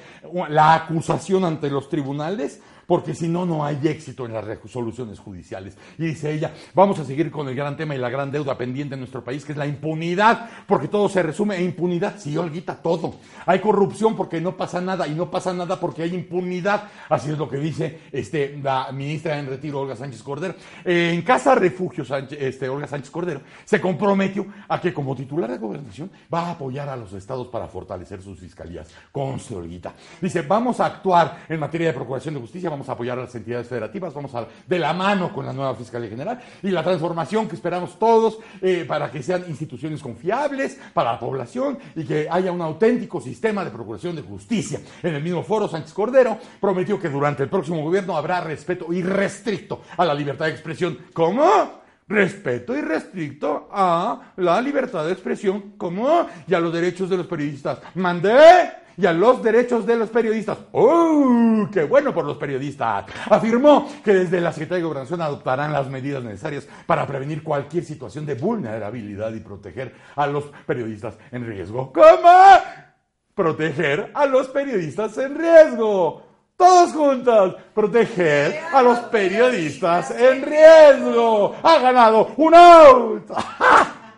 la 0.48 0.74
acusación 0.74 1.44
ante 1.44 1.70
los 1.70 1.88
tribunales 1.88 2.60
porque 2.88 3.14
si 3.14 3.28
no, 3.28 3.44
no 3.44 3.66
hay 3.66 3.78
éxito 3.84 4.24
en 4.24 4.32
las 4.32 4.42
resoluciones 4.42 5.18
judiciales. 5.18 5.76
Y 5.98 6.06
dice 6.06 6.32
ella, 6.32 6.54
vamos 6.72 6.98
a 6.98 7.04
seguir 7.04 7.30
con 7.30 7.46
el 7.46 7.54
gran 7.54 7.76
tema 7.76 7.94
y 7.94 7.98
la 7.98 8.08
gran 8.08 8.32
deuda 8.32 8.56
pendiente 8.56 8.94
en 8.94 9.00
nuestro 9.00 9.22
país, 9.22 9.44
que 9.44 9.52
es 9.52 9.58
la 9.58 9.66
impunidad, 9.66 10.48
porque 10.66 10.88
todo 10.88 11.06
se 11.10 11.22
resume 11.22 11.58
en 11.58 11.64
impunidad. 11.64 12.18
Sí, 12.18 12.34
Olguita, 12.38 12.76
todo. 12.76 13.16
Hay 13.44 13.58
corrupción 13.58 14.16
porque 14.16 14.40
no 14.40 14.56
pasa 14.56 14.80
nada, 14.80 15.06
y 15.06 15.14
no 15.14 15.30
pasa 15.30 15.52
nada 15.52 15.78
porque 15.78 16.02
hay 16.02 16.14
impunidad. 16.14 16.84
Así 17.10 17.30
es 17.30 17.36
lo 17.36 17.46
que 17.46 17.58
dice 17.58 18.04
este, 18.10 18.58
la 18.62 18.90
ministra 18.90 19.38
en 19.38 19.48
retiro, 19.48 19.80
Olga 19.80 19.94
Sánchez 19.94 20.22
Cordero. 20.22 20.54
en 20.82 21.20
Casa 21.20 21.54
Refugio, 21.54 22.06
este, 22.30 22.70
Olga 22.70 22.86
Sánchez 22.86 23.10
Cordero, 23.10 23.42
se 23.66 23.82
comprometió 23.82 24.46
a 24.66 24.80
que 24.80 24.94
como 24.94 25.14
titular 25.14 25.50
de 25.50 25.58
gobernación 25.58 26.10
va 26.32 26.46
a 26.46 26.50
apoyar 26.52 26.88
a 26.88 26.96
los 26.96 27.12
estados 27.12 27.48
para 27.48 27.68
fortalecer 27.68 28.22
sus 28.22 28.38
fiscalías. 28.38 28.88
Conste, 29.12 29.54
Olguita. 29.54 29.92
Dice, 30.22 30.40
vamos 30.40 30.80
a 30.80 30.86
actuar 30.86 31.44
en 31.50 31.60
materia 31.60 31.88
de 31.88 31.92
procuración 31.92 32.32
de 32.32 32.40
justicia, 32.40 32.77
vamos 32.78 32.88
a 32.90 32.92
apoyar 32.92 33.18
a 33.18 33.22
las 33.22 33.34
entidades 33.34 33.66
federativas, 33.66 34.14
vamos 34.14 34.32
a 34.36 34.46
de 34.64 34.78
la 34.78 34.92
mano 34.92 35.32
con 35.32 35.44
la 35.44 35.52
nueva 35.52 35.74
Fiscalía 35.74 36.08
General 36.08 36.40
y 36.62 36.70
la 36.70 36.84
transformación 36.84 37.48
que 37.48 37.56
esperamos 37.56 37.98
todos 37.98 38.38
eh, 38.62 38.84
para 38.86 39.10
que 39.10 39.20
sean 39.20 39.44
instituciones 39.48 40.00
confiables 40.00 40.78
para 40.94 41.14
la 41.14 41.18
población 41.18 41.76
y 41.96 42.04
que 42.04 42.28
haya 42.30 42.52
un 42.52 42.62
auténtico 42.62 43.20
sistema 43.20 43.64
de 43.64 43.72
procuración 43.72 44.14
de 44.14 44.22
justicia. 44.22 44.80
En 45.02 45.12
el 45.12 45.24
mismo 45.24 45.42
foro, 45.42 45.66
Sánchez 45.66 45.92
Cordero 45.92 46.38
prometió 46.60 47.00
que 47.00 47.08
durante 47.08 47.42
el 47.42 47.48
próximo 47.48 47.82
gobierno 47.82 48.16
habrá 48.16 48.42
respeto 48.42 48.92
irrestricto 48.92 49.82
a 49.96 50.04
la 50.04 50.14
libertad 50.14 50.44
de 50.46 50.52
expresión. 50.52 50.98
¿Cómo? 51.12 51.78
respeto 52.06 52.74
irrestricto 52.74 53.68
a 53.70 54.32
la 54.36 54.62
libertad 54.62 55.04
de 55.04 55.12
expresión 55.12 55.74
como 55.76 56.26
y 56.46 56.54
a 56.54 56.60
los 56.60 56.72
derechos 56.72 57.10
de 57.10 57.18
los 57.18 57.26
periodistas. 57.26 57.80
Mandé 57.96 58.87
y 58.98 59.06
a 59.06 59.12
los 59.12 59.42
derechos 59.42 59.86
de 59.86 59.96
los 59.96 60.10
periodistas. 60.10 60.58
¡Oh! 60.72 61.68
¡Qué 61.72 61.84
bueno 61.84 62.12
por 62.12 62.24
los 62.24 62.36
periodistas! 62.36 63.04
Afirmó 63.30 63.88
que 64.04 64.12
desde 64.12 64.40
la 64.40 64.50
Secretaría 64.50 64.78
de 64.78 64.88
Gobernación 64.88 65.22
adoptarán 65.22 65.72
las 65.72 65.88
medidas 65.88 66.22
necesarias 66.24 66.66
para 66.84 67.06
prevenir 67.06 67.44
cualquier 67.44 67.84
situación 67.84 68.26
de 68.26 68.34
vulnerabilidad 68.34 69.32
y 69.32 69.40
proteger 69.40 69.94
a 70.16 70.26
los 70.26 70.46
periodistas 70.66 71.14
en 71.30 71.46
riesgo. 71.46 71.92
¿Cómo? 71.92 72.58
Proteger 73.34 74.10
a 74.14 74.26
los 74.26 74.48
periodistas 74.48 75.16
en 75.18 75.38
riesgo. 75.38 76.24
Todos 76.56 76.92
juntos, 76.92 77.54
proteger 77.72 78.58
a 78.72 78.82
los 78.82 78.98
periodistas 78.98 80.10
en 80.10 80.42
riesgo. 80.42 81.54
Ha 81.62 81.78
ganado 81.78 82.32
un 82.36 82.52
out. 82.52 83.30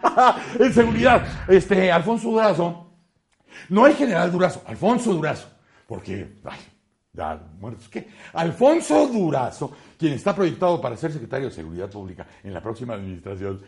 en 0.58 0.72
seguridad, 0.72 1.22
este 1.48 1.92
Alfonso 1.92 2.30
Durazo 2.30 2.89
no 3.68 3.86
el 3.86 3.94
general 3.94 4.32
Durazo, 4.32 4.62
Alfonso 4.66 5.12
Durazo, 5.12 5.48
porque, 5.86 6.38
ay, 6.44 6.58
ya 7.12 7.40
muertos, 7.58 7.88
¿qué? 7.88 8.08
Alfonso 8.32 9.06
Durazo, 9.08 9.72
quien 9.98 10.14
está 10.14 10.34
proyectado 10.34 10.80
para 10.80 10.96
ser 10.96 11.12
secretario 11.12 11.48
de 11.48 11.54
Seguridad 11.54 11.90
Pública 11.90 12.26
en 12.42 12.54
la 12.54 12.62
próxima 12.62 12.94
administración, 12.94 13.60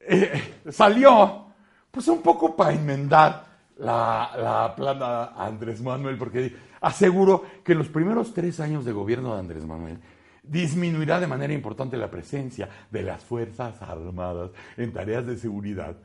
eh, 0.00 0.62
salió, 0.70 1.46
pues 1.90 2.06
un 2.08 2.22
poco 2.22 2.54
para 2.54 2.72
enmendar 2.72 3.44
la, 3.78 4.30
la 4.36 4.74
plana 4.74 5.32
Andrés 5.36 5.82
Manuel, 5.82 6.16
porque 6.16 6.54
aseguró 6.80 7.44
que 7.64 7.72
en 7.72 7.78
los 7.78 7.88
primeros 7.88 8.32
tres 8.32 8.60
años 8.60 8.84
de 8.84 8.92
gobierno 8.92 9.34
de 9.34 9.40
Andrés 9.40 9.66
Manuel, 9.66 9.98
disminuirá 10.42 11.18
de 11.18 11.26
manera 11.26 11.52
importante 11.52 11.96
la 11.96 12.10
presencia 12.10 12.68
de 12.90 13.02
las 13.02 13.24
Fuerzas 13.24 13.82
Armadas 13.82 14.50
en 14.76 14.92
tareas 14.92 15.26
de 15.26 15.36
seguridad 15.36 15.96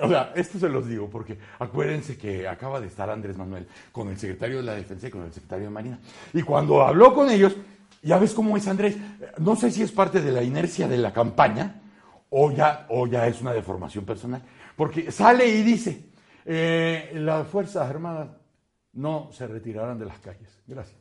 o 0.00 0.08
sea, 0.08 0.32
esto 0.34 0.58
se 0.58 0.68
los 0.68 0.86
digo 0.88 1.08
porque 1.10 1.38
acuérdense 1.58 2.16
que 2.16 2.48
acaba 2.48 2.80
de 2.80 2.86
estar 2.86 3.10
Andrés 3.10 3.36
Manuel 3.36 3.66
con 3.90 4.08
el 4.08 4.18
secretario 4.18 4.58
de 4.58 4.62
la 4.62 4.74
Defensa 4.74 5.08
y 5.08 5.10
con 5.10 5.22
el 5.22 5.32
secretario 5.32 5.66
de 5.66 5.70
Marina. 5.70 5.98
Y 6.32 6.42
cuando 6.42 6.82
habló 6.82 7.14
con 7.14 7.28
ellos, 7.30 7.54
ya 8.02 8.18
ves 8.18 8.32
cómo 8.32 8.56
es 8.56 8.66
Andrés. 8.66 8.96
No 9.38 9.54
sé 9.54 9.70
si 9.70 9.82
es 9.82 9.92
parte 9.92 10.20
de 10.22 10.32
la 10.32 10.42
inercia 10.42 10.88
de 10.88 10.96
la 10.96 11.12
campaña 11.12 11.82
o 12.30 12.50
ya, 12.50 12.86
o 12.88 13.06
ya 13.06 13.26
es 13.26 13.40
una 13.42 13.52
deformación 13.52 14.04
personal. 14.04 14.42
Porque 14.76 15.12
sale 15.12 15.46
y 15.46 15.62
dice, 15.62 16.06
eh, 16.46 17.12
las 17.14 17.46
Fuerzas 17.46 17.88
Armadas 17.88 18.30
no 18.94 19.30
se 19.32 19.46
retirarán 19.46 19.98
de 19.98 20.06
las 20.06 20.18
calles. 20.18 20.58
Gracias. 20.66 21.00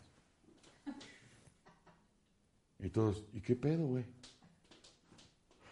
Y 2.79 2.89
todos, 2.89 3.23
¿y 3.33 3.41
qué 3.41 3.55
pedo, 3.55 3.85
güey? 3.85 4.05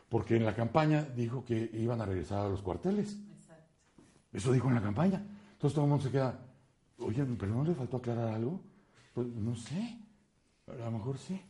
Porque 0.10 0.36
en 0.36 0.46
la 0.46 0.56
campaña 0.56 1.08
dijo 1.16 1.46
que 1.46 1.70
iban 1.74 2.02
a 2.02 2.06
regresar 2.06 2.46
a 2.46 2.50
los 2.50 2.62
cuarteles. 2.62 3.18
Eso 4.34 4.52
dijo 4.52 4.68
en 4.68 4.76
la 4.76 4.82
campaña. 4.82 5.24
Entonces 5.54 5.74
todo 5.74 5.86
el 5.86 5.90
mundo 5.90 6.04
se 6.04 6.12
queda, 6.12 6.40
oye, 7.00 7.26
pero 7.38 7.54
¿no 7.54 7.64
le 7.64 7.74
faltó 7.74 7.98
aclarar 7.98 8.34
algo? 8.34 8.60
Pues 9.14 9.28
no 9.28 9.56
sé, 9.56 9.98
a 10.68 10.86
lo 10.86 10.92
mejor 10.92 11.18
sí. 11.18 11.42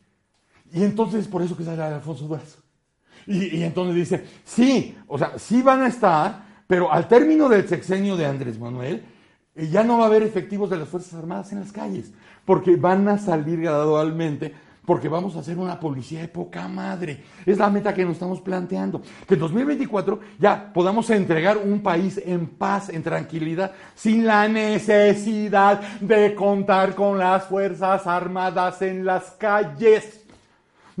Y 0.72 0.82
entonces 0.82 1.26
por 1.26 1.42
eso 1.42 1.56
que 1.56 1.64
sale 1.64 1.82
Alfonso 1.82 2.26
Durazo. 2.26 2.60
Y, 3.26 3.58
y 3.58 3.62
entonces 3.62 3.94
dice, 3.94 4.24
sí, 4.44 4.96
o 5.06 5.18
sea, 5.18 5.38
sí 5.38 5.62
van 5.62 5.82
a 5.82 5.88
estar, 5.88 6.44
pero 6.66 6.90
al 6.92 7.06
término 7.08 7.48
del 7.48 7.68
sexenio 7.68 8.16
de 8.16 8.26
Andrés 8.26 8.58
Manuel, 8.58 9.04
eh, 9.54 9.68
ya 9.68 9.84
no 9.84 9.98
va 9.98 10.04
a 10.04 10.06
haber 10.06 10.22
efectivos 10.22 10.70
de 10.70 10.78
las 10.78 10.88
Fuerzas 10.88 11.14
Armadas 11.14 11.52
en 11.52 11.60
las 11.60 11.72
calles, 11.72 12.12
porque 12.44 12.76
van 12.76 13.08
a 13.08 13.18
salir 13.18 13.60
gradualmente 13.60 14.54
porque 14.84 15.08
vamos 15.08 15.36
a 15.36 15.40
hacer 15.40 15.58
una 15.58 15.78
policía 15.78 16.20
de 16.20 16.28
poca 16.28 16.66
madre. 16.68 17.22
Es 17.46 17.58
la 17.58 17.70
meta 17.70 17.94
que 17.94 18.04
nos 18.04 18.14
estamos 18.14 18.40
planteando. 18.40 19.02
Que 19.26 19.34
en 19.34 19.40
2024 19.40 20.20
ya 20.38 20.72
podamos 20.72 21.08
entregar 21.10 21.58
un 21.58 21.80
país 21.80 22.20
en 22.24 22.46
paz, 22.46 22.88
en 22.88 23.02
tranquilidad, 23.02 23.72
sin 23.94 24.26
la 24.26 24.48
necesidad 24.48 25.80
de 26.00 26.34
contar 26.34 26.94
con 26.94 27.18
las 27.18 27.44
Fuerzas 27.44 28.06
Armadas 28.06 28.82
en 28.82 29.04
las 29.04 29.32
calles 29.32 30.19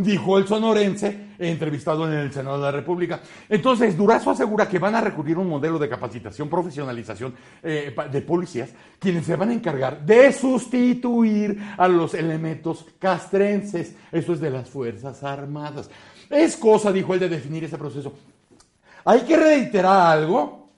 dijo 0.02 0.38
el 0.38 0.46
sonorense, 0.46 1.30
entrevistado 1.38 2.06
en 2.06 2.18
el 2.18 2.32
Senado 2.32 2.56
de 2.56 2.62
la 2.62 2.70
República. 2.70 3.20
Entonces, 3.48 3.96
Durazo 3.96 4.30
asegura 4.30 4.68
que 4.68 4.78
van 4.78 4.94
a 4.94 5.00
recurrir 5.00 5.36
a 5.36 5.40
un 5.40 5.48
modelo 5.48 5.78
de 5.78 5.88
capacitación, 5.88 6.48
profesionalización 6.48 7.34
eh, 7.62 7.94
de 8.10 8.22
policías, 8.22 8.70
quienes 8.98 9.26
se 9.26 9.36
van 9.36 9.50
a 9.50 9.54
encargar 9.54 10.04
de 10.04 10.32
sustituir 10.32 11.60
a 11.76 11.88
los 11.88 12.14
elementos 12.14 12.86
castrenses, 12.98 13.94
eso 14.12 14.32
es 14.32 14.40
de 14.40 14.50
las 14.50 14.68
Fuerzas 14.68 15.22
Armadas. 15.22 15.90
Es 16.28 16.56
cosa, 16.56 16.92
dijo 16.92 17.14
él, 17.14 17.20
de 17.20 17.28
definir 17.28 17.64
ese 17.64 17.78
proceso. 17.78 18.12
Hay 19.04 19.20
que 19.20 19.36
reiterar 19.36 20.18
algo, 20.18 20.70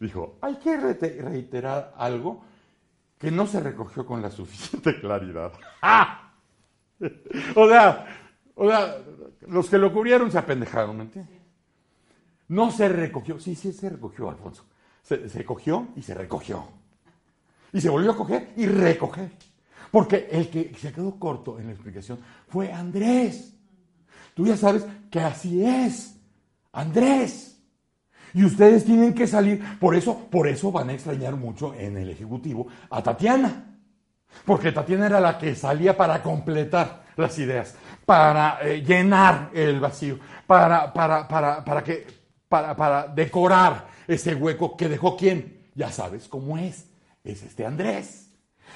dijo, 0.00 0.38
hay 0.40 0.56
que 0.56 0.76
reiterar 0.76 1.94
algo 1.96 2.42
que 3.18 3.30
no 3.30 3.46
se 3.46 3.60
recogió 3.60 4.06
con 4.06 4.22
la 4.22 4.30
suficiente 4.30 4.98
claridad. 5.00 5.52
o 7.54 7.68
sea, 7.68 8.27
o 8.60 8.68
sea, 8.68 8.98
los 9.46 9.70
que 9.70 9.78
lo 9.78 9.92
cubrieron 9.92 10.32
se 10.32 10.38
apendejaron, 10.38 10.96
¿me 10.96 11.04
entiendes? 11.04 11.38
No 12.48 12.72
se 12.72 12.88
recogió, 12.88 13.38
sí, 13.38 13.54
sí 13.54 13.72
se 13.72 13.88
recogió, 13.88 14.28
Alfonso. 14.28 14.64
Se, 15.02 15.44
cogió 15.44 15.88
y 15.94 16.02
se 16.02 16.12
recogió. 16.12 16.66
Y 17.72 17.80
se 17.80 17.88
volvió 17.88 18.10
a 18.10 18.16
coger 18.16 18.52
y 18.56 18.66
recoger. 18.66 19.30
Porque 19.92 20.28
el 20.30 20.50
que 20.50 20.74
se 20.74 20.92
quedó 20.92 21.18
corto 21.18 21.58
en 21.58 21.66
la 21.66 21.72
explicación 21.72 22.18
fue 22.48 22.72
Andrés. 22.72 23.54
Tú 24.34 24.46
ya 24.46 24.56
sabes 24.56 24.84
que 25.10 25.20
así 25.20 25.64
es. 25.64 26.16
Andrés. 26.72 27.60
Y 28.34 28.44
ustedes 28.44 28.84
tienen 28.84 29.14
que 29.14 29.26
salir. 29.26 29.62
Por 29.78 29.94
eso, 29.94 30.26
por 30.30 30.48
eso 30.48 30.72
van 30.72 30.90
a 30.90 30.94
extrañar 30.94 31.36
mucho 31.36 31.74
en 31.74 31.96
el 31.96 32.10
Ejecutivo 32.10 32.66
a 32.90 33.02
Tatiana. 33.02 33.78
Porque 34.44 34.72
Tatiana 34.72 35.06
era 35.06 35.20
la 35.20 35.38
que 35.38 35.54
salía 35.54 35.96
para 35.96 36.22
completar 36.22 37.07
las 37.18 37.38
ideas 37.38 37.74
para 38.06 38.60
eh, 38.62 38.82
llenar 38.82 39.50
el 39.52 39.80
vacío, 39.80 40.18
para, 40.46 40.92
para, 40.92 41.28
para, 41.28 41.64
para, 41.64 41.84
que, 41.84 42.06
para, 42.48 43.08
decorar 43.08 43.88
ese 44.06 44.34
hueco 44.34 44.76
que 44.76 44.88
dejó 44.88 45.16
quién. 45.16 45.68
Ya 45.74 45.90
sabes 45.92 46.28
cómo 46.28 46.56
es. 46.56 46.86
Es 47.22 47.42
este 47.42 47.66
Andrés. 47.66 48.30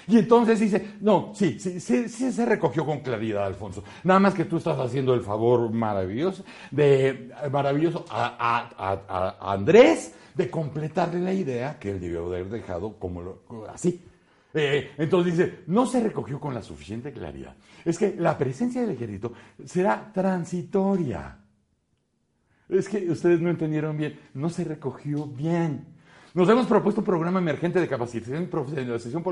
Y 0.08 0.18
entonces 0.18 0.58
dice, 0.58 0.94
no, 1.00 1.32
sí, 1.34 1.58
sí, 1.60 1.78
sí, 1.78 2.08
sí, 2.08 2.32
se 2.32 2.44
recogió 2.44 2.84
con 2.84 3.00
claridad, 3.00 3.46
Alfonso. 3.46 3.84
Nada 4.02 4.18
más 4.18 4.34
que 4.34 4.44
tú 4.44 4.56
estás 4.56 4.78
haciendo 4.78 5.14
el 5.14 5.20
favor 5.20 5.70
maravilloso 5.70 6.44
de 6.70 7.30
maravilloso 7.50 8.04
a, 8.10 8.68
a 8.76 9.52
Andrés 9.52 10.14
de 10.34 10.50
completarle 10.50 11.20
la 11.20 11.32
idea 11.32 11.78
que 11.78 11.90
él 11.90 12.00
debió 12.00 12.26
haber 12.26 12.48
dejado 12.48 12.98
como 12.98 13.36
así. 13.72 14.02
Eh, 14.54 14.92
entonces 14.98 15.36
dice, 15.36 15.64
no 15.66 15.86
se 15.86 16.00
recogió 16.00 16.38
con 16.38 16.54
la 16.54 16.62
suficiente 16.62 17.12
claridad. 17.12 17.56
Es 17.84 17.98
que 17.98 18.14
la 18.18 18.36
presencia 18.36 18.80
del 18.80 18.90
ejército 18.90 19.32
será 19.64 20.12
transitoria. 20.12 21.38
Es 22.68 22.88
que 22.88 23.10
ustedes 23.10 23.40
no 23.40 23.50
entendieron 23.50 23.96
bien, 23.96 24.18
no 24.34 24.48
se 24.48 24.64
recogió 24.64 25.26
bien. 25.26 25.92
Nos 26.34 26.48
hemos 26.48 26.66
propuesto 26.66 27.02
un 27.02 27.04
programa 27.04 27.40
emergente 27.40 27.78
de 27.78 27.86
capacitación 27.86 28.44
y 28.44 28.46
profesionalización, 28.46 29.22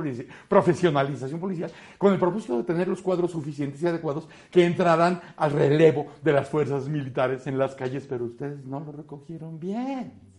policial 1.40 1.70
con 1.96 2.12
el 2.12 2.18
propósito 2.18 2.58
de 2.58 2.64
tener 2.64 2.88
los 2.88 3.00
cuadros 3.00 3.30
suficientes 3.30 3.82
y 3.82 3.86
adecuados 3.86 4.28
que 4.50 4.66
entrarán 4.66 5.18
al 5.36 5.52
relevo 5.52 6.08
de 6.22 6.32
las 6.32 6.50
fuerzas 6.50 6.88
militares 6.88 7.46
en 7.46 7.56
las 7.56 7.74
calles, 7.74 8.06
pero 8.06 8.26
ustedes 8.26 8.66
no 8.66 8.80
lo 8.80 8.92
recogieron 8.92 9.58
bien. 9.58 10.29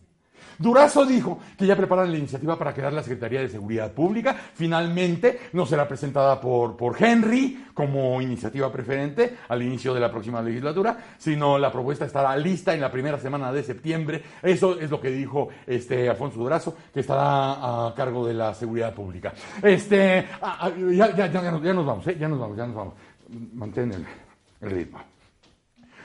Durazo 0.57 1.05
dijo 1.05 1.39
que 1.57 1.65
ya 1.65 1.75
preparan 1.75 2.11
la 2.11 2.17
iniciativa 2.17 2.57
para 2.57 2.73
crear 2.73 2.93
la 2.93 3.01
Secretaría 3.01 3.41
de 3.41 3.49
Seguridad 3.49 3.91
Pública. 3.91 4.35
Finalmente 4.53 5.39
no 5.53 5.65
será 5.65 5.87
presentada 5.87 6.39
por, 6.39 6.77
por 6.77 7.01
Henry 7.01 7.65
como 7.73 8.21
iniciativa 8.21 8.71
preferente 8.71 9.37
al 9.47 9.61
inicio 9.61 9.93
de 9.93 9.99
la 9.99 10.11
próxima 10.11 10.41
legislatura, 10.41 10.97
sino 11.17 11.57
la 11.57 11.71
propuesta 11.71 12.05
estará 12.05 12.35
lista 12.37 12.73
en 12.73 12.81
la 12.81 12.91
primera 12.91 13.17
semana 13.17 13.51
de 13.51 13.63
septiembre. 13.63 14.21
Eso 14.41 14.79
es 14.79 14.89
lo 14.89 15.01
que 15.01 15.09
dijo 15.09 15.49
este 15.65 16.09
Alfonso 16.09 16.39
Durazo, 16.39 16.75
que 16.93 16.99
estará 16.99 17.87
a 17.87 17.93
cargo 17.95 18.27
de 18.27 18.33
la 18.33 18.53
seguridad 18.53 18.93
pública. 18.93 19.33
Este, 19.61 20.27
ya, 20.91 21.15
ya, 21.15 21.31
ya, 21.31 21.73
nos 21.73 21.85
vamos, 21.85 22.07
¿eh? 22.07 22.17
ya 22.19 22.27
nos 22.27 22.39
vamos, 22.39 22.57
ya 22.57 22.67
nos 22.67 22.75
vamos. 22.75 22.93
Mantén 23.53 23.91
el, 23.93 24.05
ritmo. 24.69 24.99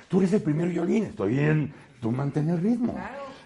Tú 0.08 0.18
eres 0.18 0.32
el 0.32 0.42
primer 0.42 0.68
violín, 0.68 1.04
estoy 1.04 1.30
bien, 1.30 1.74
tú 2.00 2.10
mantén 2.10 2.48
el 2.48 2.60
ritmo. 2.60 2.94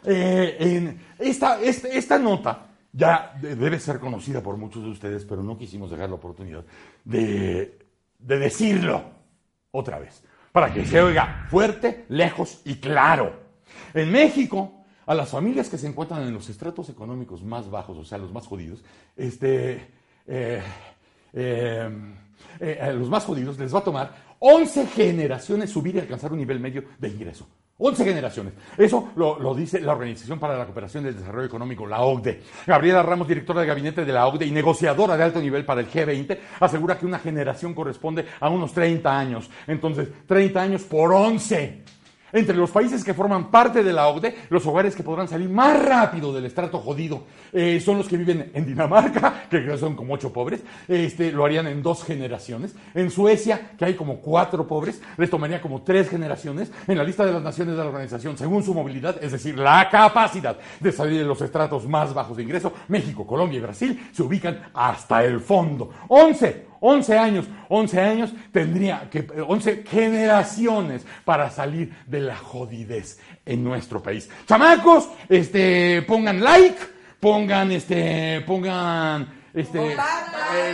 Eh, 0.04 0.56
en 0.60 1.00
esta, 1.18 2.18
nota 2.18 2.66
ya 2.92 3.34
debe 3.40 3.78
ser 3.78 4.00
conocida 4.00 4.42
por 4.42 4.56
muchos 4.56 4.82
de 4.82 4.90
ustedes, 4.90 5.24
pero 5.24 5.42
no 5.42 5.56
quisimos 5.56 5.90
dejar 5.90 6.08
la 6.08 6.16
oportunidad 6.16 6.64
de, 7.04 7.78
de 8.18 8.38
decirlo 8.38 9.04
otra 9.70 9.98
vez, 9.98 10.22
para 10.52 10.72
que 10.72 10.84
se 10.84 11.00
oiga 11.00 11.46
fuerte, 11.50 12.06
lejos 12.08 12.62
y 12.64 12.76
claro. 12.76 13.50
En 13.94 14.10
México, 14.10 14.84
a 15.06 15.14
las 15.14 15.28
familias 15.28 15.68
que 15.68 15.78
se 15.78 15.86
encuentran 15.86 16.22
en 16.22 16.34
los 16.34 16.48
estratos 16.48 16.88
económicos 16.88 17.42
más 17.42 17.70
bajos, 17.70 17.98
o 17.98 18.04
sea, 18.04 18.18
los 18.18 18.32
más 18.32 18.46
jodidos, 18.46 18.82
este, 19.16 19.88
eh, 20.26 20.62
eh, 21.32 22.92
los 22.94 23.08
más 23.08 23.24
jodidos 23.24 23.58
les 23.58 23.74
va 23.74 23.80
a 23.80 23.84
tomar 23.84 24.14
11 24.38 24.86
generaciones 24.86 25.70
subir 25.70 25.96
y 25.96 26.00
alcanzar 26.00 26.32
un 26.32 26.38
nivel 26.38 26.60
medio 26.60 26.84
de 26.98 27.08
ingreso. 27.08 27.46
11 27.80 28.04
generaciones. 28.04 28.52
Eso 28.76 29.10
lo, 29.16 29.54
dice 29.54 29.80
la 29.80 29.92
Organización 29.92 30.38
para 30.38 30.56
la 30.56 30.66
Cooperación 30.66 31.04
y 31.04 31.08
el 31.08 31.16
Desarrollo 31.16 31.46
Económico, 31.46 31.86
la 31.86 32.02
OCDE. 32.02 32.42
Gabriela 32.66 33.02
Ramos, 33.02 33.26
directora 33.26 33.62
de 33.62 33.66
gabinete 33.66 34.04
de 34.04 34.12
la 34.12 34.26
OCDE 34.26 34.46
y 34.46 34.50
negociadora 34.50 35.16
de 35.16 35.24
alto 35.24 35.40
nivel 35.40 35.64
para 35.64 35.80
el 35.80 35.90
G20, 35.90 36.38
asegura 36.60 36.98
que 36.98 37.06
una 37.06 37.18
generación 37.18 37.74
corresponde 37.74 38.26
a 38.38 38.50
unos 38.50 38.72
30 38.72 39.18
años. 39.18 39.50
Entonces, 39.66 40.08
30 40.26 40.60
años 40.60 40.82
por 40.82 41.12
11. 41.12 41.99
Entre 42.32 42.56
los 42.56 42.70
países 42.70 43.04
que 43.04 43.14
forman 43.14 43.50
parte 43.50 43.82
de 43.82 43.92
la 43.92 44.08
OCDE, 44.08 44.36
los 44.50 44.66
hogares 44.66 44.94
que 44.94 45.02
podrán 45.02 45.28
salir 45.28 45.48
más 45.48 45.82
rápido 45.82 46.32
del 46.32 46.44
estrato 46.44 46.78
jodido 46.78 47.24
eh, 47.52 47.80
son 47.80 47.98
los 47.98 48.08
que 48.08 48.16
viven 48.16 48.50
en 48.54 48.66
Dinamarca, 48.66 49.44
que 49.50 49.76
son 49.76 49.96
como 49.96 50.14
ocho 50.14 50.32
pobres, 50.32 50.62
este, 50.88 51.32
lo 51.32 51.44
harían 51.44 51.66
en 51.66 51.82
dos 51.82 52.04
generaciones. 52.04 52.74
En 52.94 53.10
Suecia, 53.10 53.72
que 53.76 53.84
hay 53.84 53.94
como 53.94 54.20
cuatro 54.20 54.66
pobres, 54.66 55.00
les 55.16 55.30
tomaría 55.30 55.60
como 55.60 55.82
tres 55.82 56.08
generaciones. 56.08 56.70
En 56.86 56.98
la 56.98 57.04
lista 57.04 57.24
de 57.24 57.32
las 57.32 57.42
naciones 57.42 57.76
de 57.76 57.82
la 57.82 57.88
organización, 57.88 58.36
según 58.36 58.62
su 58.62 58.74
movilidad, 58.74 59.22
es 59.22 59.32
decir, 59.32 59.58
la 59.58 59.88
capacidad 59.90 60.56
de 60.78 60.92
salir 60.92 61.18
de 61.18 61.26
los 61.26 61.40
estratos 61.40 61.86
más 61.88 62.14
bajos 62.14 62.36
de 62.36 62.42
ingreso, 62.42 62.72
México, 62.88 63.26
Colombia 63.26 63.58
y 63.58 63.62
Brasil 63.62 64.08
se 64.12 64.22
ubican 64.22 64.70
hasta 64.74 65.24
el 65.24 65.40
fondo. 65.40 65.90
Once 66.08 66.69
11 66.80 67.18
años, 67.18 67.46
11 67.68 68.00
años 68.00 68.30
tendría 68.52 69.08
que, 69.10 69.26
11 69.46 69.84
generaciones 69.88 71.06
para 71.24 71.50
salir 71.50 71.94
de 72.06 72.20
la 72.20 72.36
jodidez 72.36 73.18
en 73.44 73.62
nuestro 73.62 74.02
país. 74.02 74.28
Chamacos, 74.46 75.08
este, 75.28 76.02
pongan 76.02 76.42
like, 76.42 76.78
pongan, 77.20 77.70
este, 77.72 78.40
pongan, 78.46 79.28
este, 79.52 79.96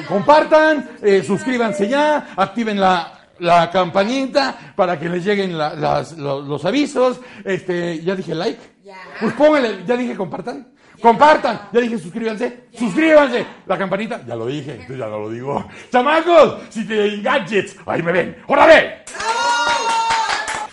compartan, 0.08 0.90
eh, 1.02 1.18
eh, 1.18 1.22
suscríbanse 1.22 1.88
ya, 1.88 2.34
activen 2.36 2.80
la, 2.80 3.16
la 3.38 3.70
campanita 3.70 4.72
para 4.74 4.98
que 4.98 5.08
les 5.08 5.24
lleguen 5.24 5.56
los, 5.56 6.64
avisos. 6.64 7.20
Este, 7.44 8.02
ya 8.02 8.14
dije 8.14 8.34
like. 8.34 8.76
Pues 9.20 9.34
pónganle, 9.34 9.84
ya 9.86 9.96
dije 9.96 10.16
compartan. 10.16 10.68
Compartan. 11.00 11.68
Ya 11.72 11.80
dije 11.80 11.98
suscríbanse. 11.98 12.64
Suscríbanse. 12.78 13.46
La 13.66 13.78
campanita. 13.78 14.22
Ya 14.26 14.34
lo 14.34 14.46
dije. 14.46 14.86
ya 14.88 15.06
no 15.06 15.20
lo 15.20 15.30
digo. 15.30 15.68
Chamacos, 15.90 16.62
si 16.70 16.86
te 16.86 17.18
gadgets, 17.18 17.76
ahí 17.86 18.02
me 18.02 18.12
ven. 18.12 18.36
¡Órale! 18.46 19.04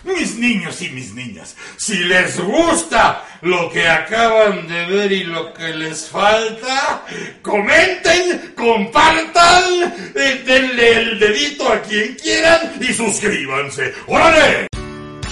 Mis 0.03 0.37
niños 0.37 0.81
y 0.81 0.89
mis 0.89 1.13
niñas, 1.13 1.55
si 1.77 1.95
les 1.95 2.37
gusta 2.37 3.23
lo 3.41 3.69
que 3.69 3.87
acaban 3.87 4.67
de 4.67 4.85
ver 4.87 5.11
y 5.13 5.23
lo 5.23 5.53
que 5.53 5.73
les 5.73 6.09
falta, 6.09 7.03
comenten, 7.41 8.53
compartan, 8.53 9.93
eh, 10.13 10.43
denle 10.45 10.91
el 10.91 11.19
dedito 11.19 11.71
a 11.71 11.81
quien 11.81 12.15
quieran 12.15 12.73
y 12.81 12.93
suscríbanse. 12.93 13.93
¡Órale! 14.07 14.72